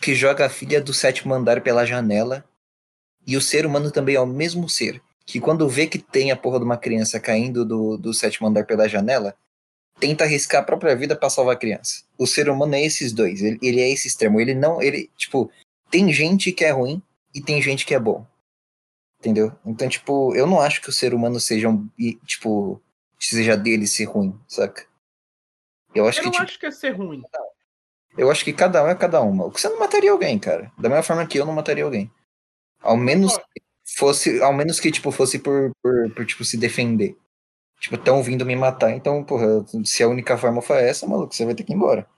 que 0.00 0.14
joga 0.14 0.46
a 0.46 0.50
filha 0.50 0.80
do 0.80 0.92
sétimo 0.92 1.34
andar 1.34 1.60
pela 1.62 1.84
janela. 1.84 2.44
E 3.26 3.36
o 3.36 3.40
ser 3.40 3.66
humano 3.66 3.90
também 3.90 4.16
é 4.16 4.20
o 4.20 4.26
mesmo 4.26 4.68
ser 4.68 5.00
que, 5.26 5.38
quando 5.38 5.68
vê 5.68 5.86
que 5.86 5.98
tem 5.98 6.32
a 6.32 6.36
porra 6.36 6.58
de 6.58 6.64
uma 6.64 6.76
criança 6.76 7.20
caindo 7.20 7.64
do, 7.64 7.96
do 7.96 8.12
sétimo 8.12 8.48
andar 8.48 8.64
pela 8.64 8.88
janela, 8.88 9.36
tenta 10.00 10.24
arriscar 10.24 10.62
a 10.62 10.64
própria 10.64 10.96
vida 10.96 11.14
para 11.14 11.30
salvar 11.30 11.54
a 11.54 11.58
criança. 11.58 12.02
O 12.18 12.26
ser 12.26 12.48
humano 12.48 12.74
é 12.74 12.82
esses 12.82 13.12
dois. 13.12 13.42
Ele, 13.42 13.58
ele 13.62 13.80
é 13.80 13.90
esse 13.90 14.08
extremo. 14.08 14.40
Ele 14.40 14.54
não. 14.54 14.82
Ele, 14.82 15.08
tipo, 15.16 15.50
tem 15.90 16.12
gente 16.12 16.50
que 16.50 16.64
é 16.64 16.70
ruim 16.70 17.00
e 17.34 17.40
tem 17.40 17.62
gente 17.62 17.86
que 17.86 17.94
é 17.94 18.00
bom. 18.00 18.26
Entendeu? 19.20 19.52
Então, 19.66 19.86
tipo, 19.86 20.34
eu 20.34 20.46
não 20.46 20.58
acho 20.58 20.80
que 20.80 20.88
o 20.88 20.92
ser 20.92 21.12
humano 21.12 21.38
seja 21.38 21.68
um. 21.68 21.86
Tipo, 22.24 22.80
seja 23.18 23.54
dele 23.54 23.86
ser 23.86 24.04
ruim, 24.04 24.34
saca? 24.48 24.86
Eu 25.94 26.08
acho 26.08 26.20
eu 26.20 26.22
que. 26.22 26.28
Eu 26.28 26.32
não 26.32 26.32
tipo, 26.32 26.44
acho 26.44 26.58
que 26.58 26.66
é 26.66 26.70
ser 26.70 26.90
ruim. 26.92 27.22
Eu 28.16 28.30
acho 28.30 28.42
que 28.42 28.52
cada 28.52 28.82
um 28.82 28.88
é 28.88 28.94
cada 28.94 29.20
uma. 29.20 29.48
Você 29.50 29.68
não 29.68 29.78
mataria 29.78 30.10
alguém, 30.10 30.38
cara. 30.38 30.72
Da 30.78 30.88
mesma 30.88 31.02
forma 31.02 31.26
que 31.26 31.38
eu 31.38 31.44
não 31.44 31.52
mataria 31.52 31.84
alguém. 31.84 32.10
Ao 32.80 32.96
menos 32.96 33.36
que 33.36 33.62
fosse. 33.98 34.42
Ao 34.42 34.54
menos 34.54 34.80
que, 34.80 34.90
tipo, 34.90 35.10
fosse 35.12 35.38
por, 35.38 35.70
por, 35.82 36.10
por 36.12 36.24
tipo, 36.24 36.42
se 36.42 36.56
defender. 36.56 37.14
Tipo, 37.78 37.96
estão 37.96 38.22
vindo 38.22 38.46
me 38.46 38.56
matar. 38.56 38.90
Então, 38.92 39.22
porra, 39.22 39.66
se 39.84 40.02
a 40.02 40.08
única 40.08 40.38
forma 40.38 40.62
for 40.62 40.78
essa, 40.78 41.06
maluco, 41.06 41.34
você 41.34 41.44
vai 41.44 41.54
ter 41.54 41.62
que 41.62 41.72
ir 41.72 41.76
embora. 41.76 42.08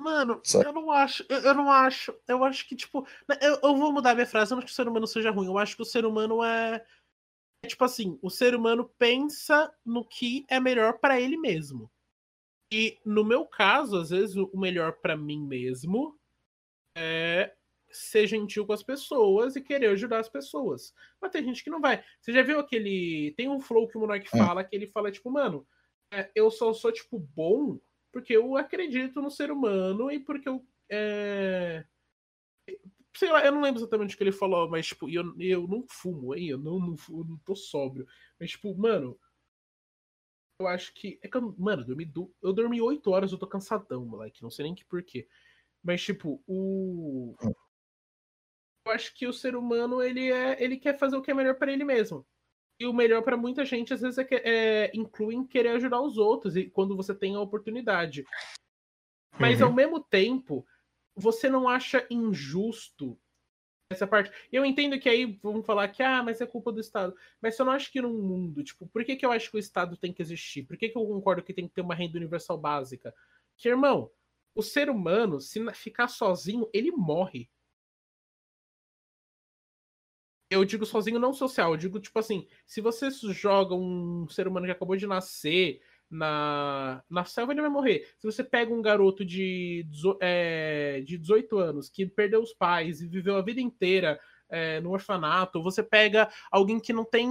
Mano, 0.00 0.40
Só... 0.42 0.62
eu 0.62 0.72
não 0.72 0.90
acho, 0.90 1.26
eu, 1.28 1.40
eu, 1.40 1.54
não 1.54 1.70
acho, 1.70 2.14
eu 2.26 2.42
acho 2.42 2.66
que, 2.66 2.74
tipo, 2.74 3.06
né, 3.28 3.38
eu, 3.42 3.60
eu 3.62 3.76
vou 3.76 3.92
mudar 3.92 4.14
minha 4.14 4.26
frase, 4.26 4.50
eu 4.50 4.56
não 4.56 4.62
acho 4.62 4.68
que 4.68 4.72
o 4.72 4.74
ser 4.74 4.88
humano 4.88 5.06
seja 5.06 5.30
ruim, 5.30 5.46
eu 5.46 5.58
acho 5.58 5.76
que 5.76 5.82
o 5.82 5.84
ser 5.84 6.06
humano 6.06 6.42
é, 6.42 6.82
é 7.62 7.68
tipo 7.68 7.84
assim, 7.84 8.18
o 8.22 8.30
ser 8.30 8.54
humano 8.54 8.90
pensa 8.98 9.70
no 9.84 10.02
que 10.02 10.46
é 10.48 10.58
melhor 10.58 10.98
para 10.98 11.20
ele 11.20 11.36
mesmo. 11.36 11.90
E 12.72 12.98
no 13.04 13.22
meu 13.22 13.44
caso, 13.44 13.98
às 13.98 14.08
vezes, 14.08 14.36
o 14.36 14.50
melhor 14.54 14.94
para 15.02 15.18
mim 15.18 15.46
mesmo 15.46 16.18
é 16.96 17.52
ser 17.90 18.26
gentil 18.26 18.64
com 18.64 18.72
as 18.72 18.82
pessoas 18.82 19.54
e 19.54 19.60
querer 19.60 19.88
ajudar 19.88 20.20
as 20.20 20.28
pessoas. 20.30 20.94
Mas 21.20 21.30
tem 21.30 21.44
gente 21.44 21.62
que 21.62 21.68
não 21.68 21.80
vai. 21.80 22.02
Você 22.20 22.32
já 22.32 22.42
viu 22.42 22.58
aquele. 22.58 23.34
Tem 23.36 23.48
um 23.48 23.60
flow 23.60 23.86
que 23.86 23.98
o 23.98 24.00
Monark 24.00 24.26
hum. 24.32 24.38
fala 24.38 24.64
que 24.64 24.74
ele 24.74 24.86
fala, 24.86 25.10
tipo, 25.10 25.30
mano, 25.30 25.66
é, 26.10 26.30
eu 26.34 26.50
só 26.50 26.72
sou, 26.72 26.90
tipo, 26.90 27.18
bom 27.18 27.78
porque 28.12 28.36
eu 28.36 28.56
acredito 28.56 29.20
no 29.20 29.30
ser 29.30 29.50
humano 29.50 30.10
e 30.10 30.20
porque 30.20 30.48
eu. 30.48 30.66
É... 30.90 31.84
Sei 33.16 33.30
lá, 33.30 33.44
eu 33.44 33.52
não 33.52 33.60
lembro 33.60 33.80
exatamente 33.80 34.14
o 34.14 34.18
que 34.18 34.22
ele 34.22 34.32
falou, 34.32 34.68
mas, 34.68 34.86
tipo, 34.86 35.08
eu, 35.08 35.34
eu 35.38 35.66
não 35.66 35.84
fumo, 35.88 36.34
hein? 36.34 36.48
Eu 36.48 36.58
não, 36.58 36.78
não, 36.78 36.94
eu 37.08 37.24
não 37.24 37.38
tô 37.38 37.56
sóbrio. 37.56 38.06
Mas, 38.38 38.50
tipo, 38.50 38.74
mano. 38.76 39.18
Eu 40.60 40.68
acho 40.68 40.92
que. 40.94 41.18
É 41.22 41.28
que 41.28 41.36
eu, 41.36 41.54
mano, 41.58 41.82
eu 41.82 41.86
dormi, 41.86 42.12
eu 42.42 42.52
dormi 42.52 42.80
8 42.80 43.10
horas, 43.10 43.32
eu 43.32 43.38
tô 43.38 43.46
cansadão, 43.46 44.04
moleque. 44.04 44.42
Não 44.42 44.50
sei 44.50 44.64
nem 44.64 44.74
que 44.74 44.84
porquê. 44.84 45.28
Mas, 45.82 46.02
tipo, 46.02 46.42
o. 46.46 47.34
Eu 48.86 48.92
acho 48.92 49.14
que 49.14 49.26
o 49.26 49.32
ser 49.32 49.54
humano, 49.56 50.02
ele, 50.02 50.30
é, 50.30 50.62
ele 50.62 50.76
quer 50.76 50.98
fazer 50.98 51.16
o 51.16 51.22
que 51.22 51.30
é 51.30 51.34
melhor 51.34 51.56
para 51.56 51.72
ele 51.72 51.84
mesmo. 51.84 52.26
E 52.80 52.86
o 52.86 52.94
melhor 52.94 53.22
para 53.22 53.36
muita 53.36 53.62
gente, 53.64 53.92
às 53.92 54.00
vezes, 54.00 54.18
é, 54.18 54.26
é 54.30 54.90
inclui 54.94 55.34
em 55.34 55.46
querer 55.46 55.68
ajudar 55.72 56.00
os 56.00 56.16
outros 56.16 56.56
e 56.56 56.64
quando 56.64 56.96
você 56.96 57.14
tem 57.14 57.36
a 57.36 57.40
oportunidade. 57.40 58.24
Mas, 59.38 59.60
uhum. 59.60 59.66
ao 59.66 59.72
mesmo 59.72 60.00
tempo, 60.00 60.66
você 61.14 61.50
não 61.50 61.68
acha 61.68 62.06
injusto 62.10 63.18
essa 63.92 64.06
parte. 64.06 64.32
Eu 64.50 64.64
entendo 64.64 64.98
que 64.98 65.08
aí 65.08 65.38
vão 65.42 65.62
falar 65.62 65.88
que, 65.88 66.02
ah, 66.02 66.22
mas 66.22 66.40
é 66.40 66.46
culpa 66.46 66.72
do 66.72 66.80
Estado. 66.80 67.14
Mas 67.40 67.58
eu 67.58 67.66
não 67.66 67.72
acho 67.72 67.90
que 67.92 68.00
num 68.00 68.22
mundo, 68.22 68.62
tipo, 68.62 68.86
por 68.86 69.04
que, 69.04 69.16
que 69.16 69.26
eu 69.26 69.32
acho 69.32 69.50
que 69.50 69.56
o 69.56 69.60
Estado 69.60 69.96
tem 69.96 70.12
que 70.12 70.22
existir? 70.22 70.62
Por 70.62 70.76
que, 70.76 70.88
que 70.88 70.96
eu 70.96 71.06
concordo 71.06 71.42
que 71.42 71.52
tem 71.52 71.68
que 71.68 71.74
ter 71.74 71.82
uma 71.82 71.94
renda 71.94 72.16
universal 72.16 72.56
básica? 72.56 73.14
Que, 73.56 73.68
irmão, 73.68 74.10
o 74.54 74.62
ser 74.62 74.88
humano, 74.88 75.40
se 75.40 75.60
ficar 75.74 76.08
sozinho, 76.08 76.68
ele 76.72 76.92
morre 76.92 77.50
eu 80.50 80.64
digo 80.64 80.84
sozinho 80.84 81.20
não 81.20 81.32
social, 81.32 81.72
eu 81.72 81.76
digo 81.76 82.00
tipo 82.00 82.18
assim, 82.18 82.46
se 82.66 82.80
você 82.80 83.08
joga 83.32 83.74
um 83.74 84.28
ser 84.28 84.48
humano 84.48 84.66
que 84.66 84.72
acabou 84.72 84.96
de 84.96 85.06
nascer 85.06 85.80
na, 86.10 87.02
na 87.08 87.24
selva, 87.24 87.52
ele 87.52 87.60
vai 87.60 87.70
morrer. 87.70 88.12
Se 88.18 88.26
você 88.26 88.42
pega 88.42 88.74
um 88.74 88.82
garoto 88.82 89.24
de, 89.24 89.86
é, 90.20 91.02
de 91.06 91.16
18 91.16 91.56
anos 91.56 91.88
que 91.88 92.04
perdeu 92.04 92.42
os 92.42 92.52
pais 92.52 93.00
e 93.00 93.06
viveu 93.06 93.36
a 93.36 93.42
vida 93.42 93.60
inteira 93.60 94.18
é, 94.48 94.80
no 94.80 94.90
orfanato, 94.90 95.62
você 95.62 95.84
pega 95.84 96.28
alguém 96.50 96.80
que 96.80 96.92
não 96.92 97.04
tem 97.04 97.28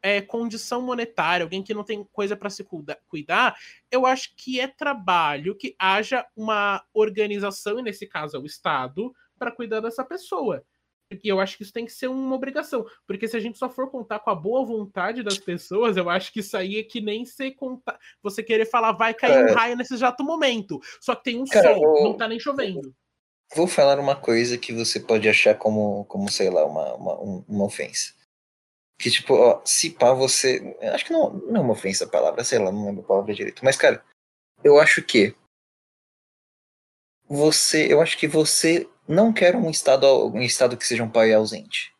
é, 0.00 0.22
condição 0.22 0.80
monetária, 0.80 1.44
alguém 1.44 1.62
que 1.62 1.74
não 1.74 1.84
tem 1.84 2.04
coisa 2.04 2.34
para 2.34 2.48
se 2.48 2.66
cuidar, 3.06 3.54
eu 3.90 4.06
acho 4.06 4.34
que 4.34 4.58
é 4.58 4.66
trabalho 4.66 5.54
que 5.54 5.76
haja 5.78 6.26
uma 6.34 6.82
organização, 6.94 7.78
e 7.78 7.82
nesse 7.82 8.06
caso 8.06 8.36
é 8.36 8.40
o 8.40 8.46
Estado, 8.46 9.14
para 9.38 9.52
cuidar 9.52 9.80
dessa 9.80 10.02
pessoa. 10.02 10.64
E 11.10 11.28
eu 11.28 11.38
acho 11.38 11.56
que 11.56 11.62
isso 11.62 11.72
tem 11.72 11.86
que 11.86 11.92
ser 11.92 12.08
uma 12.08 12.34
obrigação. 12.34 12.84
Porque 13.06 13.28
se 13.28 13.36
a 13.36 13.40
gente 13.40 13.58
só 13.58 13.70
for 13.70 13.90
contar 13.90 14.18
com 14.18 14.30
a 14.30 14.34
boa 14.34 14.64
vontade 14.64 15.22
das 15.22 15.38
pessoas, 15.38 15.96
eu 15.96 16.10
acho 16.10 16.32
que 16.32 16.40
isso 16.40 16.56
aí 16.56 16.78
é 16.78 16.82
que 16.82 17.00
nem 17.00 17.24
ser 17.24 17.52
contar. 17.52 17.98
Você 18.22 18.42
querer 18.42 18.66
falar, 18.66 18.92
vai 18.92 19.14
cair 19.14 19.36
é... 19.36 19.52
um 19.52 19.54
raio 19.54 19.76
nesse 19.76 19.94
exato 19.94 20.24
momento. 20.24 20.80
Só 21.00 21.14
que 21.14 21.24
tem 21.24 21.40
um 21.40 21.44
Cara, 21.44 21.74
sol, 21.74 21.80
vou... 21.80 22.04
não 22.04 22.16
tá 22.16 22.26
nem 22.26 22.40
chovendo. 22.40 22.94
Vou 23.54 23.68
falar 23.68 24.00
uma 24.00 24.16
coisa 24.16 24.58
que 24.58 24.72
você 24.72 24.98
pode 24.98 25.28
achar 25.28 25.54
como, 25.54 26.04
como 26.06 26.28
sei 26.28 26.50
lá, 26.50 26.64
uma, 26.64 26.94
uma, 26.94 27.14
uma 27.48 27.64
ofensa. 27.64 28.12
Que 28.98 29.10
tipo, 29.10 29.34
ó, 29.34 29.62
se 29.64 29.90
pá, 29.90 30.12
você. 30.12 30.76
Acho 30.92 31.04
que 31.04 31.12
não, 31.12 31.32
não 31.34 31.56
é 31.56 31.60
uma 31.60 31.72
ofensa 31.72 32.04
a 32.04 32.08
palavra, 32.08 32.42
sei 32.42 32.58
lá, 32.58 32.72
não 32.72 32.86
lembro 32.86 33.04
a 33.04 33.06
palavra 33.06 33.34
direito. 33.34 33.64
Mas, 33.64 33.76
cara, 33.76 34.02
eu 34.64 34.80
acho 34.80 35.02
que. 35.02 35.36
Você. 37.28 37.92
Eu 37.92 38.00
acho 38.00 38.18
que 38.18 38.26
você 38.26 38.88
não 39.08 39.32
quero 39.32 39.58
um 39.58 39.70
estado, 39.70 40.26
um 40.28 40.42
estado 40.42 40.76
que 40.76 40.86
seja 40.86 41.02
um 41.02 41.10
pai 41.10 41.32
ausente. 41.32 41.92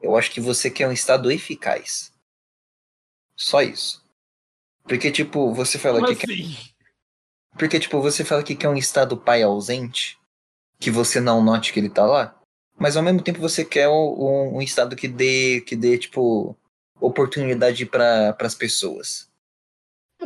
Eu 0.00 0.16
acho 0.16 0.30
que 0.30 0.40
você 0.40 0.70
quer 0.70 0.88
um 0.88 0.92
estado 0.92 1.30
eficaz. 1.30 2.12
Só 3.36 3.62
isso. 3.62 4.04
Porque, 4.84 5.10
tipo, 5.10 5.52
você 5.52 5.78
fala 5.78 6.00
Como 6.00 6.16
que. 6.16 6.32
Assim? 6.32 6.52
Quer... 6.52 7.58
Porque, 7.58 7.78
tipo, 7.78 8.00
você 8.00 8.24
fala 8.24 8.42
que 8.42 8.54
quer 8.54 8.68
um 8.68 8.76
estado 8.76 9.16
pai 9.16 9.42
ausente, 9.42 10.18
que 10.78 10.90
você 10.90 11.20
não 11.20 11.42
note 11.42 11.72
que 11.72 11.80
ele 11.80 11.90
tá 11.90 12.04
lá, 12.06 12.38
mas 12.76 12.96
ao 12.96 13.02
mesmo 13.02 13.22
tempo 13.22 13.38
você 13.38 13.64
quer 13.64 13.88
um, 13.88 14.56
um 14.56 14.62
estado 14.62 14.96
que 14.96 15.06
dê, 15.06 15.60
que 15.62 15.76
dê, 15.76 15.98
tipo, 15.98 16.56
oportunidade 17.00 17.84
para 17.86 18.36
as 18.40 18.54
pessoas. 18.54 19.29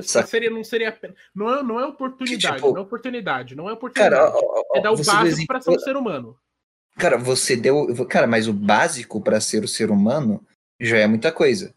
Seria, 0.02 0.50
não 0.50 0.64
seria 0.64 0.98
não 1.34 1.54
é, 1.54 1.62
não 1.62 1.80
é 1.80 1.86
oportunidade, 1.86 2.56
tipo, 2.56 2.72
não 2.72 2.78
é 2.78 2.80
oportunidade, 2.80 3.54
não 3.54 3.68
é 3.68 3.72
oportunidade. 3.72 4.14
Cara, 4.14 4.36
ó, 4.36 4.64
ó, 4.72 4.78
é 4.78 4.82
dar 4.82 4.92
o 4.92 4.96
básico 4.96 5.46
para 5.46 5.60
ser 5.60 5.70
um 5.70 5.78
ser 5.78 5.96
humano. 5.96 6.36
Cara, 6.96 7.16
você 7.16 7.56
deu, 7.56 7.86
cara, 8.06 8.26
mas 8.26 8.46
o 8.46 8.52
básico 8.52 9.20
para 9.20 9.40
ser 9.40 9.64
o 9.64 9.68
ser 9.68 9.90
humano 9.90 10.44
já 10.80 10.98
é 10.98 11.06
muita 11.06 11.32
coisa. 11.32 11.74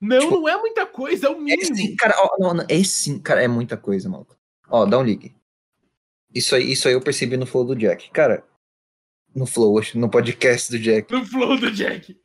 Não, 0.00 0.18
tipo, 0.20 0.36
não 0.36 0.48
é 0.48 0.56
muita 0.56 0.86
coisa, 0.86 1.26
é 1.26 1.30
o 1.30 1.40
mínimo. 1.40 1.72
É 1.72 1.74
sim, 1.74 1.96
cara, 1.96 2.14
ó, 2.16 2.36
não, 2.38 2.54
não, 2.54 2.64
é 2.68 2.84
sim, 2.84 3.18
cara, 3.18 3.42
é 3.42 3.48
muita 3.48 3.76
coisa, 3.76 4.08
maluco. 4.08 4.36
Ó, 4.68 4.86
dá 4.86 4.98
um 4.98 5.02
ligue. 5.02 5.34
Isso 6.32 6.54
aí, 6.54 6.70
isso 6.70 6.86
aí 6.86 6.94
eu 6.94 7.00
percebi 7.00 7.36
no 7.36 7.46
flow 7.46 7.64
do 7.64 7.74
Jack. 7.74 8.10
Cara, 8.10 8.44
no 9.34 9.46
flow, 9.46 9.80
no 9.94 10.10
podcast 10.10 10.70
do 10.70 10.78
Jack. 10.78 11.12
No 11.12 11.24
flow 11.24 11.58
do 11.58 11.70
Jack. 11.70 12.16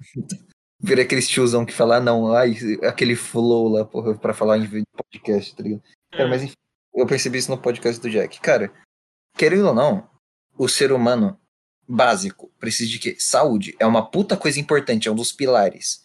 Vira 0.78 1.02
aquele 1.02 1.22
tiozão 1.22 1.64
que 1.64 1.72
fala, 1.72 1.96
ah, 1.96 2.00
não, 2.00 2.34
ai, 2.34 2.54
aquele 2.82 3.16
flow 3.16 3.68
lá, 3.68 3.84
porra, 3.84 4.14
pra 4.16 4.34
falar 4.34 4.58
em 4.58 4.82
podcast, 4.94 5.56
tá 5.56 5.62
ligado? 5.62 5.82
Cara, 6.12 6.24
é. 6.24 6.28
mas 6.28 6.42
enfim, 6.42 6.54
eu 6.94 7.06
percebi 7.06 7.38
isso 7.38 7.50
no 7.50 7.58
podcast 7.58 8.00
do 8.00 8.10
Jack. 8.10 8.40
Cara, 8.40 8.72
querendo 9.36 9.68
ou 9.68 9.74
não, 9.74 10.08
o 10.58 10.68
ser 10.68 10.92
humano 10.92 11.38
básico 11.88 12.50
precisa 12.58 12.90
de 12.90 12.98
quê? 12.98 13.16
Saúde. 13.18 13.74
É 13.80 13.86
uma 13.86 14.10
puta 14.10 14.36
coisa 14.36 14.60
importante, 14.60 15.08
é 15.08 15.10
um 15.10 15.14
dos 15.14 15.32
pilares. 15.32 16.04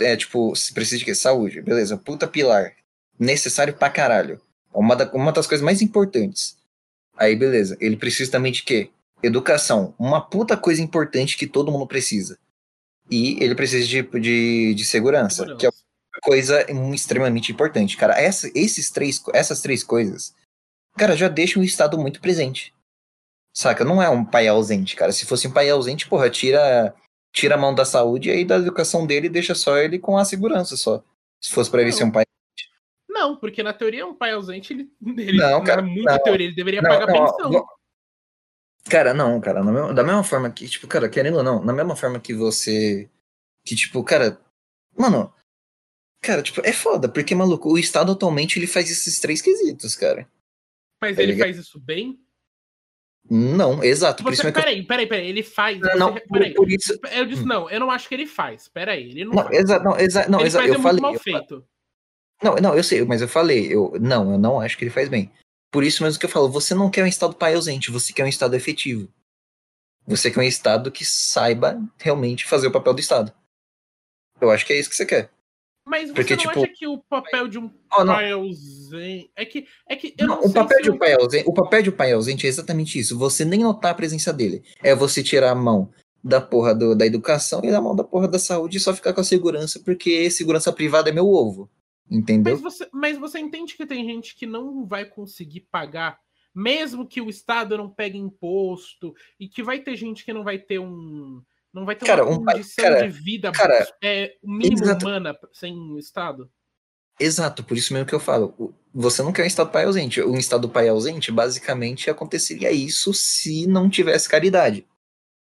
É, 0.00 0.16
tipo, 0.16 0.52
precisa 0.72 0.98
de 0.98 1.04
quê? 1.04 1.14
Saúde, 1.14 1.60
beleza. 1.60 1.96
Puta 1.96 2.28
pilar. 2.28 2.76
Necessário 3.18 3.74
pra 3.74 3.90
caralho. 3.90 4.40
Uma, 4.72 4.94
da- 4.94 5.10
uma 5.12 5.32
das 5.32 5.46
coisas 5.46 5.64
mais 5.64 5.82
importantes. 5.82 6.56
Aí, 7.16 7.34
beleza. 7.34 7.76
Ele 7.80 7.96
precisa 7.96 8.30
também 8.30 8.52
de 8.52 8.62
quê? 8.62 8.90
Educação. 9.22 9.94
Uma 9.98 10.20
puta 10.20 10.56
coisa 10.56 10.80
importante 10.80 11.36
que 11.36 11.46
todo 11.48 11.72
mundo 11.72 11.86
precisa. 11.86 12.38
E 13.12 13.36
ele 13.44 13.54
precisa 13.54 13.86
de, 13.86 14.02
de, 14.20 14.74
de 14.74 14.84
segurança, 14.86 15.44
que 15.44 15.66
é 15.66 15.70
Segurança. 15.70 15.82
coisa 16.22 16.66
extremamente 16.94 17.52
importante, 17.52 17.94
cara. 17.96 18.18
Essa, 18.18 18.50
esses 18.54 18.90
três, 18.90 19.22
essas 19.34 19.60
três 19.60 19.84
coisas, 19.84 20.34
cara, 20.96 21.14
já 21.14 21.28
deixam 21.28 21.60
o 21.60 21.64
Estado 21.64 21.98
muito 21.98 22.22
presente. 22.22 22.74
Saca? 23.54 23.84
Não 23.84 24.02
é 24.02 24.08
um 24.08 24.24
pai 24.24 24.48
ausente, 24.48 24.96
cara. 24.96 25.12
Se 25.12 25.26
fosse 25.26 25.46
um 25.46 25.52
pai 25.52 25.68
ausente, 25.68 26.08
porra, 26.08 26.30
tira, 26.30 26.94
tira 27.34 27.54
a 27.54 27.58
mão 27.58 27.74
da 27.74 27.84
saúde 27.84 28.30
e 28.30 28.32
aí 28.32 28.44
da 28.46 28.56
educação 28.56 29.06
dele 29.06 29.26
e 29.26 29.30
deixa 29.30 29.54
só 29.54 29.76
ele 29.76 29.98
com 29.98 30.16
a 30.16 30.24
segurança 30.24 30.74
só. 30.74 31.04
Se 31.38 31.52
fosse 31.52 31.70
pra 31.70 31.82
ele 31.82 31.92
ser 31.92 32.04
um 32.04 32.10
pai. 32.10 32.24
Não, 33.10 33.36
porque 33.36 33.62
na 33.62 33.74
teoria 33.74 34.06
um 34.06 34.14
pai 34.14 34.32
ausente, 34.32 34.72
ele, 34.72 34.90
ele 35.18 35.36
Não, 35.36 35.62
cara, 35.62 35.82
na 35.82 35.88
muita 35.88 36.12
não. 36.12 36.22
teoria, 36.22 36.46
ele 36.46 36.56
deveria 36.56 36.80
Não, 36.80 36.88
pagar 36.88 37.06
não, 37.06 37.12
pensão. 37.26 37.66
Cara, 38.88 39.14
não, 39.14 39.40
cara. 39.40 39.62
mesma- 39.62 39.94
da 39.94 40.02
mesma 40.02 40.24
forma 40.24 40.50
que, 40.50 40.68
tipo, 40.68 40.86
cara, 40.88 41.08
querendo 41.08 41.36
ou 41.38 41.42
não, 41.42 41.64
na 41.64 41.72
mesma 41.72 41.94
forma 41.96 42.18
que 42.20 42.34
você. 42.34 43.08
Que, 43.64 43.74
tipo, 43.76 44.02
cara. 44.04 44.40
Mano. 44.98 45.32
Cara, 46.22 46.42
tipo, 46.42 46.60
é 46.64 46.72
foda, 46.72 47.08
porque, 47.08 47.34
maluco, 47.34 47.70
o 47.72 47.78
Estado 47.78 48.12
atualmente 48.12 48.58
ele 48.58 48.66
faz 48.66 48.90
esses 48.90 49.18
três 49.18 49.42
quesitos, 49.42 49.96
cara. 49.96 50.28
Mas 51.00 51.16
tá 51.16 51.22
ele 51.22 51.36
faz 51.36 51.56
isso 51.56 51.80
bem? 51.80 52.20
Não, 53.30 53.82
exato. 53.82 54.22
Você, 54.24 54.46
eu- 54.48 54.52
peraí, 54.52 54.84
peraí, 54.84 55.06
peraí, 55.06 55.28
ele 55.28 55.42
faz. 55.42 55.78
Não, 55.80 55.96
não, 55.96 56.14
por, 56.14 56.22
peraí. 56.28 56.54
por 56.54 56.70
isso. 56.70 56.98
Eu 57.12 57.24
disse, 57.26 57.42
Hum. 57.42 57.46
não, 57.46 57.70
eu 57.70 57.80
não 57.80 57.90
acho 57.90 58.08
que 58.08 58.14
ele 58.14 58.26
faz. 58.26 58.68
Peraí, 58.68 59.10
ele 59.10 59.24
não, 59.24 59.32
Não, 59.32 59.44
faz. 59.44 59.58
exato, 59.58 59.84
não, 59.84 59.98
exato, 59.98 60.30
não, 60.30 60.38
ele 60.40 60.48
exato. 60.48 60.62
faz 60.64 60.74
Eu 60.74 60.80
é 60.80 60.82
falei. 60.82 61.00
muito 61.00 61.02
mal 61.02 61.14
eu 61.14 61.20
feito. 61.20 61.68
Não, 62.42 62.54
não, 62.56 62.76
eu 62.76 62.82
sei, 62.84 63.04
mas 63.04 63.22
eu 63.22 63.28
falei, 63.28 63.72
eu 63.72 63.92
não, 64.00 64.32
eu 64.32 64.38
não 64.38 64.60
acho 64.60 64.76
que 64.76 64.84
ele 64.84 64.90
faz 64.90 65.08
bem. 65.08 65.30
Por 65.72 65.82
isso 65.82 66.02
mesmo 66.04 66.20
que 66.20 66.26
eu 66.26 66.30
falo, 66.30 66.48
você 66.50 66.74
não 66.74 66.90
quer 66.90 67.02
um 67.02 67.06
estado 67.06 67.34
pai 67.34 67.54
ausente, 67.54 67.90
você 67.90 68.12
quer 68.12 68.24
um 68.24 68.28
estado 68.28 68.54
efetivo. 68.54 69.08
Você 70.06 70.30
quer 70.30 70.40
um 70.40 70.44
estado 70.44 70.92
que 70.92 71.04
saiba 71.04 71.80
realmente 71.98 72.44
fazer 72.46 72.66
o 72.66 72.72
papel 72.72 72.92
do 72.92 73.00
estado. 73.00 73.32
Eu 74.40 74.50
acho 74.50 74.66
que 74.66 74.72
é 74.74 74.78
isso 74.78 74.90
que 74.90 74.96
você 74.96 75.06
quer. 75.06 75.30
Mas 75.86 76.08
você 76.10 76.14
Porque, 76.14 76.36
não 76.36 76.42
tipo- 76.42 76.60
acha 76.62 76.68
que 76.74 76.86
o 76.86 76.98
papel 76.98 77.48
de 77.48 77.58
um 77.58 77.70
Oh, 77.98 78.04
pai 78.04 78.30
ausente. 78.32 79.30
É 79.34 79.44
que, 79.44 79.66
é 79.88 79.96
que 79.96 80.14
eu 80.18 80.26
Não, 80.26 80.36
não, 80.42 80.44
o 80.44 80.52
papel 80.52 80.80
de 80.82 80.90
um 80.90 80.94
eu- 80.94 80.98
pai 80.98 81.14
ausente, 81.14 81.48
o 81.48 81.52
papel 81.54 81.82
de 81.82 81.90
um 81.90 81.96
pai 81.96 82.12
ausente 82.12 82.46
é 82.46 82.48
exatamente 82.48 82.98
isso. 82.98 83.18
Você 83.18 83.44
nem 83.44 83.60
notar 83.60 83.92
a 83.92 83.94
presença 83.94 84.32
dele. 84.32 84.62
É 84.82 84.94
você 84.94 85.22
tirar 85.22 85.50
a 85.50 85.54
mão 85.54 85.90
da 86.22 86.40
porra 86.40 86.74
do- 86.74 86.94
da 86.94 87.04
educação 87.06 87.60
e 87.64 87.70
da 87.70 87.80
mão 87.80 87.96
da 87.96 88.04
porra 88.04 88.28
da 88.28 88.38
saúde 88.38 88.76
e 88.76 88.80
só 88.80 88.94
ficar 88.94 89.12
com 89.12 89.20
a 89.20 89.24
segurança, 89.24 89.80
porque 89.80 90.30
segurança 90.30 90.72
privada 90.72 91.08
é 91.08 91.12
meu 91.12 91.26
ovo. 91.26 91.68
Entendeu? 92.12 92.52
Mas 92.52 92.60
você, 92.60 92.88
mas 92.92 93.16
você 93.16 93.38
entende 93.38 93.74
que 93.74 93.86
tem 93.86 94.04
gente 94.04 94.34
que 94.34 94.44
não 94.44 94.84
vai 94.84 95.06
conseguir 95.06 95.60
pagar, 95.70 96.18
mesmo 96.54 97.06
que 97.06 97.22
o 97.22 97.30
Estado 97.30 97.78
não 97.78 97.88
pegue 97.88 98.18
imposto, 98.18 99.14
e 99.40 99.48
que 99.48 99.62
vai 99.62 99.80
ter 99.80 99.96
gente 99.96 100.22
que 100.22 100.32
não 100.32 100.44
vai 100.44 100.58
ter 100.58 100.78
um. 100.78 101.42
Não 101.72 101.86
vai 101.86 101.96
ter 101.96 102.04
Cara, 102.04 102.22
uma 102.26 102.38
um 102.38 102.44
condição 102.44 102.84
cara, 102.84 103.08
de 103.08 103.18
vida 103.18 103.50
cara, 103.50 103.88
é, 104.02 104.36
o 104.42 104.50
mínimo 104.52 104.82
exato. 104.82 105.06
humana 105.06 105.34
sem 105.54 105.74
o 105.74 105.98
Estado. 105.98 106.50
Exato, 107.18 107.64
por 107.64 107.78
isso 107.78 107.94
mesmo 107.94 108.06
que 108.06 108.14
eu 108.14 108.20
falo. 108.20 108.74
Você 108.92 109.22
não 109.22 109.32
quer 109.32 109.44
um 109.44 109.46
estado 109.46 109.70
pai 109.70 109.84
ausente. 109.84 110.20
Um 110.20 110.36
estado 110.36 110.68
pai 110.68 110.88
ausente, 110.88 111.32
basicamente, 111.32 112.10
aconteceria 112.10 112.70
isso 112.70 113.14
se 113.14 113.66
não 113.66 113.88
tivesse 113.88 114.28
caridade. 114.28 114.86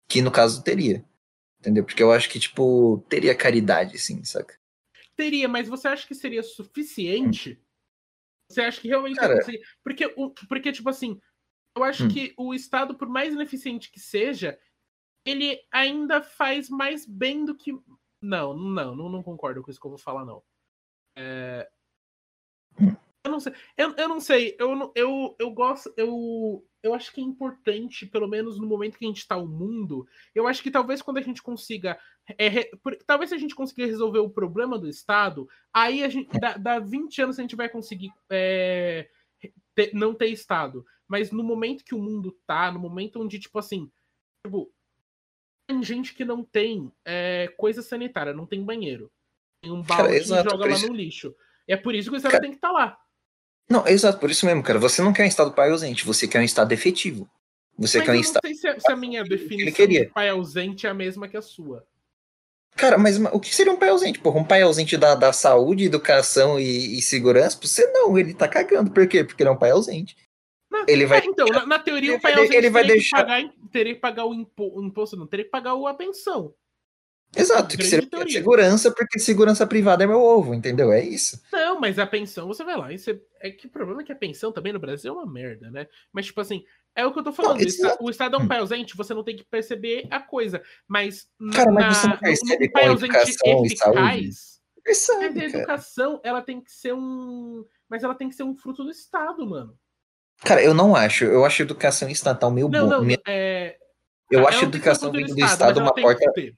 Que 0.07 0.21
no 0.21 0.31
caso 0.31 0.63
teria. 0.63 1.03
Entendeu? 1.59 1.83
Porque 1.83 2.01
eu 2.03 2.11
acho 2.11 2.29
que, 2.29 2.39
tipo, 2.39 3.03
teria 3.09 3.35
caridade, 3.35 3.97
sim, 3.97 4.23
saca? 4.23 4.55
Teria, 5.15 5.47
mas 5.47 5.67
você 5.67 5.87
acha 5.87 6.07
que 6.07 6.15
seria 6.15 6.41
suficiente? 6.43 7.61
Você 8.49 8.61
acha 8.61 8.81
que 8.81 8.87
realmente 8.87 9.17
Cara-? 9.17 9.39
Porque, 9.83 10.05
o- 10.17 10.29
porque, 10.47 10.71
tipo 10.71 10.89
assim, 10.89 11.19
eu 11.75 11.83
acho 11.83 12.05
Hum. 12.05 12.07
que 12.09 12.33
o 12.37 12.53
Estado, 12.53 12.95
por 12.95 13.07
mais 13.07 13.33
ineficiente 13.33 13.91
que 13.91 13.99
seja, 13.99 14.59
ele 15.25 15.59
ainda 15.71 16.21
faz 16.21 16.69
mais 16.69 17.05
bem 17.05 17.45
do 17.45 17.55
que. 17.55 17.71
Não, 18.21 18.53
não, 18.55 18.95
não, 18.95 19.09
não 19.09 19.23
concordo 19.23 19.61
com 19.61 19.69
isso 19.71 19.79
que 19.79 19.85
eu 19.85 19.91
vou 19.91 19.97
falar, 19.99 20.25
não. 20.25 20.43
É, 21.15 21.69
Hum. 22.79 22.95
Eu 23.25 23.31
não 23.31 23.39
sei. 23.39 23.53
Eu, 23.77 23.95
eu 23.95 24.09
não 24.09 24.19
sei. 24.19 24.55
Eu, 24.59 24.91
eu, 24.95 25.35
eu 25.39 25.51
gosto. 25.51 25.93
Eu, 25.95 26.67
eu 26.83 26.93
acho 26.93 27.11
que 27.13 27.21
é 27.21 27.23
importante, 27.23 28.05
pelo 28.05 28.27
menos 28.27 28.59
no 28.59 28.67
momento 28.67 28.97
que 28.97 29.05
a 29.05 29.07
gente 29.07 29.19
está 29.19 29.37
o 29.37 29.47
mundo. 29.47 30.05
Eu 30.35 30.45
acho 30.47 30.61
que 30.61 30.69
talvez 30.69 31.01
quando 31.01 31.17
a 31.17 31.21
gente 31.21 31.41
consiga. 31.41 31.97
é, 32.37 32.47
re- 32.49 32.71
por- 32.83 32.97
talvez 33.07 33.29
se 33.29 33.35
a 33.35 33.39
gente 33.39 33.55
conseguir 33.55 33.85
resolver 33.85 34.19
o 34.19 34.29
problema 34.29 34.77
do 34.77 34.87
Estado, 34.89 35.47
aí 35.73 36.03
a 36.03 36.09
gente. 36.09 36.29
Dá, 36.39 36.57
dá 36.57 36.79
20 36.79 37.21
anos 37.21 37.39
a 37.39 37.41
gente 37.41 37.55
vai 37.55 37.69
conseguir 37.69 38.11
é, 38.29 39.09
ter- 39.73 39.93
não 39.93 40.13
ter 40.13 40.27
Estado. 40.27 40.85
Mas 41.07 41.31
no 41.31 41.43
momento 41.43 41.83
que 41.83 41.95
o 41.95 41.99
mundo 41.99 42.37
tá, 42.45 42.71
no 42.71 42.79
momento 42.79 43.21
onde, 43.21 43.39
tipo 43.39 43.57
assim. 43.59 43.89
Tipo, 44.45 44.69
tem 45.67 45.81
gente 45.81 46.13
que 46.13 46.25
não 46.25 46.43
tem 46.43 46.91
é, 47.05 47.47
coisa 47.57 47.81
sanitária, 47.81 48.33
não 48.33 48.45
tem 48.45 48.61
banheiro. 48.63 49.09
Tem 49.61 49.71
um 49.71 49.81
Cara, 49.83 50.03
balde 50.03 50.17
exato, 50.17 50.47
e 50.47 50.51
joga 50.51 50.65
lá 50.67 50.79
no 50.79 50.93
lixo. 50.93 51.33
É 51.65 51.77
por 51.77 51.95
isso 51.95 52.09
que 52.09 52.15
o 52.15 52.17
Estado 52.17 52.31
Cara- 52.33 52.41
tem 52.41 52.51
que 52.51 52.57
estar 52.57 52.71
lá. 52.71 52.99
Não, 53.69 53.87
exato, 53.87 54.19
por 54.19 54.29
isso 54.29 54.45
mesmo, 54.45 54.61
cara. 54.63 54.79
Você 54.79 55.01
não 55.01 55.13
quer 55.13 55.23
um 55.23 55.27
estado 55.27 55.51
pai 55.53 55.69
ausente, 55.71 56.05
você 56.05 56.27
quer 56.27 56.39
um 56.39 56.43
estado 56.43 56.71
efetivo. 56.71 57.29
Você 57.77 57.97
Mas 57.99 58.05
quer 58.05 58.11
um 58.11 58.15
não 58.15 58.21
estado. 58.21 58.41
sei 58.45 58.53
se 58.55 58.67
a, 58.67 58.79
se 58.79 58.91
a 58.91 58.95
minha 58.95 59.23
definição 59.23 59.87
de 59.87 60.05
pai 60.05 60.29
ausente 60.29 60.85
é 60.85 60.89
a 60.89 60.93
mesma 60.93 61.27
que 61.27 61.35
a 61.37 61.41
sua. 61.41 61.83
Cara, 62.75 62.97
mas 62.97 63.17
ma- 63.17 63.31
o 63.31 63.39
que 63.39 63.53
seria 63.53 63.71
um 63.71 63.77
pai 63.77 63.89
ausente? 63.89 64.19
Porra, 64.19 64.39
um 64.39 64.43
pai 64.43 64.61
ausente 64.61 64.97
da, 64.97 65.15
da 65.15 65.31
saúde, 65.33 65.85
educação 65.85 66.59
e, 66.59 66.97
e 66.97 67.01
segurança? 67.01 67.57
Você 67.61 67.85
não, 67.91 68.17
ele 68.17 68.33
tá 68.33 68.47
cagando. 68.47 68.91
Por 68.91 69.07
quê? 69.07 69.23
Porque 69.23 69.41
ele 69.43 69.49
é 69.49 69.51
um 69.53 69.57
pai 69.57 69.71
ausente. 69.71 70.15
Não, 70.71 70.85
Ele 70.87 71.05
vai. 71.05 71.19
É, 71.19 71.25
então, 71.25 71.45
na, 71.47 71.65
na 71.67 71.79
teoria, 71.79 72.09
ele 72.09 72.17
o 72.17 72.21
pai 72.21 72.31
vai- 72.33 72.41
ausente 72.41 72.57
ele 72.57 72.69
vai 72.71 72.81
teria, 72.81 72.95
deixar- 72.95 73.17
que 73.17 73.23
pagar, 73.31 73.53
teria 73.71 73.93
que 73.93 74.01
pagar 74.01 74.25
o, 74.25 74.33
impo- 74.33 74.71
o 74.75 74.83
imposto, 74.83 75.15
não, 75.15 75.27
teria 75.27 75.45
que 75.45 75.51
pagar 75.51 75.75
o- 75.75 75.85
a 75.87 75.93
pensão. 75.93 76.53
Exato, 77.35 77.75
que 77.77 77.83
seria 77.83 78.07
teoria. 78.07 78.31
segurança, 78.33 78.91
porque 78.91 79.17
segurança 79.19 79.65
privada 79.65 80.03
é 80.03 80.07
meu 80.07 80.21
ovo, 80.21 80.53
entendeu? 80.53 80.91
É 80.91 81.03
isso. 81.03 81.41
Não, 81.51 81.79
mas 81.79 81.97
a 81.97 82.05
pensão, 82.05 82.47
você 82.47 82.63
vai 82.63 82.77
lá. 82.77 82.91
E 82.93 82.99
você, 82.99 83.21
é 83.41 83.49
que 83.49 83.67
o 83.67 83.69
problema 83.69 84.01
é 84.01 84.05
que 84.05 84.11
a 84.11 84.15
pensão 84.15 84.51
também 84.51 84.71
no 84.71 84.79
Brasil 84.79 85.11
é 85.11 85.15
uma 85.15 85.31
merda, 85.31 85.71
né? 85.71 85.87
Mas, 86.11 86.27
tipo 86.27 86.39
assim, 86.41 86.63
é 86.95 87.05
o 87.05 87.11
que 87.11 87.19
eu 87.19 87.23
tô 87.23 87.33
falando. 87.33 87.57
o, 87.59 87.63
exato. 87.63 87.87
esta- 87.93 88.03
o 88.03 88.09
Estado 88.09 88.35
é 88.35 88.39
um 88.39 88.43
Hum. 88.43 88.47
pai 88.47 88.59
ausente, 88.59 88.95
você 88.95 89.13
não 89.15 89.23
tem 89.23 89.35
que 89.35 89.43
perceber 89.43 90.05
a 90.11 90.19
coisa. 90.19 90.61
Mas. 90.87 91.27
Cara, 91.53 91.71
mas 91.71 91.83
na- 91.85 91.93
você 91.93 92.07
não 92.07 92.13
no- 92.13 92.19
percebe 92.19 92.65
no 92.67 92.71
pai 92.71 92.83
com 92.83 92.89
ausente 92.91 93.15
eficaz. 93.17 93.93
Mas 93.95 94.53
Percebe, 94.83 95.39
a 95.41 95.45
educação, 95.45 96.19
ela 96.23 96.41
tem 96.41 96.59
que 96.61 96.71
ser 96.71 96.93
um. 96.93 97.63
Mas 97.89 98.03
ela 98.03 98.13
tem 98.13 98.27
que 98.29 98.35
ser 98.35 98.43
um 98.43 98.53
fruto 98.55 98.83
do 98.83 98.91
Estado, 98.91 99.45
mano. 99.47 99.77
Cara, 100.43 100.61
eu 100.61 100.73
não 100.73 100.93
acho. 100.95 101.23
Eu 101.23 101.45
acho 101.45 101.61
educação 101.61 102.09
estatal 102.09 102.51
meio 102.51 102.67
Não, 102.67 102.89
bom. 102.89 103.01
não, 103.05 103.15
é. 103.25 103.77
Eu 104.29 104.43
tá, 104.43 104.49
acho 104.49 104.59
que 104.59 104.65
educação 104.65 105.11
vindo 105.11 105.33
do 105.33 105.39
Estado 105.39 105.59
mas 105.69 105.77
ela 105.77 105.81
uma 105.83 105.93
que 105.93 106.01
porta. 106.01 106.31
ter. 106.33 106.53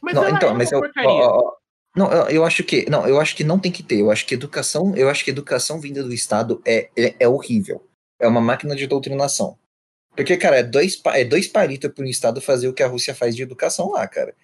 Mas 0.00 0.14
Não, 0.14 0.28
então, 0.28 0.50
é 0.50 0.54
mas 0.54 0.72
eu. 0.72 0.80
ó, 0.80 1.38
ó. 1.38 1.52
Não, 1.96 2.12
eu, 2.12 2.28
eu 2.28 2.44
acho 2.44 2.62
que. 2.64 2.88
Não, 2.88 3.06
eu 3.06 3.20
acho 3.20 3.34
que 3.34 3.44
não 3.44 3.58
tem 3.58 3.72
que 3.72 3.82
ter. 3.82 4.00
Eu 4.00 4.10
acho 4.10 4.26
que 4.26 4.34
educação. 4.34 4.94
Eu 4.96 5.08
acho 5.08 5.24
que 5.24 5.30
educação 5.30 5.80
vinda 5.80 6.02
do 6.02 6.12
Estado 6.12 6.62
é, 6.64 6.88
é, 6.96 7.14
é 7.20 7.28
horrível. 7.28 7.84
É 8.20 8.26
uma 8.26 8.40
máquina 8.40 8.74
de 8.76 8.86
doutrinação. 8.86 9.58
Porque, 10.14 10.36
cara, 10.36 10.58
é 10.58 10.62
dois, 10.64 11.00
é 11.14 11.24
dois 11.24 11.46
palitos 11.46 11.92
para 11.92 12.04
o 12.04 12.08
Estado 12.08 12.40
fazer 12.40 12.66
o 12.66 12.72
que 12.72 12.82
a 12.82 12.88
Rússia 12.88 13.14
faz 13.14 13.36
de 13.36 13.42
educação 13.42 13.90
lá, 13.90 14.06
cara. 14.08 14.34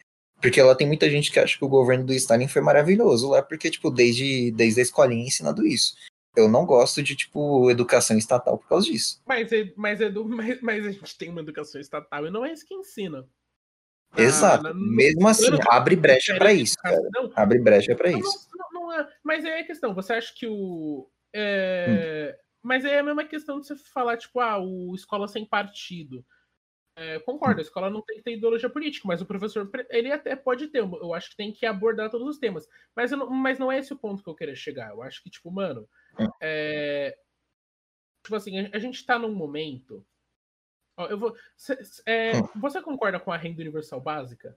Porque 0.41 0.63
lá 0.63 0.75
tem 0.75 0.87
muita 0.87 1.11
gente 1.11 1.33
que 1.33 1.41
acha 1.41 1.59
que 1.59 1.65
o 1.65 1.69
governo 1.69 2.05
do 2.05 2.13
Stalin 2.13 2.47
foi 2.47 2.63
maravilhoso 2.63 3.31
lá, 3.31 3.43
porque, 3.43 3.71
tipo, 3.71 3.91
desde, 3.91 4.51
desde 4.53 4.81
a 4.81 4.83
escolinha 4.83 5.25
é 5.25 5.27
ensinado 5.27 5.67
isso. 5.67 5.97
Eu 6.37 6.49
não 6.49 6.67
gosto 6.67 7.03
de, 7.03 7.17
tipo, 7.17 7.71
educação 7.71 8.17
estatal 8.19 8.59
por 8.59 8.69
causa 8.69 8.87
disso. 8.87 9.21
Mas, 9.27 9.51
é, 9.53 9.73
mas, 9.77 9.99
mas, 10.29 10.61
mas 10.61 10.87
a 10.87 10.91
gente 10.91 11.17
tem 11.17 11.31
uma 11.31 11.41
educação 11.41 11.81
estatal 11.81 12.27
e 12.27 12.31
não 12.31 12.45
é 12.45 12.53
isso 12.53 12.67
que 12.67 12.75
ensina. 12.75 13.27
Exato. 14.17 14.75
Mesmo 14.75 15.29
assim, 15.29 15.47
abre 15.71 15.97
brecha 15.97 16.37
para 16.37 16.53
Ministério 16.53 16.57
de 16.57 16.63
isso, 16.63 16.77
cara. 16.79 16.97
Educação, 16.97 17.33
Abre 17.35 17.59
brecha 17.59 17.97
para 17.97 18.11
Não, 18.11 18.19
isso. 18.19 18.49
não, 18.55 18.71
não 18.73 18.93
é. 18.93 19.09
Mas 19.23 19.45
aí 19.45 19.53
é 19.53 19.61
a 19.61 19.67
questão. 19.67 19.95
Você 19.95 20.13
acha 20.13 20.33
que 20.35 20.47
o. 20.47 21.09
é, 21.35 22.39
Mas 22.63 22.85
é 22.85 22.99
a 22.99 23.03
mesma 23.03 23.25
questão 23.25 23.61
de 23.61 23.67
você 23.67 23.77
falar, 23.77 24.17
tipo, 24.17 24.41
ah, 24.41 24.59
o 24.59 24.95
escola 24.95 25.29
sem 25.29 25.45
partido. 25.45 26.25
É, 26.97 27.19
concordo, 27.19 27.59
a 27.59 27.63
escola 27.63 27.91
não 27.91 28.03
tem 28.03 28.19
que 28.19 28.23
ter 28.23 28.37
ideologia 28.37 28.71
política, 28.71 29.09
mas 29.09 29.21
o 29.21 29.27
professor, 29.27 29.69
ele 29.91 30.13
até 30.13 30.37
pode 30.37 30.69
ter. 30.69 30.79
Eu 30.79 31.13
acho 31.13 31.31
que 31.31 31.37
tem 31.37 31.53
que 31.53 31.67
abordar 31.67 32.09
todos 32.09 32.29
os 32.29 32.39
temas. 32.39 32.69
Mas, 32.95 33.11
não, 33.11 33.29
mas 33.29 33.59
não 33.59 33.71
é 33.71 33.79
esse 33.79 33.93
o 33.93 33.99
ponto 33.99 34.23
que 34.23 34.29
eu 34.31 34.35
queria 34.35 34.55
chegar. 34.55 34.91
Eu 34.91 35.03
acho 35.03 35.23
que, 35.23 35.31
tipo, 35.31 35.51
mano. 35.51 35.89
Hum. 36.19 36.29
É, 36.41 37.17
tipo 38.23 38.37
assim, 38.37 38.61
a, 38.61 38.71
a 38.73 38.79
gente 38.79 39.05
tá 39.05 39.19
num 39.19 39.35
momento. 39.35 40.07
Ó, 40.97 41.07
eu 41.07 41.19
vou. 41.19 41.35
cê- 41.57 41.79
é, 42.07 42.37
Hum. 42.37 42.49
Você 42.61 42.81
concorda 42.81 43.19
com 43.19 43.33
a 43.33 43.37
renda 43.37 43.61
universal 43.61 44.01
básica? 44.01 44.57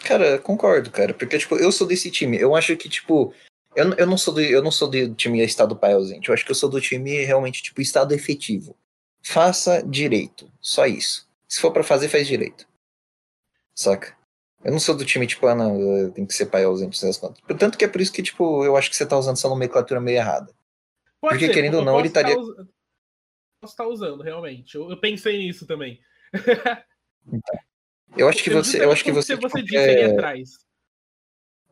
Cara, 0.00 0.38
concordo, 0.38 0.90
cara. 0.90 1.14
Porque, 1.14 1.38
tipo, 1.38 1.56
eu 1.56 1.70
sou 1.70 1.86
desse 1.86 2.10
time. 2.10 2.38
Eu 2.38 2.54
acho 2.54 2.76
que, 2.76 2.88
tipo. 2.88 3.32
Eu, 3.74 3.86
não- 3.86 3.96
eu 3.96 4.06
não 4.06 4.18
sou 4.18 4.34
do, 4.34 4.40
eu 4.40 4.62
não 4.62 4.70
sou 4.70 4.88
do 4.90 5.14
time 5.14 5.42
Estado 5.44 5.74
pai 5.76 5.94
ausente. 5.94 6.28
Eu 6.28 6.34
acho 6.34 6.44
que 6.44 6.50
eu 6.50 6.54
sou 6.54 6.68
do 6.68 6.80
time 6.80 7.24
realmente, 7.24 7.62
tipo, 7.62 7.80
Estado 7.80 8.12
efetivo. 8.14 8.76
Faça 9.22 9.82
direito. 9.82 10.50
Só 10.60 10.84
isso. 10.86 11.28
Se 11.48 11.60
for 11.60 11.72
pra 11.72 11.82
fazer, 11.84 12.08
faz 12.08 12.26
direito. 12.26 12.66
Saca? 13.74 14.16
Eu 14.64 14.70
não 14.72 14.78
sou 14.78 14.94
do 14.96 15.04
time, 15.04 15.26
tipo, 15.26 15.46
ah, 15.46 15.54
não, 15.54 16.10
tem 16.10 16.24
que 16.26 16.34
ser 16.34 16.46
pai 16.46 16.64
ausente 16.64 17.00
das 17.00 17.16
contas. 17.16 17.42
Tanto 17.58 17.76
que 17.78 17.84
é 17.84 17.88
por 17.88 18.00
isso 18.00 18.12
que, 18.12 18.22
tipo, 18.22 18.64
eu 18.64 18.76
acho 18.76 18.90
que 18.90 18.96
você 18.96 19.06
tá 19.06 19.18
usando 19.18 19.36
essa 19.36 19.48
nomenclatura 19.48 20.00
meio 20.00 20.18
errada. 20.18 20.52
Pode 21.20 21.34
Porque, 21.34 21.46
ser, 21.46 21.52
querendo 21.52 21.78
ou 21.78 21.84
não, 21.84 21.98
ele 21.98 22.10
posso 22.10 22.14
tá 22.14 22.30
estaria- 22.30 22.38
us- 22.40 22.66
Posso 23.62 23.74
estar 23.74 23.86
usando, 23.86 24.22
realmente. 24.24 24.74
Eu, 24.74 24.90
eu 24.90 24.96
pensei 24.96 25.38
nisso 25.38 25.66
também. 25.66 26.00
Eu 28.16 28.28
acho 28.28 28.42
que 28.42 28.50
você. 28.50 28.84
Eu 28.84 28.90
acho 28.92 29.02
que 29.04 29.12
você. 29.12 29.32
O 29.32 29.36
tipo, 29.38 29.48
você 29.48 29.62
disse 29.62 29.76
ali 29.78 29.94
quer- 29.94 30.10
atrás. 30.12 30.50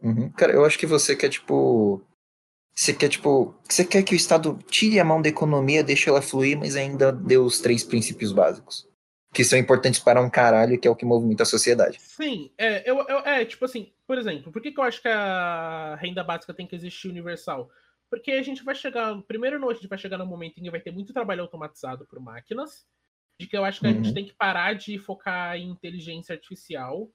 Uhum. 0.02 0.30
Cara, 0.30 0.52
eu 0.52 0.64
acho 0.64 0.78
que 0.78 0.86
você 0.86 1.14
quer, 1.14 1.28
tipo. 1.28 2.00
Você 2.74 2.94
quer, 2.94 3.08
tipo. 3.10 3.54
Você 3.68 3.84
quer 3.84 4.02
que 4.02 4.14
o 4.14 4.16
Estado 4.16 4.58
tire 4.70 4.98
a 4.98 5.04
mão 5.04 5.20
da 5.20 5.28
economia, 5.28 5.84
deixe 5.84 6.08
ela 6.08 6.22
fluir, 6.22 6.56
mas 6.56 6.76
ainda 6.76 7.12
dê 7.12 7.36
os 7.36 7.60
três 7.60 7.84
princípios 7.84 8.32
básicos. 8.32 8.88
Que 9.34 9.44
são 9.44 9.58
importantes 9.58 10.00
para 10.00 10.22
um 10.22 10.30
caralho, 10.30 10.80
que 10.80 10.88
é 10.88 10.90
o 10.90 10.96
que 10.96 11.04
movimenta 11.04 11.42
a 11.42 11.46
sociedade. 11.46 11.98
Sim, 12.00 12.50
é, 12.56 12.88
eu, 12.90 12.96
eu- 13.06 13.18
é, 13.18 13.44
tipo 13.44 13.64
assim, 13.66 13.92
por 14.06 14.16
exemplo, 14.16 14.50
por 14.50 14.62
que, 14.62 14.72
que 14.72 14.80
eu 14.80 14.84
acho 14.84 15.02
que 15.02 15.08
a 15.08 15.96
renda 16.00 16.24
básica 16.24 16.54
tem 16.54 16.66
que 16.66 16.74
existir 16.74 17.08
universal? 17.08 17.68
Porque 18.10 18.32
a 18.32 18.42
gente 18.42 18.64
vai 18.64 18.74
chegar, 18.74 19.16
primeiro, 19.22 19.58
no- 19.58 19.70
a 19.70 19.74
gente 19.74 19.86
vai 19.86 19.96
chegar 19.98 20.18
num 20.18 20.26
momento 20.26 20.58
em 20.58 20.64
que 20.64 20.70
vai 20.70 20.80
ter 20.80 20.90
muito 20.90 21.12
trabalho 21.12 21.42
automatizado 21.42 22.06
por 22.06 22.18
máquinas, 22.20 22.86
de 23.40 23.46
que 23.46 23.56
eu 23.56 23.64
acho 23.64 23.80
que 23.80 23.86
a 23.86 23.90
Uhum. 23.90 23.96
gente 23.96 24.12
tem 24.12 24.24
que 24.26 24.34
parar 24.34 24.74
de 24.74 24.98
focar 24.98 25.56
em 25.56 25.70
inteligência 25.70 26.34
artificial 26.34 27.10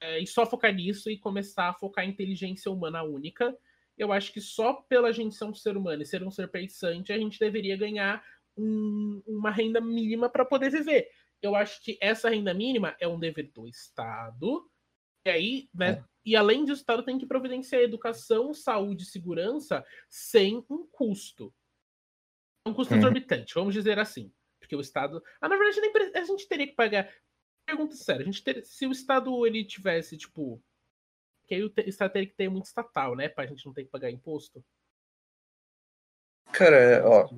é, 0.00 0.20
e 0.20 0.26
só 0.28 0.46
focar 0.46 0.72
nisso 0.72 1.10
e 1.10 1.18
começar 1.18 1.70
a 1.70 1.74
focar 1.74 2.04
em 2.04 2.10
inteligência 2.10 2.70
humana 2.70 3.02
única. 3.02 3.56
Eu 3.96 4.12
acho 4.12 4.32
que 4.32 4.40
só 4.40 4.74
pela 4.74 5.12
gente 5.12 5.34
ser 5.34 5.44
um 5.46 5.54
ser 5.54 5.76
humano 5.76 6.02
e 6.02 6.06
ser 6.06 6.22
um 6.22 6.30
ser 6.30 6.48
pensante, 6.48 7.12
a 7.12 7.18
gente 7.18 7.36
deveria 7.40 7.76
ganhar 7.76 8.24
um- 8.56 9.20
uma 9.26 9.50
renda 9.50 9.80
mínima 9.80 10.28
para 10.28 10.44
poder 10.44 10.70
viver. 10.70 11.08
Eu 11.42 11.56
acho 11.56 11.82
que 11.82 11.98
essa 12.00 12.28
renda 12.30 12.54
mínima 12.54 12.94
é 13.00 13.08
um 13.08 13.18
dever 13.18 13.50
do 13.52 13.66
Estado. 13.66 14.70
E 15.28 15.30
aí, 15.30 15.68
né? 15.74 16.02
E 16.24 16.34
além 16.34 16.64
disso, 16.64 16.78
o 16.78 16.80
Estado 16.80 17.02
tem 17.04 17.18
que 17.18 17.26
providenciar 17.26 17.82
educação, 17.82 18.54
saúde 18.54 19.02
e 19.02 19.06
segurança 19.06 19.84
sem 20.08 20.64
um 20.70 20.86
custo. 20.86 21.54
Um 22.66 22.72
custo 22.72 22.94
Uhum. 22.94 23.00
exorbitante, 23.00 23.52
vamos 23.54 23.74
dizer 23.74 23.98
assim. 23.98 24.32
Porque 24.58 24.74
o 24.74 24.80
Estado. 24.80 25.22
Ah, 25.38 25.48
na 25.50 25.56
verdade, 25.58 25.80
a 26.14 26.24
gente 26.24 26.48
teria 26.48 26.66
que 26.66 26.74
pagar. 26.74 27.12
Pergunta 27.66 27.94
séria, 27.94 28.22
a 28.22 28.24
gente 28.24 28.42
ter... 28.42 28.64
se 28.64 28.86
o 28.86 28.90
Estado 28.90 29.46
ele 29.46 29.62
tivesse, 29.66 30.16
tipo. 30.16 30.62
Que 31.46 31.56
aí 31.56 31.62
o 31.62 31.72
Estado 31.86 32.12
teria 32.12 32.28
que 32.28 32.34
ter 32.34 32.48
muito 32.48 32.64
estatal, 32.64 33.14
né? 33.14 33.28
Pra 33.28 33.46
gente 33.46 33.66
não 33.66 33.74
ter 33.74 33.84
que 33.84 33.90
pagar 33.90 34.10
imposto. 34.10 34.64
Cara, 36.52 37.06
ó, 37.06 37.28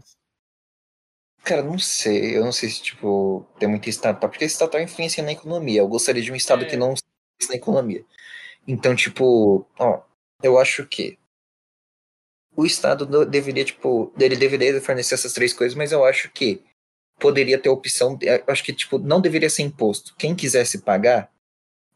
cara, 1.44 1.62
não 1.64 1.78
sei. 1.78 2.36
Eu 2.36 2.44
não 2.44 2.52
sei 2.52 2.68
se, 2.68 2.82
tipo, 2.82 3.44
tem 3.58 3.68
muito 3.68 3.88
estatal. 3.88 4.30
Porque 4.30 4.44
estatal 4.44 4.80
influencia 4.80 5.22
na 5.24 5.32
economia. 5.32 5.80
Eu 5.80 5.88
gostaria 5.88 6.22
de 6.22 6.30
um 6.30 6.36
Estado 6.36 6.64
É. 6.64 6.68
que 6.68 6.76
não 6.76 6.94
na 7.48 7.54
economia. 7.56 8.04
Então, 8.66 8.94
tipo, 8.94 9.66
ó, 9.78 10.02
eu 10.42 10.58
acho 10.58 10.86
que 10.86 11.18
o 12.54 12.66
Estado 12.66 13.06
do- 13.06 13.24
deveria, 13.24 13.64
tipo, 13.64 14.12
ele 14.18 14.36
deveria 14.36 14.80
fornecer 14.80 15.14
essas 15.14 15.32
três 15.32 15.52
coisas, 15.52 15.76
mas 15.76 15.92
eu 15.92 16.04
acho 16.04 16.30
que 16.30 16.62
poderia 17.18 17.58
ter 17.58 17.68
a 17.68 17.72
opção, 17.72 18.18
eu 18.20 18.44
acho 18.46 18.64
que, 18.64 18.72
tipo, 18.72 18.98
não 18.98 19.20
deveria 19.20 19.50
ser 19.50 19.62
imposto. 19.62 20.14
Quem 20.16 20.34
quisesse 20.34 20.82
pagar 20.82 21.30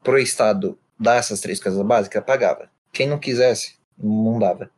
pro 0.02 0.18
Estado 0.18 0.78
dar 0.98 1.16
essas 1.16 1.40
três 1.40 1.60
coisas 1.60 1.84
básicas, 1.84 2.24
pagava. 2.24 2.70
Quem 2.92 3.08
não 3.08 3.18
quisesse, 3.18 3.78
não 3.98 4.38
dava. 4.38 4.70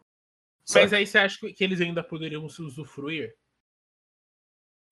Mas 0.75 0.91
Saca? 0.91 0.97
aí 0.97 1.07
você 1.07 1.19
acha 1.19 1.39
que 1.39 1.53
que 1.53 1.63
eles 1.63 1.81
ainda 1.81 2.03
poderiam 2.03 2.49
se 2.49 2.63
usufruir? 2.63 3.37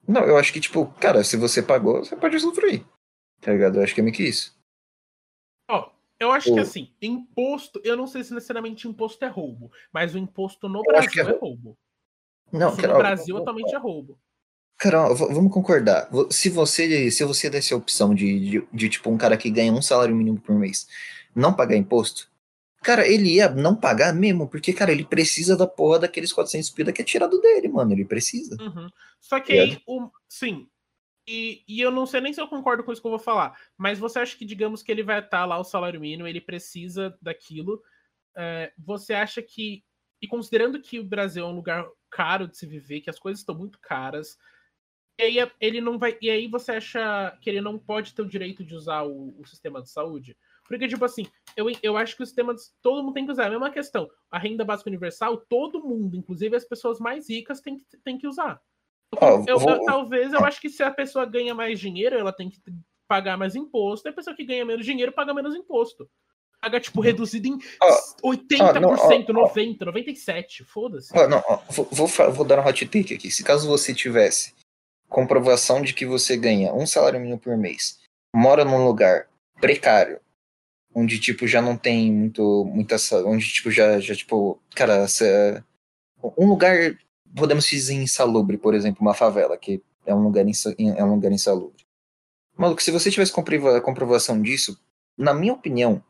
Não, 0.07 0.22
eu 0.25 0.37
acho 0.37 0.53
que, 0.53 0.61
tipo, 0.61 0.87
cara, 1.01 1.25
se 1.25 1.37
você 1.37 1.62
pagou, 1.62 2.05
você 2.05 2.14
pode 2.14 2.37
usufruir. 2.37 2.85
Tá 3.41 3.53
ligado? 3.53 3.79
Eu 3.79 3.83
acho 3.83 3.95
que 3.95 4.01
é 4.01 4.05
meio 4.05 4.14
que 4.14 4.22
isso. 4.22 4.55
Eu 6.25 6.33
acho 6.33 6.47
que 6.53 6.59
O- 6.59 6.62
assim, 6.62 6.91
imposto, 7.03 7.81
eu 7.85 7.95
não 7.97 8.07
sei 8.07 8.25
se 8.25 8.33
necessariamente 8.33 8.89
imposto 8.89 9.22
é 9.22 9.29
roubo, 9.29 9.70
mas 9.93 10.14
o 10.14 10.18
imposto 10.18 10.70
no 10.70 10.79
Eu 10.79 10.85
Brasil 10.85 11.29
é 11.29 11.31
é 11.31 11.37
roubo. 11.39 11.77
Não, 12.51 12.72
Isso 12.72 12.87
no 12.87 12.95
Brasil 12.95 13.37
atualmente 13.37 13.75
é 13.75 13.79
roubo. 13.79 14.18
V- 14.83 15.35
vamos 15.35 15.53
concordar. 15.53 16.09
Se 16.31 16.49
você, 16.49 17.11
se 17.11 17.22
você 17.25 17.51
desse 17.51 17.75
a 17.75 17.77
opção 17.77 18.14
de, 18.14 18.41
de, 18.41 18.68
de, 18.72 18.89
tipo, 18.89 19.11
um 19.11 19.18
cara 19.18 19.37
que 19.37 19.51
ganha 19.51 19.70
um 19.72 19.83
salário 19.83 20.16
mínimo 20.16 20.41
por 20.41 20.55
mês 20.57 20.89
não 21.35 21.53
pagar 21.53 21.77
imposto, 21.77 22.31
cara, 22.83 23.07
ele 23.07 23.35
ia 23.35 23.51
não 23.51 23.77
pagar 23.77 24.14
mesmo, 24.14 24.49
porque, 24.49 24.72
cara, 24.72 24.93
ele 24.93 25.05
precisa 25.05 25.57
da 25.57 25.66
porra 25.66 25.99
daqueles 26.01 26.33
400 26.33 26.70
pila 26.70 26.91
que 26.93 27.03
é 27.03 27.05
tirado 27.05 27.39
dele, 27.39 27.68
mano. 27.68 27.93
Ele 27.93 28.05
precisa. 28.05 28.57
Uhum. 28.61 28.89
Só 29.20 29.41
que 29.41 29.53
aí, 29.53 29.79
o, 29.87 30.09
sim. 30.27 30.66
E, 31.27 31.64
e 31.66 31.81
eu 31.81 31.91
não 31.91 32.05
sei 32.07 32.20
nem 32.20 32.33
se 32.33 32.41
eu 32.41 32.49
concordo 32.49 32.85
com 32.85 32.93
isso 32.93 33.01
que 33.01 33.07
eu 33.07 33.11
vou 33.12 33.18
falar, 33.18 33.59
mas 33.79 33.99
você 33.99 34.18
acha 34.18 34.37
que, 34.37 34.45
digamos 34.45 34.83
que 34.83 34.93
ele 34.93 35.03
vai 35.03 35.20
estar 35.20 35.47
lá 35.47 35.59
o 35.59 35.64
salário 35.64 36.01
mínimo, 36.01 36.29
ele 36.29 36.41
precisa 36.41 37.16
daquilo. 37.20 37.83
é, 38.37 38.72
você 38.79 39.14
acha 39.14 39.43
que. 39.43 39.85
E 40.22 40.29
considerando 40.29 40.81
que 40.83 41.01
o 41.01 41.05
Brasil 41.05 41.45
é 41.47 41.49
um 41.49 41.57
lugar 41.57 41.87
caro 42.11 42.49
de 42.49 42.57
se 42.59 42.66
viver, 42.66 43.01
que 43.03 43.11
as 43.11 43.18
coisas 43.18 43.41
estão 43.41 43.55
muito 43.57 43.79
caras, 43.81 44.39
e 45.18 45.22
aí 45.22 45.39
é- 45.39 45.53
ele 45.61 45.81
não 45.81 45.99
vai. 45.99 46.18
E 46.20 46.31
aí 46.31 46.49
você 46.49 46.72
acha 46.72 47.37
que 47.41 47.49
ele 47.51 47.61
não 47.61 47.79
pode 47.79 48.14
ter 48.14 48.22
o 48.22 48.29
direito 48.29 48.64
de 48.64 48.75
usar 48.75 49.03
o, 49.05 49.35
o 49.41 49.47
sistema 49.47 49.83
de 49.83 49.91
saúde? 49.91 50.37
Porque, 50.68 50.89
tipo 50.89 51.05
assim, 51.05 51.27
eu, 51.57 51.66
eu 51.83 51.97
acho 51.97 52.16
que 52.16 52.22
o 52.22 52.27
sistema. 52.27 52.55
de- 52.55 52.62
todo 52.83 53.03
mundo 53.03 53.14
tem 53.14 53.25
que 53.27 53.33
usar. 53.33 53.45
É 53.45 53.47
a 53.49 53.51
mesma 53.51 53.70
questão. 53.70 54.11
A 54.31 54.39
renda 54.39 54.64
básica 54.64 54.91
universal, 54.91 55.37
todo 55.39 55.83
mundo, 55.85 56.16
inclusive 56.16 56.57
as 56.57 56.64
pessoas 56.64 56.99
mais 57.01 57.29
ricas, 57.31 57.61
tem 57.61 57.79
que, 57.79 57.85
tem 58.05 58.18
que 58.18 58.27
usar. 58.27 58.61
Eu- 59.48 59.56
eu- 59.60 59.84
talvez 59.84 60.32
eu 60.32 60.44
acho 60.44 60.60
que 60.60 60.68
se 60.68 60.82
a 60.82 60.90
pessoa 60.90 61.24
ganha 61.24 61.54
mais 61.54 61.78
dinheiro, 61.80 62.16
ela 62.18 62.32
tem 62.32 62.48
que 62.50 62.58
pagar 63.08 63.36
mais 63.36 63.54
imposto. 63.54 64.08
E 64.08 64.10
a 64.10 64.12
pessoa 64.12 64.34
que 64.34 64.44
ganha 64.44 64.64
menos 64.64 64.84
dinheiro 64.84 65.12
paga 65.12 65.32
menos 65.34 65.54
imposto. 65.54 66.08
Paga, 66.60 66.80
tipo, 66.80 67.00
reduzido 67.02 67.46
em 67.48 67.58
Ó, 67.82 67.98
80%, 68.30 69.30
ó, 69.34 69.40
ó, 69.40 69.44
ó. 69.44 69.48
90%, 69.48 69.84
97%. 69.84 70.64
Foda-se. 70.64 71.12
Não, 71.28 71.42
vou, 71.68 71.86
vou, 71.92 72.08
vou 72.32 72.44
dar 72.44 72.58
um 72.60 72.66
hot 72.66 72.86
take 72.86 73.12
aqui. 73.14 73.30
Se 73.30 73.44
caso 73.44 73.68
você 73.68 73.94
tivesse 73.94 74.54
comprovação 75.08 75.82
de 75.82 75.92
que 75.92 76.06
você 76.06 76.36
ganha 76.36 76.72
um 76.72 76.86
salário 76.86 77.20
mínimo 77.20 77.38
por 77.38 77.56
mês, 77.56 78.00
mora 78.34 78.64
num 78.64 78.84
lugar 78.84 79.28
precário, 79.60 80.18
onde 80.94 81.20
tipo 81.20 81.46
já 81.46 81.60
não 81.60 81.76
tem 81.76 82.10
muito 82.10 82.64
muita 82.64 82.96
onde 83.26 83.46
tipo 83.52 83.70
já 83.70 84.00
já 84.00 84.14
tipo, 84.14 84.58
cara, 84.74 84.94
essa- 85.04 85.62
um 86.38 86.46
lugar 86.48 86.96
podemos 87.35 87.66
dizer 87.66 87.95
insalubre, 87.95 88.57
por 88.57 88.74
exemplo, 88.74 89.01
uma 89.01 89.14
favela, 89.14 89.57
que 89.57 89.82
é 90.07 90.14
um 90.14 90.22
lugar 90.22 90.45
é 90.45 91.05
um 91.05 91.14
lugar 91.14 91.32
insalubre. 91.32 91.85
Maluco, 92.57 92.82
se 92.82 92.91
você 92.91 93.11
tivesse 93.11 93.32
comprova- 93.32 93.80
comprovação 93.80 94.41
disso, 94.41 94.78
na 95.16 95.35
minha 95.35 95.53
opinião, 95.53 96.03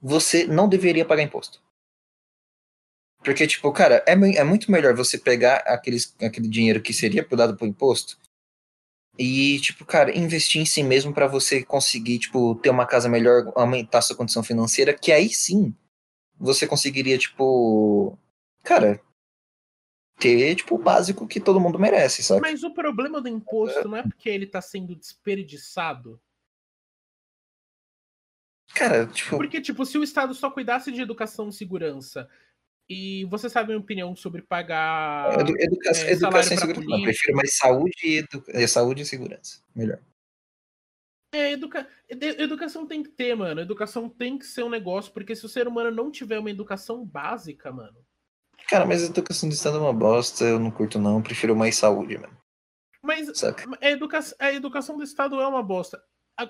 você 0.00 0.46
não 0.46 0.68
deveria 0.68 1.04
pagar 1.04 1.22
imposto. 1.22 1.60
Porque, 3.24 3.46
tipo, 3.46 3.70
cara, 3.72 4.04
é, 4.06 4.12
é 4.12 4.44
muito 4.44 4.70
melhor 4.70 4.94
você 4.94 5.18
pegar 5.18 5.56
aqueles, 5.66 6.14
aquele 6.22 6.48
dinheiro 6.48 6.80
que 6.80 6.92
seria 6.92 7.26
dado 7.32 7.56
por 7.56 7.66
imposto 7.66 8.16
e, 9.18 9.58
tipo, 9.60 9.84
cara, 9.84 10.16
investir 10.16 10.62
em 10.62 10.64
si 10.64 10.82
mesmo 10.82 11.12
pra 11.12 11.26
você 11.26 11.64
conseguir, 11.64 12.20
tipo, 12.20 12.54
ter 12.56 12.70
uma 12.70 12.86
casa 12.86 13.08
melhor, 13.08 13.52
aumentar 13.56 14.00
sua 14.00 14.16
condição 14.16 14.44
financeira, 14.44 14.94
que 14.94 15.10
aí 15.10 15.28
sim 15.28 15.74
você 16.38 16.68
conseguiria, 16.68 17.18
tipo, 17.18 18.16
cara, 18.62 19.00
ter, 20.18 20.56
tipo, 20.56 20.74
o 20.74 20.82
básico 20.82 21.26
que 21.26 21.40
todo 21.40 21.60
mundo 21.60 21.78
merece, 21.78 22.22
sabe? 22.22 22.40
Mas 22.40 22.62
o 22.62 22.72
problema 22.72 23.20
do 23.20 23.28
imposto 23.28 23.88
não 23.88 23.96
é 23.96 24.02
porque 24.02 24.28
ele 24.28 24.46
tá 24.46 24.60
sendo 24.60 24.94
desperdiçado. 24.94 26.20
Cara, 28.74 29.06
tipo, 29.06 29.36
Porque, 29.36 29.60
tipo, 29.60 29.86
se 29.86 29.96
o 29.96 30.02
Estado 30.02 30.34
só 30.34 30.50
cuidasse 30.50 30.92
de 30.92 31.00
educação 31.00 31.48
e 31.48 31.52
segurança, 31.52 32.28
e 32.88 33.24
você 33.26 33.48
sabe 33.48 33.66
a 33.66 33.68
minha 33.68 33.80
opinião 33.80 34.14
sobre 34.16 34.42
pagar. 34.42 35.40
edu- 35.40 35.56
educa 35.58 35.90
é, 35.90 36.12
educação 36.12 36.56
e 36.56 36.58
segurança. 36.58 36.64
Não, 36.66 36.74
político. 36.74 37.02
prefiro 37.02 37.36
mais 37.36 37.56
saúde 37.56 37.96
e, 38.02 38.18
edu 38.18 38.44
é, 38.48 38.66
saúde 38.66 39.02
e 39.02 39.06
segurança. 39.06 39.62
Melhor. 39.74 40.00
É, 41.34 41.52
educa... 41.52 41.86
ed- 42.08 42.40
educação 42.40 42.86
tem 42.86 43.02
que 43.02 43.10
ter, 43.10 43.34
mano. 43.34 43.60
Educação 43.60 44.08
tem 44.08 44.38
que 44.38 44.46
ser 44.46 44.62
um 44.64 44.70
negócio, 44.70 45.12
porque 45.12 45.36
se 45.36 45.44
o 45.44 45.48
ser 45.48 45.68
humano 45.68 45.90
não 45.90 46.10
tiver 46.10 46.38
uma 46.38 46.50
educação 46.50 47.04
básica, 47.04 47.70
mano. 47.70 48.04
Cara, 48.68 48.84
mas 48.84 49.02
a 49.02 49.06
educação 49.06 49.48
do 49.48 49.54
Estado 49.54 49.78
é 49.78 49.80
uma 49.80 49.92
bosta, 49.92 50.44
eu 50.44 50.58
não 50.58 50.70
curto 50.70 50.98
não, 50.98 51.22
prefiro 51.22 51.56
mais 51.56 51.76
saúde, 51.76 52.18
mano. 52.18 52.36
Mas 53.02 53.30
Saca? 53.38 53.64
a, 53.80 53.90
educa... 53.90 54.18
a 54.38 54.52
educação 54.52 54.96
do 54.96 55.02
Estado 55.02 55.40
é 55.40 55.46
uma 55.46 55.62
bosta. 55.62 56.02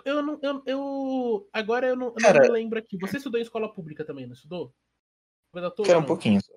Eu 0.05 0.23
não. 0.23 0.39
Eu, 0.43 0.62
eu- 0.66 1.49
Agora 1.53 1.87
eu 1.87 1.97
não, 1.97 2.12
Cara- 2.14 2.41
não 2.41 2.47
me 2.47 2.53
lembro 2.53 2.79
aqui. 2.79 2.99
Você 2.99 3.19
estudou 3.19 3.39
em 3.39 3.43
escola 3.43 3.73
pública 3.73 4.05
também, 4.05 4.27
não 4.27 4.35
estudou? 4.35 4.75
Toda, 5.53 5.73
Cara, 5.85 5.99
um 5.99 6.05
pouquinho. 6.05 6.41
só. 6.43 6.53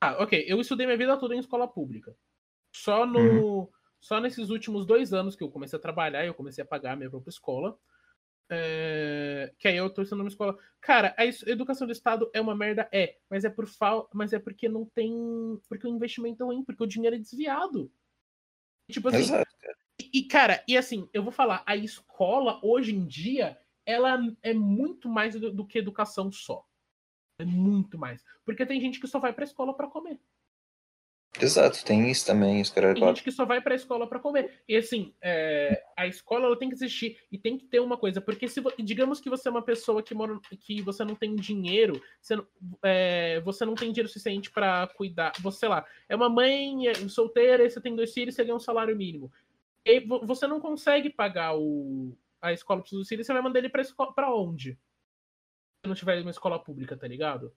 Ah, 0.00 0.22
ok. 0.22 0.44
Eu 0.46 0.60
estudei 0.60 0.86
minha 0.86 0.96
vida 0.98 1.16
toda 1.18 1.34
em 1.34 1.38
escola 1.38 1.68
pública. 1.68 2.16
Só 2.74 3.04
no. 3.04 3.70
Só 4.00 4.18
nesses 4.18 4.48
últimos 4.50 4.86
dois 4.86 5.12
anos 5.12 5.36
que 5.36 5.44
eu 5.44 5.50
comecei 5.50 5.78
a 5.78 5.82
trabalhar, 5.82 6.24
eu 6.24 6.34
comecei 6.34 6.64
a 6.64 6.66
pagar 6.66 6.92
a 6.92 6.96
minha 6.96 7.10
própria 7.10 7.30
escola. 7.30 7.78
É, 8.54 9.50
Que 9.58 9.68
aí 9.68 9.76
eu 9.76 9.88
tô 9.88 10.02
estudando 10.02 10.18
numa 10.20 10.28
escola. 10.28 10.58
Cara, 10.80 11.14
a 11.16 11.24
es- 11.24 11.42
educação 11.46 11.86
do 11.86 11.92
Estado 11.92 12.30
é 12.34 12.40
uma 12.40 12.54
merda, 12.54 12.86
é. 12.92 13.16
Mas 13.30 13.44
é 13.44 13.50
por 13.50 13.66
fal... 13.66 14.10
mas 14.12 14.32
é 14.34 14.38
porque 14.38 14.68
não 14.68 14.84
tem. 14.84 15.58
Porque 15.68 15.86
o 15.86 15.90
investimento 15.90 16.42
é 16.42 16.46
ruim, 16.46 16.62
porque 16.62 16.82
o 16.82 16.86
dinheiro 16.86 17.16
é 17.16 17.18
desviado. 17.18 17.90
Tipo 18.90 19.08
assim, 19.08 19.18
Exato, 19.20 19.50
e, 20.00 20.10
e, 20.18 20.24
cara, 20.24 20.62
e 20.68 20.76
assim, 20.76 21.08
eu 21.14 21.22
vou 21.22 21.32
falar, 21.32 21.62
a 21.66 21.76
escola 21.76 22.60
hoje 22.62 22.94
em 22.94 23.06
dia 23.06 23.58
ela 23.86 24.18
é 24.42 24.52
muito 24.52 25.08
mais 25.08 25.34
do, 25.38 25.52
do 25.52 25.66
que 25.66 25.78
educação 25.78 26.30
só. 26.30 26.66
É 27.38 27.44
muito 27.44 27.98
mais. 27.98 28.22
Porque 28.44 28.66
tem 28.66 28.80
gente 28.80 29.00
que 29.00 29.06
só 29.08 29.18
vai 29.18 29.32
pra 29.32 29.44
escola 29.44 29.74
para 29.74 29.88
comer. 29.88 30.20
Exato, 31.40 31.82
tem 31.84 32.10
isso 32.10 32.26
também, 32.26 32.60
isso. 32.60 32.74
Tem 32.74 32.94
gente 32.94 33.22
que 33.22 33.32
só 33.32 33.46
vai 33.46 33.60
para 33.60 33.72
a 33.72 33.76
escola 33.76 34.06
para 34.06 34.18
comer. 34.18 34.62
E 34.68 34.76
assim, 34.76 35.14
é, 35.20 35.82
a 35.96 36.06
escola 36.06 36.44
ela 36.46 36.58
tem 36.58 36.68
que 36.68 36.74
existir 36.74 37.18
e 37.32 37.38
tem 37.38 37.56
que 37.56 37.64
ter 37.64 37.80
uma 37.80 37.96
coisa, 37.96 38.20
porque 38.20 38.46
se 38.46 38.62
digamos 38.78 39.18
que 39.18 39.30
você 39.30 39.48
é 39.48 39.50
uma 39.50 39.62
pessoa 39.62 40.02
que 40.02 40.14
mora, 40.14 40.38
que 40.60 40.82
você 40.82 41.04
não 41.04 41.14
tem 41.14 41.34
dinheiro, 41.34 42.00
você, 42.20 42.36
é, 42.82 43.40
você 43.40 43.64
não 43.64 43.74
tem 43.74 43.90
dinheiro 43.90 44.08
suficiente 44.08 44.50
para 44.50 44.86
cuidar, 44.88 45.32
você 45.40 45.66
lá 45.66 45.86
é 46.06 46.14
uma 46.14 46.28
mãe 46.28 46.88
é, 46.88 46.94
solteira, 47.08 47.68
você 47.68 47.80
tem 47.80 47.96
dois 47.96 48.12
filhos, 48.12 48.34
você 48.34 48.44
ganha 48.44 48.56
um 48.56 48.60
salário 48.60 48.94
mínimo. 48.94 49.32
E 49.84 50.00
você 50.00 50.46
não 50.46 50.60
consegue 50.60 51.08
pagar 51.08 51.56
o, 51.56 52.16
a 52.42 52.52
escola 52.52 52.82
para 52.82 52.94
os 52.94 53.08
filhos, 53.08 53.26
você 53.26 53.32
vai 53.32 53.42
mandar 53.42 53.58
ele 53.58 53.70
para 53.70 54.34
onde? 54.34 54.78
Se 55.80 55.88
não 55.88 55.94
tiver 55.94 56.20
uma 56.20 56.30
escola 56.30 56.62
pública, 56.62 56.96
tá 56.96 57.08
ligado? 57.08 57.52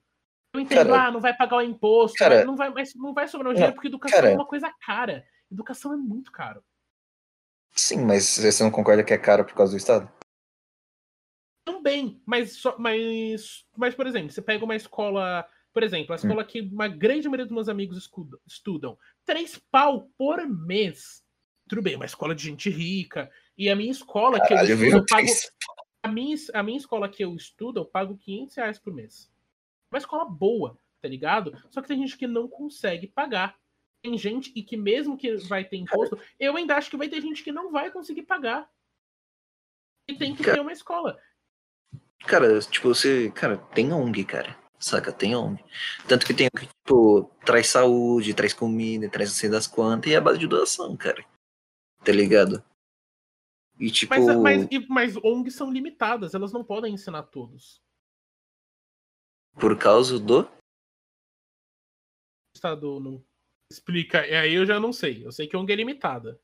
Eu 0.56 0.60
entendo, 0.60 0.88
cara, 0.88 1.08
ah, 1.08 1.10
não 1.10 1.20
vai 1.20 1.36
pagar 1.36 1.56
o 1.56 1.60
imposto, 1.60 2.16
cara, 2.16 2.42
não 2.42 2.56
vai, 2.56 2.70
mas 2.70 2.94
não 2.94 3.12
vai 3.12 3.28
sobrar 3.28 3.52
o 3.52 3.54
dinheiro 3.54 3.74
porque 3.74 3.88
educação 3.88 4.16
cara, 4.16 4.30
é 4.30 4.34
uma 4.34 4.46
coisa 4.46 4.72
cara. 4.80 5.22
Educação 5.52 5.92
é 5.92 5.96
muito 5.96 6.32
caro. 6.32 6.64
Sim, 7.72 8.06
mas 8.06 8.38
você 8.38 8.62
não 8.62 8.70
concorda 8.70 9.04
que 9.04 9.12
é 9.12 9.18
caro 9.18 9.44
por 9.44 9.54
causa 9.54 9.72
do 9.72 9.76
Estado? 9.76 10.10
Também, 11.62 12.22
mas, 12.24 12.56
só, 12.56 12.74
mas, 12.78 13.66
mas 13.76 13.94
por 13.94 14.06
exemplo, 14.06 14.30
você 14.30 14.40
pega 14.40 14.64
uma 14.64 14.74
escola, 14.74 15.46
por 15.74 15.82
exemplo, 15.82 16.14
a 16.14 16.16
escola 16.16 16.42
hum. 16.42 16.46
que 16.46 16.62
uma 16.62 16.88
grande 16.88 17.28
maioria 17.28 17.44
dos 17.44 17.54
meus 17.54 17.68
amigos 17.68 18.10
estudam, 18.46 18.96
três 19.26 19.60
pau 19.70 20.08
por 20.16 20.46
mês. 20.48 21.22
Tudo 21.68 21.82
bem, 21.82 21.96
uma 21.96 22.06
escola 22.06 22.34
de 22.34 22.44
gente 22.44 22.70
rica. 22.70 23.30
E 23.58 23.68
a 23.68 23.76
minha 23.76 23.90
escola 23.90 24.38
Caralho, 24.40 24.66
que 24.66 24.72
eu 24.72 24.86
estudo, 24.86 24.96
eu 24.96 25.06
pago. 25.06 25.28
A 26.02 26.08
minha, 26.08 26.36
a 26.54 26.62
minha 26.62 26.78
escola 26.78 27.08
que 27.10 27.22
eu 27.22 27.34
estudo, 27.34 27.80
eu 27.80 27.84
pago 27.84 28.16
500 28.16 28.56
reais 28.56 28.78
por 28.78 28.94
mês 28.94 29.30
uma 29.90 29.98
escola 29.98 30.24
boa, 30.24 30.78
tá 31.00 31.08
ligado? 31.08 31.52
Só 31.70 31.80
que 31.80 31.88
tem 31.88 31.98
gente 31.98 32.16
que 32.16 32.26
não 32.26 32.48
consegue 32.48 33.06
pagar. 33.06 33.56
Tem 34.02 34.16
gente 34.16 34.52
e 34.54 34.62
que 34.62 34.76
mesmo 34.76 35.16
que 35.16 35.36
vai 35.36 35.64
ter 35.64 35.76
imposto, 35.76 36.18
eu 36.38 36.56
ainda 36.56 36.76
acho 36.76 36.90
que 36.90 36.96
vai 36.96 37.08
ter 37.08 37.20
gente 37.20 37.42
que 37.42 37.50
não 37.50 37.70
vai 37.72 37.90
conseguir 37.90 38.22
pagar. 38.22 38.68
E 40.08 40.14
tem 40.14 40.34
que 40.34 40.42
cara, 40.42 40.56
ter 40.56 40.60
uma 40.60 40.72
escola. 40.72 41.18
Cara, 42.26 42.60
tipo, 42.60 42.88
você. 42.88 43.30
Cara, 43.30 43.56
tem 43.56 43.92
ONG, 43.92 44.24
cara. 44.24 44.56
Saca? 44.78 45.12
Tem 45.12 45.34
ONG. 45.34 45.62
Tanto 46.06 46.26
que 46.26 46.34
tem 46.34 46.48
que, 46.50 46.66
tipo, 46.66 47.24
traz 47.44 47.68
saúde, 47.68 48.34
traz 48.34 48.52
comida, 48.52 49.08
traz 49.08 49.30
não 49.30 49.36
sei 49.36 49.50
das 49.50 49.66
quantas, 49.66 50.10
e 50.10 50.14
é 50.14 50.18
a 50.18 50.20
base 50.20 50.38
de 50.38 50.46
doação, 50.46 50.96
cara. 50.96 51.24
Tá 52.04 52.12
ligado? 52.12 52.62
E 53.78 53.90
tipo. 53.90 54.14
Mas, 54.14 54.36
mas, 54.36 54.88
mas 54.88 55.16
ONGs 55.16 55.54
são 55.54 55.72
limitadas, 55.72 56.34
elas 56.34 56.52
não 56.52 56.64
podem 56.64 56.94
ensinar 56.94 57.24
todos. 57.24 57.82
Por 59.58 59.78
causa 59.78 60.18
do. 60.18 60.42
O 60.42 60.48
Estado 62.54 63.00
não 63.00 63.24
explica. 63.70 64.26
E 64.26 64.34
aí 64.34 64.54
eu 64.54 64.66
já 64.66 64.78
não 64.78 64.92
sei. 64.92 65.24
Eu 65.24 65.32
sei 65.32 65.46
que 65.46 65.56
ONG 65.56 65.72
é 65.72 65.76
limitada. 65.76 66.40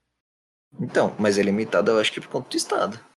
Então, 0.81 1.15
mas 1.19 1.39
é 1.39 1.43
limitada, 1.43 1.91
eu 1.91 2.01
acho 2.01 2.13
que 2.13 2.21
por 2.21 2.29
conta 2.29 2.49
do 2.49 2.57
Estado. 2.57 3.13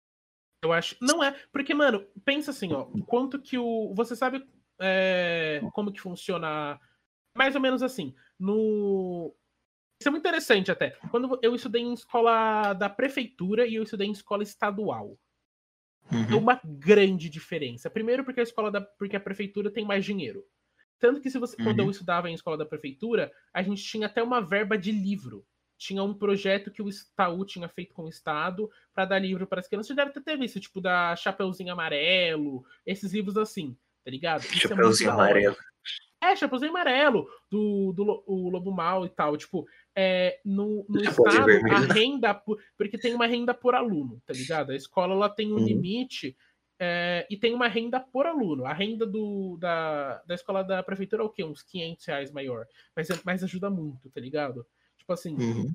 Eu 0.65 0.73
acho. 0.73 0.97
Não 1.01 1.23
é. 1.23 1.33
Porque, 1.53 1.75
mano, 1.75 2.07
pensa 2.25 2.51
assim, 2.51 2.73
ó. 2.73 2.87
Quanto 3.07 3.41
que 3.41 3.59
o. 3.59 3.93
Você 3.95 4.15
sabe 4.17 4.47
é, 4.81 5.61
como 5.73 5.93
que 5.93 6.01
funciona. 6.01 6.81
Mais 7.37 7.55
ou 7.55 7.61
menos 7.61 7.83
assim. 7.83 8.15
No. 8.39 9.35
Isso 10.01 10.09
é 10.09 10.11
muito 10.11 10.27
interessante 10.27 10.71
até. 10.71 10.91
Quando 11.11 11.39
eu 11.43 11.55
estudei 11.55 11.83
em 11.83 11.93
escola 11.93 12.73
da 12.73 12.89
prefeitura 12.89 13.67
e 13.67 13.77
eu 13.77 13.83
estudei 13.83 14.07
em 14.07 14.13
escola 14.13 14.43
estadual. 14.43 15.19
Uhum. 16.11 16.39
Uma 16.39 16.61
grande 16.65 17.29
diferença. 17.29 17.89
Primeiro 17.89 18.25
porque 18.25 18.41
a 18.41 18.43
escola 18.43 18.71
da, 18.71 18.81
porque 18.81 19.17
a 19.17 19.21
prefeitura 19.21 19.71
tem 19.71 19.85
mais 19.85 20.05
dinheiro. 20.05 20.45
Tanto 20.99 21.21
que 21.21 21.31
se 21.31 21.39
você 21.39 21.57
uhum. 21.59 21.65
quando 21.65 21.79
eu 21.81 21.85
uhum. 21.87 21.91
estudava 21.91 22.31
em 22.31 22.35
escola 22.35 22.57
da 22.57 22.65
prefeitura, 22.65 23.33
a 23.53 23.63
gente 23.63 23.83
tinha 23.83 24.07
até 24.07 24.23
uma 24.23 24.41
verba 24.41 24.79
de 24.79 24.93
livro. 24.93 25.45
Tinha 25.77 26.03
um 26.03 26.15
projeto 26.15 26.71
que 26.71 26.81
o 26.81 26.89
Itaú 26.89 27.45
tinha 27.45 27.69
feito 27.69 27.93
com 27.93 28.05
o 28.05 28.09
Estado 28.09 28.71
para 28.95 29.05
dar 29.05 29.19
livro 29.19 29.45
para 29.47 29.59
as 29.59 29.67
crianças. 29.67 29.89
Você 29.89 29.95
deve 29.95 30.13
ter 30.13 30.39
visto, 30.39 30.61
tipo, 30.61 30.81
da 30.81 31.17
Chapeuzinho 31.17 31.73
Amarelo, 31.73 32.65
esses 32.87 33.13
livros 33.13 33.37
assim, 33.37 33.77
tá 34.05 34.11
ligado? 34.13 34.43
Isso 34.43 34.67
é 34.67 34.69
Chapeuzinho 34.69 35.11
é 35.11 35.13
Amarelo. 35.13 35.57
É, 36.23 36.37
Chapeuzinho 36.37 36.71
Amarelo, 36.71 37.27
do, 37.51 37.93
do 37.93 38.23
o 38.29 38.49
Lobo 38.49 38.71
Mal 38.71 39.05
e 39.05 39.09
tal. 39.09 39.37
Tipo, 39.37 39.67
é, 39.95 40.41
no, 40.45 40.85
no 40.89 41.03
estado, 41.03 41.51
a 41.71 41.93
renda, 41.93 42.35
porque 42.77 42.99
tem 42.99 43.15
uma 43.15 43.27
renda 43.27 43.53
por 43.53 43.75
aluno, 43.75 44.21
tá 44.27 44.33
ligado? 44.33 44.71
A 44.71 44.77
escola 44.77 45.15
ela 45.15 45.29
tem 45.29 45.53
um 45.53 45.57
uhum. 45.57 45.67
limite 45.67 46.37
é, 46.79 47.27
e 47.31 47.37
tem 47.37 47.55
uma 47.55 47.69
renda 47.69 48.01
por 48.01 48.27
aluno. 48.27 48.65
A 48.65 48.73
renda 48.73 49.07
do, 49.07 49.57
da, 49.59 50.23
da 50.27 50.35
escola 50.35 50.63
da 50.63 50.83
prefeitura 50.83 51.23
é 51.23 51.27
o 51.27 51.31
quê? 51.31 51.45
Uns 51.45 51.63
500 51.63 52.07
reais 52.07 52.33
maior. 52.33 52.67
Mas, 52.97 53.11
é, 53.11 53.21
mas 53.25 53.45
ajuda 53.45 53.69
muito, 53.71 54.11
tá 54.11 54.21
ligado? 54.21 54.67
Tipo 54.99 55.13
assim, 55.13 55.35
uhum. 55.35 55.73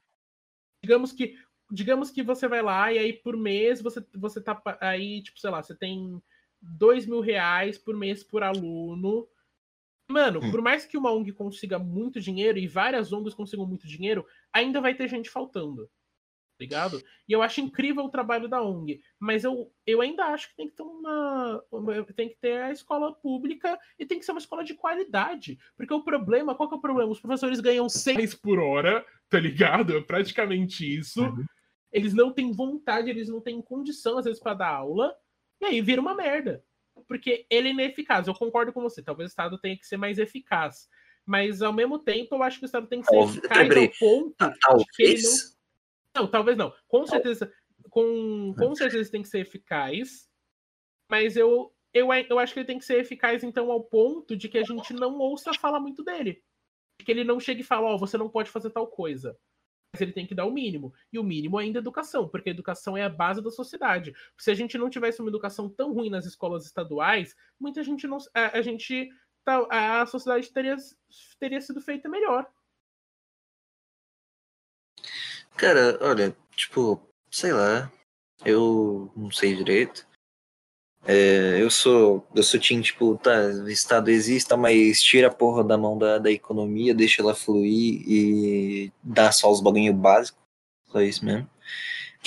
digamos 0.84 1.12
que 1.12 1.36
digamos 1.70 2.10
que 2.10 2.24
você 2.24 2.48
vai 2.48 2.62
lá 2.62 2.94
e 2.94 2.98
aí 2.98 3.12
por 3.12 3.36
mês 3.36 3.82
você, 3.82 4.02
você 4.16 4.40
tá 4.42 4.62
aí, 4.80 5.22
tipo, 5.22 5.38
sei 5.38 5.50
lá, 5.50 5.62
você 5.62 5.76
tem 5.76 6.22
dois 6.62 7.06
mil 7.06 7.20
reais 7.20 7.78
por 7.78 7.96
mês 7.96 8.24
por 8.24 8.42
aluno 8.42 9.28
Mano, 10.10 10.40
hum. 10.42 10.52
por 10.52 10.62
mais 10.62 10.86
que 10.86 10.98
uma 10.98 11.12
ONG 11.12 11.34
consiga 11.34 11.78
muito 11.78 12.20
dinheiro 12.20 12.58
e 12.58 12.68
várias 12.68 13.12
ONGs 13.12 13.34
consigam 13.34 13.66
muito 13.66 13.88
dinheiro, 13.88 14.26
ainda 14.54 14.80
vai 14.80 14.96
ter 14.96 15.08
gente 15.08 15.30
faltando. 15.30 15.90
Tá 16.58 16.64
ligado? 16.64 17.04
E 17.28 17.34
eu 17.34 17.44
acho 17.44 17.62
incrível 17.62 18.06
o 18.06 18.10
trabalho 18.10 18.48
da 18.48 18.64
ONG, 18.64 19.00
mas 19.20 19.44
eu, 19.44 19.72
eu 19.86 20.02
ainda 20.02 20.26
acho 20.26 20.50
que 20.50 20.56
tem 20.56 20.68
que 20.68 20.76
ter 20.76 20.82
uma, 20.82 21.64
tem 22.16 22.30
que 22.30 22.38
ter 22.42 22.64
a 22.64 22.72
escola 22.72 23.14
pública 23.14 23.78
e 24.00 24.08
tem 24.08 24.18
que 24.18 24.26
ser 24.26 24.32
uma 24.32 24.40
escola 24.40 24.64
de 24.64 24.74
qualidade, 24.74 25.60
porque 25.76 25.94
o 25.94 26.04
problema, 26.04 26.56
qual 26.56 26.68
que 26.68 26.74
é 26.74 26.78
o 26.78 26.82
problema? 26.82 27.12
Os 27.12 27.20
professores 27.20 27.60
ganham 27.60 27.88
6 27.88 28.34
por 28.34 28.58
hora, 28.58 29.06
tá 29.30 29.40
ligado? 29.40 29.96
É 29.96 30.02
praticamente 30.02 30.84
isso. 30.84 31.22
Uhum. 31.22 31.46
Eles 31.92 32.16
não 32.16 32.34
têm 32.34 32.52
vontade, 32.52 33.10
eles 33.10 33.30
não 33.30 33.40
têm 33.40 33.62
condição 33.62 34.18
às 34.18 34.26
vezes 34.26 34.42
para 34.42 34.56
dar 34.56 34.74
aula, 34.74 35.14
e 35.62 35.66
aí 35.66 35.80
vira 35.80 36.02
uma 36.02 36.16
merda 36.16 36.64
porque 37.08 37.46
ele 37.50 37.70
é 37.70 37.72
ineficaz. 37.72 38.28
Eu 38.28 38.36
concordo 38.36 38.74
com 38.74 38.82
você. 38.82 39.02
Talvez 39.02 39.30
o 39.30 39.32
Estado 39.32 39.60
tenha 39.60 39.78
que 39.78 39.88
ser 39.88 39.98
mais 39.98 40.20
eficaz. 40.20 40.88
Mas, 41.26 41.62
ao 41.62 41.74
mesmo 41.74 42.00
tempo, 42.00 42.36
eu 42.36 42.44
acho 42.44 42.60
que 42.60 42.66
o 42.66 42.68
Estado 42.68 42.88
tem 42.88 43.02
que 43.02 43.08
ser 43.08 43.18
eficaz 43.18 43.78
ao 43.78 43.90
ponto 44.00 44.36
talvez. 44.38 44.86
de 44.86 44.86
que 44.96 45.04
ele 45.04 45.22
não... 45.22 46.22
Não, 46.24 46.28
talvez 46.28 46.58
não. 46.58 46.74
Com 46.88 47.06
certeza, 47.06 47.52
com, 47.90 48.54
com 48.58 48.76
certeza 48.76 49.12
tem 49.12 49.22
que 49.22 49.28
ser 49.28 49.40
eficaz. 49.40 50.28
Mas 51.10 51.36
eu, 51.36 51.74
eu, 51.94 52.08
eu 52.14 52.40
acho 52.40 52.54
que 52.54 52.60
ele 52.60 52.68
tem 52.68 52.80
que 52.80 52.86
ser 52.86 53.00
eficaz, 53.00 53.44
então, 53.44 53.72
ao 53.72 53.84
ponto 53.84 54.36
de 54.36 54.50
que 54.50 54.58
a 54.58 54.64
gente 54.64 54.94
não 54.94 55.18
ouça 55.18 55.54
falar 55.54 55.80
muito 55.80 56.04
dele. 56.04 56.42
Que 57.04 57.12
ele 57.12 57.24
não 57.24 57.40
chegue 57.40 57.62
e 57.62 57.64
fale, 57.64 57.84
ó, 57.84 57.96
oh, 57.96 57.98
você 57.98 58.18
não 58.18 58.30
pode 58.30 58.50
fazer 58.50 58.70
tal 58.72 58.88
coisa 58.88 59.38
mas 59.94 60.02
ele 60.02 60.12
tem 60.12 60.26
que 60.26 60.36
dar 60.36 60.46
o 60.46 60.52
mínimo. 60.52 60.94
E 61.12 61.20
o 61.20 61.24
mínimo 61.24 61.58
ainda 61.58 61.80
é 61.80 61.82
educação, 61.82 62.28
porque 62.28 62.50
a 62.50 62.52
educação 62.52 62.98
é 62.98 63.04
a 63.04 63.10
base 63.10 63.42
da 63.42 63.52
sociedade. 63.52 64.14
Se 64.38 64.52
a 64.52 64.54
gente 64.54 64.78
não 64.78 64.90
tivesse 64.90 65.20
uma 65.20 65.30
educação 65.30 65.70
tão 65.70 65.94
ruim 65.94 66.10
nas 66.10 66.26
escolas 66.26 66.66
estaduais, 66.66 67.36
muita 67.60 67.84
gente 67.84 68.08
não. 68.08 68.18
A, 68.34 68.58
a 68.58 68.62
gente. 68.62 69.10
A 69.70 70.06
sociedade 70.06 70.52
teria, 70.52 70.76
teria 71.40 71.62
sido 71.62 71.80
feita 71.80 72.10
melhor. 72.10 72.46
Cara, 75.56 75.98
olha, 76.02 76.36
tipo, 76.52 77.02
sei 77.32 77.54
lá. 77.54 77.90
Eu 78.46 79.12
não 79.16 79.32
sei 79.32 79.56
direito. 79.56 80.06
É, 81.10 81.62
eu 81.62 81.72
sou 81.72 82.28
eu 82.36 82.44
sou 82.44 82.60
time, 82.60 82.84
tipo, 82.84 83.18
tá, 83.18 83.32
o 83.64 83.70
Estado 83.70 84.10
exista, 84.10 84.58
mas 84.58 85.02
tira 85.02 85.28
a 85.28 85.34
porra 85.34 85.64
da 85.64 85.78
mão 85.78 85.98
da, 85.98 86.18
da 86.18 86.30
economia, 86.30 86.94
deixa 86.94 87.22
ela 87.22 87.34
fluir 87.34 88.04
e 88.06 88.92
dá 89.02 89.32
só 89.32 89.50
os 89.50 89.62
bagulho 89.62 89.94
básicos. 89.94 90.42
Só 90.92 91.02
isso 91.02 91.24
mesmo. 91.24 91.50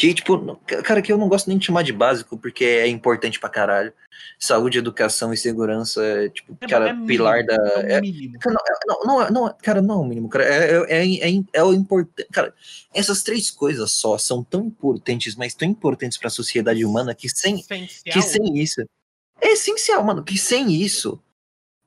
Que, 0.00 0.14
tipo, 0.14 0.56
cara, 0.82 1.02
que 1.02 1.12
eu 1.12 1.18
não 1.18 1.28
gosto 1.28 1.46
nem 1.46 1.58
de 1.58 1.66
chamar 1.66 1.82
de 1.82 1.92
básico, 1.92 2.38
porque 2.38 2.64
é 2.64 2.88
importante 2.88 3.38
pra 3.38 3.50
caralho. 3.50 3.92
Saúde, 4.38 4.78
educação 4.78 5.30
e 5.30 5.36
segurança, 5.36 6.02
é, 6.02 6.30
tipo, 6.30 6.56
é, 6.58 6.66
cara, 6.66 6.88
é 6.88 7.06
pilar 7.06 7.44
da. 7.44 7.54
É, 7.82 7.92
é 7.92 8.00
mínimo. 8.00 8.38
Cara, 8.38 8.56
não, 8.86 9.04
não, 9.04 9.30
não, 9.30 9.56
cara, 9.62 9.82
não 9.82 9.96
é 9.96 9.98
o 9.98 10.04
mínimo, 10.04 10.30
cara. 10.30 10.44
É, 10.46 10.86
é, 10.88 11.30
é, 11.30 11.42
é 11.52 11.62
o 11.62 11.74
importante. 11.74 12.26
Cara, 12.32 12.54
essas 12.94 13.22
três 13.22 13.50
coisas 13.50 13.90
só 13.90 14.16
são 14.16 14.42
tão 14.42 14.64
importantes, 14.64 15.36
mas 15.36 15.52
tão 15.52 15.68
importantes 15.68 16.16
pra 16.16 16.30
sociedade 16.30 16.82
humana 16.82 17.14
que 17.14 17.28
sem, 17.28 17.62
que 18.02 18.22
sem 18.22 18.58
isso. 18.58 18.80
É 19.38 19.52
essencial, 19.52 20.02
mano, 20.02 20.24
que 20.24 20.38
sem 20.38 20.72
isso, 20.72 21.22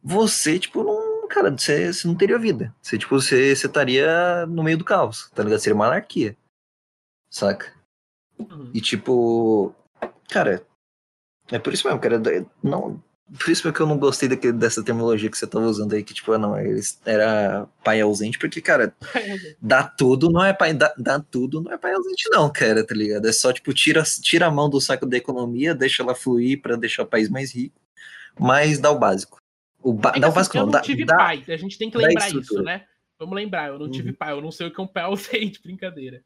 você, 0.03 0.59
tipo, 0.59 0.83
não. 0.83 1.27
Cara, 1.29 1.49
você, 1.49 1.91
você 1.91 2.07
não 2.07 2.13
teria 2.13 2.37
vida. 2.37 2.75
Você, 2.79 2.95
tipo, 2.95 3.19
você, 3.19 3.55
você 3.55 3.65
estaria 3.65 4.45
no 4.45 4.61
meio 4.61 4.77
do 4.77 4.85
caos, 4.85 5.31
tá 5.33 5.41
ligado? 5.41 5.59
Seria 5.59 5.73
uma 5.73 5.87
anarquia. 5.87 6.37
Saca? 7.27 7.72
Uhum. 8.51 8.71
E 8.73 8.81
tipo, 8.81 9.73
cara, 10.29 10.65
é 11.51 11.59
por 11.59 11.73
isso 11.73 11.87
mesmo, 11.87 11.99
cara. 11.99 12.21
Não, 12.61 13.01
por 13.39 13.49
isso 13.49 13.71
que 13.71 13.79
eu 13.79 13.87
não 13.87 13.97
gostei 13.97 14.29
daquele, 14.29 14.53
dessa 14.53 14.83
terminologia 14.83 15.29
que 15.29 15.37
você 15.37 15.47
tava 15.47 15.65
usando 15.65 15.93
aí, 15.93 16.03
que 16.03 16.13
tipo, 16.13 16.31
ah, 16.33 16.37
não, 16.37 16.59
eles 16.59 16.99
era 17.05 17.67
pai 17.83 18.01
ausente, 18.01 18.37
porque, 18.37 18.61
cara, 18.61 18.93
dá 19.61 19.83
tudo 19.83 20.29
não 20.29 20.43
é 20.43 20.53
pai, 20.53 20.73
dá, 20.73 20.93
dá, 20.97 21.19
tudo 21.19 21.61
não 21.61 21.71
é 21.71 21.77
pai 21.77 21.93
ausente, 21.93 22.29
não, 22.29 22.51
cara, 22.51 22.85
tá 22.85 22.93
ligado? 22.93 23.27
É 23.27 23.31
só, 23.31 23.51
tipo, 23.51 23.73
tira, 23.73 24.03
tira 24.03 24.47
a 24.47 24.51
mão 24.51 24.69
do 24.69 24.79
saco 24.79 25.05
da 25.05 25.17
economia, 25.17 25.73
deixa 25.73 26.03
ela 26.03 26.13
fluir 26.13 26.61
para 26.61 26.75
deixar 26.75 27.03
o 27.03 27.07
país 27.07 27.29
mais 27.29 27.55
rico, 27.55 27.79
mas 28.39 28.77
dá 28.77 28.91
o 28.91 28.99
básico. 28.99 29.37
O 29.81 29.93
ba 29.93 30.13
é 30.15 30.19
dá 30.19 30.27
assim, 30.27 30.33
o 30.33 30.35
básico, 30.35 30.57
eu 30.57 30.59
não, 30.59 30.65
não 30.67 30.71
dá, 30.71 30.81
tive 30.81 31.05
dá, 31.05 31.15
pai, 31.15 31.43
a 31.47 31.57
gente 31.57 31.77
tem 31.77 31.89
que 31.89 31.97
lembrar 31.97 32.29
isso, 32.29 32.61
né? 32.61 32.85
Vamos 33.17 33.35
lembrar, 33.35 33.69
eu 33.69 33.79
não 33.79 33.89
tive 33.89 34.09
uhum. 34.09 34.15
pai, 34.15 34.31
eu 34.33 34.41
não 34.41 34.51
sei 34.51 34.67
o 34.67 34.71
que 34.71 34.79
é 34.79 34.83
um 34.83 34.87
pai 34.87 35.03
ausente, 35.03 35.61
brincadeira. 35.61 36.21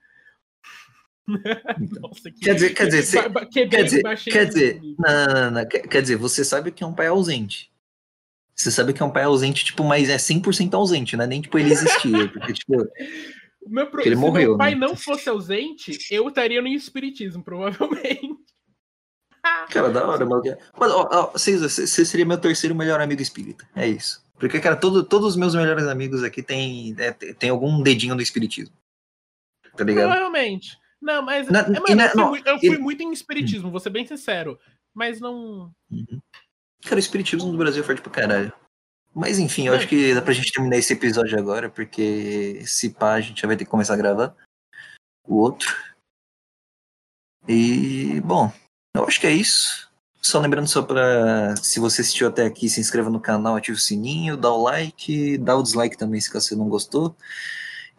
Nossa, 2.02 2.32
que... 2.32 2.40
Quer 2.40 2.56
dizer, 2.56 2.70
quer 2.74 2.86
dizer, 2.86 3.04
você... 3.04 3.68
quer 3.68 3.84
dizer, 3.84 4.04
quer 4.32 4.46
dizer, 4.46 4.82
não, 4.98 5.26
não, 5.28 5.52
não, 5.52 5.68
quer 5.68 6.02
dizer, 6.02 6.16
você 6.16 6.46
sabe 6.46 6.72
que 6.72 6.84
é 6.84 6.88
um 6.88 6.94
pai 6.94 7.08
ausente. 7.08 7.70
Você 8.56 8.72
sabe 8.72 8.94
que 8.94 9.04
é 9.04 9.06
um 9.06 9.12
pai 9.12 9.24
ausente, 9.24 9.66
tipo, 9.66 9.84
mas 9.84 10.10
é 10.10 10.16
100% 10.16 10.74
ausente, 10.74 11.16
né? 11.16 11.28
Nem 11.28 11.42
tipo 11.42 11.60
ele 11.60 11.72
existia, 11.72 12.28
porque 12.32 12.54
tipo, 12.54 12.88
meu 13.68 13.88
pro... 13.88 14.02
ele 14.02 14.16
Se 14.16 14.22
morreu. 14.22 14.50
Meu 14.50 14.58
pai 14.58 14.74
né? 14.74 14.80
não 14.80 14.96
fosse 14.96 15.30
ausente, 15.30 15.98
eu 16.10 16.28
estaria 16.30 16.62
no 16.62 16.68
espiritismo, 16.68 17.44
provavelmente. 17.44 18.38
Cara, 19.70 19.90
da 19.90 20.08
hora, 20.08 20.26
mano. 20.26 20.44
Mas, 20.78 20.92
ó, 20.92 21.32
você, 21.32 21.70
seria 22.06 22.26
meu 22.26 22.38
terceiro 22.38 22.76
melhor 22.76 23.00
amigo 23.00 23.22
espírita. 23.22 23.68
É 23.76 23.88
isso. 23.88 24.22
Porque, 24.38 24.60
cara, 24.60 24.76
todo, 24.76 25.04
todos 25.04 25.30
os 25.30 25.36
meus 25.36 25.56
melhores 25.56 25.86
amigos 25.88 26.22
aqui 26.22 26.44
tem, 26.44 26.94
é, 27.00 27.12
tem 27.12 27.50
algum 27.50 27.82
dedinho 27.82 28.14
no 28.14 28.22
espiritismo. 28.22 28.76
Tá 29.76 29.84
ligado? 29.84 30.10
Provavelmente. 30.10 30.78
Não, 31.02 31.22
mas. 31.22 31.48
Na, 31.48 31.60
é, 31.60 31.80
mano, 31.80 31.96
na, 31.96 32.06
eu 32.06 32.30
fui, 32.30 32.42
não, 32.44 32.54
eu 32.54 32.60
fui 32.60 32.78
muito 32.78 33.04
em 33.04 33.12
espiritismo, 33.12 33.72
vou 33.72 33.80
ser 33.80 33.90
bem 33.90 34.06
sincero. 34.06 34.60
Mas 34.94 35.20
não. 35.20 35.72
Uhum. 35.92 36.22
Cara, 36.84 36.96
o 36.96 37.00
espiritismo 37.00 37.52
do 37.52 37.58
Brasil 37.58 37.84
é 37.84 37.86
forte 37.86 38.02
pra 38.02 38.12
caralho. 38.12 38.54
Mas 39.14 39.40
enfim, 39.40 39.68
eu 39.68 39.74
é. 39.74 39.78
acho 39.78 39.88
que 39.88 40.14
dá 40.14 40.22
pra 40.22 40.34
gente 40.34 40.52
terminar 40.52 40.78
esse 40.78 40.94
episódio 40.94 41.38
agora, 41.38 41.70
porque 41.70 42.62
se 42.66 42.90
pá, 42.90 43.14
a 43.14 43.22
gente 43.22 43.42
já 43.42 43.48
vai 43.48 43.58
ter 43.58 43.66
que 43.66 43.72
começar 43.72 43.94
a 43.94 43.98
gravar 43.98 44.36
o 45.28 45.38
outro. 45.38 45.76
E, 47.48 48.22
bom, 48.22 48.52
eu 48.96 49.06
acho 49.06 49.20
que 49.20 49.28
é 49.28 49.32
isso. 49.32 49.90
Só 50.22 50.40
lembrando 50.40 50.68
só 50.68 50.82
pra. 50.82 51.56
Se 51.58 51.80
você 51.80 52.02
assistiu 52.02 52.28
até 52.28 52.46
aqui, 52.46 52.70
se 52.70 52.82
inscreva 52.82 53.10
no 53.10 53.20
canal, 53.20 53.56
ative 53.56 53.78
o 53.78 53.80
sininho, 53.80 54.36
dá 54.36 54.52
o 54.52 54.62
like, 54.64 55.38
dá 55.38 55.56
o 55.56 55.64
dislike 55.64 55.98
também 55.98 56.20
se 56.20 56.34
você 56.34 56.56
não 56.56 56.68
gostou. 56.68 57.16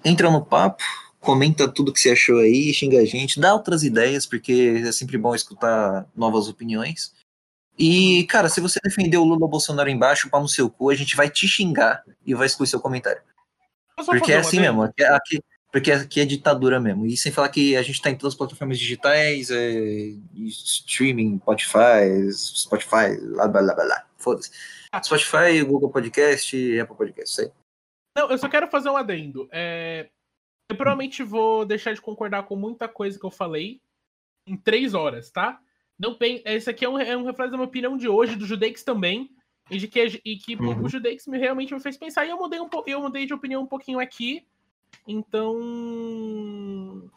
Entra 0.04 0.30
no 0.30 0.44
papo, 0.44 0.84
comenta 1.20 1.68
tudo 1.68 1.92
que 1.92 2.00
você 2.00 2.10
achou 2.10 2.38
aí, 2.38 2.72
xinga 2.72 3.00
a 3.00 3.04
gente, 3.04 3.40
dá 3.40 3.52
outras 3.52 3.82
ideias, 3.82 4.26
porque 4.26 4.82
é 4.86 4.92
sempre 4.92 5.18
bom 5.18 5.34
escutar 5.34 6.06
novas 6.16 6.48
opiniões. 6.48 7.12
E, 7.78 8.24
cara, 8.24 8.48
se 8.48 8.60
você 8.60 8.80
defender 8.82 9.18
o 9.18 9.24
Lula 9.24 9.46
Bolsonaro 9.46 9.88
embaixo, 9.88 10.28
pau 10.28 10.42
no 10.42 10.48
seu 10.48 10.68
cu, 10.68 10.90
a 10.90 10.94
gente 10.94 11.14
vai 11.14 11.30
te 11.30 11.46
xingar 11.46 12.02
e 12.26 12.34
vai 12.34 12.46
excluir 12.46 12.66
seu 12.66 12.80
comentário. 12.80 13.22
Porque 14.04 14.32
é 14.32 14.38
assim 14.38 14.60
mesmo, 14.60 14.82
aqui, 14.82 15.04
aqui, 15.04 15.40
porque 15.72 15.92
aqui 15.92 16.20
é 16.20 16.24
ditadura 16.24 16.80
mesmo. 16.80 17.06
E 17.06 17.16
sem 17.16 17.30
falar 17.30 17.48
que 17.50 17.76
a 17.76 17.82
gente 17.82 18.00
tá 18.00 18.10
em 18.10 18.16
todas 18.16 18.34
as 18.34 18.38
plataformas 18.38 18.78
digitais, 18.78 19.50
é, 19.50 20.12
streaming, 20.34 21.38
Spotify, 21.38 22.32
Spotify, 22.32 23.16
blá 23.32 23.48
blá 23.48 23.62
blá 23.62 23.74
blá. 23.74 24.06
Foda-se. 24.16 24.50
Ah. 24.90 25.02
Spotify, 25.02 25.62
Google 25.62 25.90
Podcast, 25.90 26.80
Apple 26.80 26.96
Podcast, 26.96 27.30
isso 27.30 27.40
aí. 27.42 27.52
Não, 28.16 28.30
eu 28.30 28.38
só 28.38 28.48
quero 28.48 28.68
fazer 28.68 28.88
um 28.88 28.96
adendo. 28.96 29.48
É, 29.52 30.08
eu 30.68 30.76
provavelmente 30.76 31.22
vou 31.22 31.64
deixar 31.64 31.94
de 31.94 32.00
concordar 32.00 32.42
com 32.44 32.54
muita 32.54 32.86
coisa 32.86 33.18
que 33.18 33.24
eu 33.24 33.30
falei 33.30 33.80
em 34.46 34.56
três 34.56 34.94
horas, 34.94 35.30
tá? 35.30 35.60
Não 35.98 36.14
tem. 36.14 36.42
Esse 36.44 36.70
aqui 36.70 36.84
é 36.84 36.88
um, 36.88 36.98
é 36.98 37.16
um 37.16 37.24
reflexo 37.24 37.50
da 37.50 37.56
minha 37.56 37.68
opinião 37.68 37.96
de 37.96 38.08
hoje, 38.08 38.36
do 38.36 38.46
Judeix 38.46 38.82
também. 38.82 39.30
E, 39.70 39.76
de 39.76 39.88
que, 39.88 40.20
e 40.24 40.36
que 40.36 40.56
uhum. 40.56 40.84
o 40.84 40.88
Judeix 40.88 41.26
me, 41.26 41.36
realmente 41.36 41.74
me 41.74 41.80
fez 41.80 41.96
pensar. 41.96 42.24
E 42.24 42.30
eu 42.30 42.38
mudei, 42.38 42.60
um, 42.60 42.68
eu 42.86 43.02
mudei 43.02 43.26
de 43.26 43.34
opinião 43.34 43.62
um 43.62 43.66
pouquinho 43.66 43.98
aqui. 43.98 44.46
Então. 45.06 45.60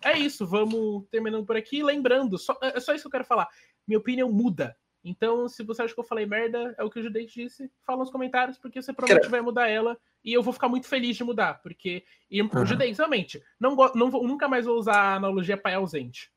É 0.03 0.17
isso. 0.17 0.45
Vamos 0.47 1.05
terminando 1.09 1.45
por 1.45 1.55
aqui. 1.55 1.83
Lembrando, 1.83 2.37
só, 2.37 2.57
é 2.61 2.79
só 2.79 2.93
isso 2.93 3.03
que 3.03 3.07
eu 3.07 3.11
quero 3.11 3.25
falar. 3.25 3.47
Minha 3.87 3.99
opinião 3.99 4.31
muda. 4.31 4.75
Então, 5.03 5.49
se 5.49 5.63
você 5.63 5.81
acha 5.81 5.93
que 5.93 5.99
eu 5.99 6.03
falei 6.03 6.25
merda, 6.25 6.75
é 6.77 6.83
o 6.83 6.89
que 6.89 6.99
o 6.99 7.03
Judei 7.03 7.25
disse, 7.25 7.71
fala 7.85 7.99
nos 7.99 8.11
comentários, 8.11 8.57
porque 8.57 8.81
você 8.81 8.93
provavelmente 8.93 9.31
vai 9.31 9.41
mudar 9.41 9.67
ela. 9.67 9.97
E 10.23 10.31
eu 10.31 10.43
vou 10.43 10.53
ficar 10.53 10.69
muito 10.69 10.87
feliz 10.87 11.17
de 11.17 11.23
mudar, 11.23 11.55
porque. 11.63 12.03
E, 12.29 12.41
uhum. 12.41 12.65
Judei, 12.65 12.93
realmente, 12.93 13.43
não, 13.59 13.75
não 13.95 14.11
vou, 14.11 14.27
nunca 14.27 14.47
mais 14.47 14.65
vou 14.65 14.77
usar 14.77 14.95
a 14.95 15.15
analogia 15.15 15.57
pai 15.57 15.73
ausente. 15.73 16.31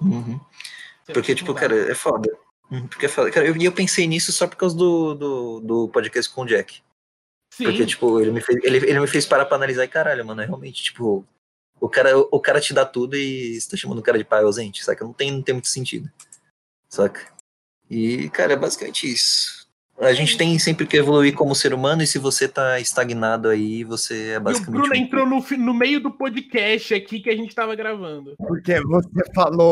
Uhum. 0.00 0.40
Porque, 1.06 1.34
tipo, 1.34 1.52
mudar. 1.52 1.60
cara, 1.60 1.90
é 1.90 1.94
foda. 1.94 2.28
Uhum, 2.70 2.88
porque 2.88 3.06
é 3.06 3.08
foda. 3.08 3.30
Cara, 3.30 3.46
eu, 3.46 3.56
eu 3.56 3.72
pensei 3.72 4.06
nisso 4.08 4.32
só 4.32 4.48
por 4.48 4.56
causa 4.56 4.76
do, 4.76 5.14
do, 5.14 5.60
do 5.60 5.88
podcast 5.88 6.32
com 6.34 6.42
o 6.42 6.46
Jack. 6.46 6.82
Sim. 7.54 7.64
Porque, 7.64 7.86
tipo, 7.86 8.20
ele 8.20 8.32
me, 8.32 8.40
fez, 8.40 8.62
ele, 8.64 8.78
ele 8.78 9.00
me 9.00 9.06
fez 9.06 9.24
parar 9.24 9.46
pra 9.46 9.56
analisar 9.56 9.84
e 9.84 9.88
caralho, 9.88 10.26
mano, 10.26 10.42
é 10.42 10.46
realmente, 10.46 10.82
tipo, 10.82 11.24
o 11.80 11.88
cara, 11.88 12.18
o 12.18 12.40
cara 12.40 12.60
te 12.60 12.74
dá 12.74 12.84
tudo 12.84 13.16
e 13.16 13.60
você 13.60 13.70
tá 13.70 13.76
chamando 13.76 14.00
o 14.00 14.02
cara 14.02 14.18
de 14.18 14.24
pai 14.24 14.42
ausente, 14.42 14.84
sabe? 14.84 15.00
Não 15.00 15.12
tem, 15.12 15.30
não 15.30 15.40
tem 15.40 15.54
muito 15.54 15.68
sentido 15.68 16.10
saca? 16.88 17.20
E, 17.90 18.28
cara, 18.30 18.52
é 18.52 18.56
basicamente 18.56 19.10
isso. 19.10 19.58
A 20.00 20.12
gente 20.12 20.38
tem 20.38 20.56
sempre 20.60 20.86
que 20.86 20.96
evoluir 20.96 21.34
como 21.34 21.56
ser 21.56 21.74
humano, 21.74 22.02
e 22.02 22.06
se 22.06 22.20
você 22.20 22.46
tá 22.46 22.78
estagnado 22.78 23.48
aí, 23.48 23.82
você 23.82 24.30
é 24.30 24.40
basicamente. 24.40 24.76
E 24.76 24.78
o 24.78 24.82
Bruno 24.82 24.94
entrou 24.94 25.26
no, 25.26 25.44
no 25.64 25.74
meio 25.74 26.00
do 26.00 26.10
podcast 26.12 26.94
aqui 26.94 27.18
que 27.18 27.28
a 27.28 27.36
gente 27.36 27.52
tava 27.52 27.74
gravando. 27.74 28.36
Porque 28.38 28.80
você 28.80 29.24
falou 29.34 29.66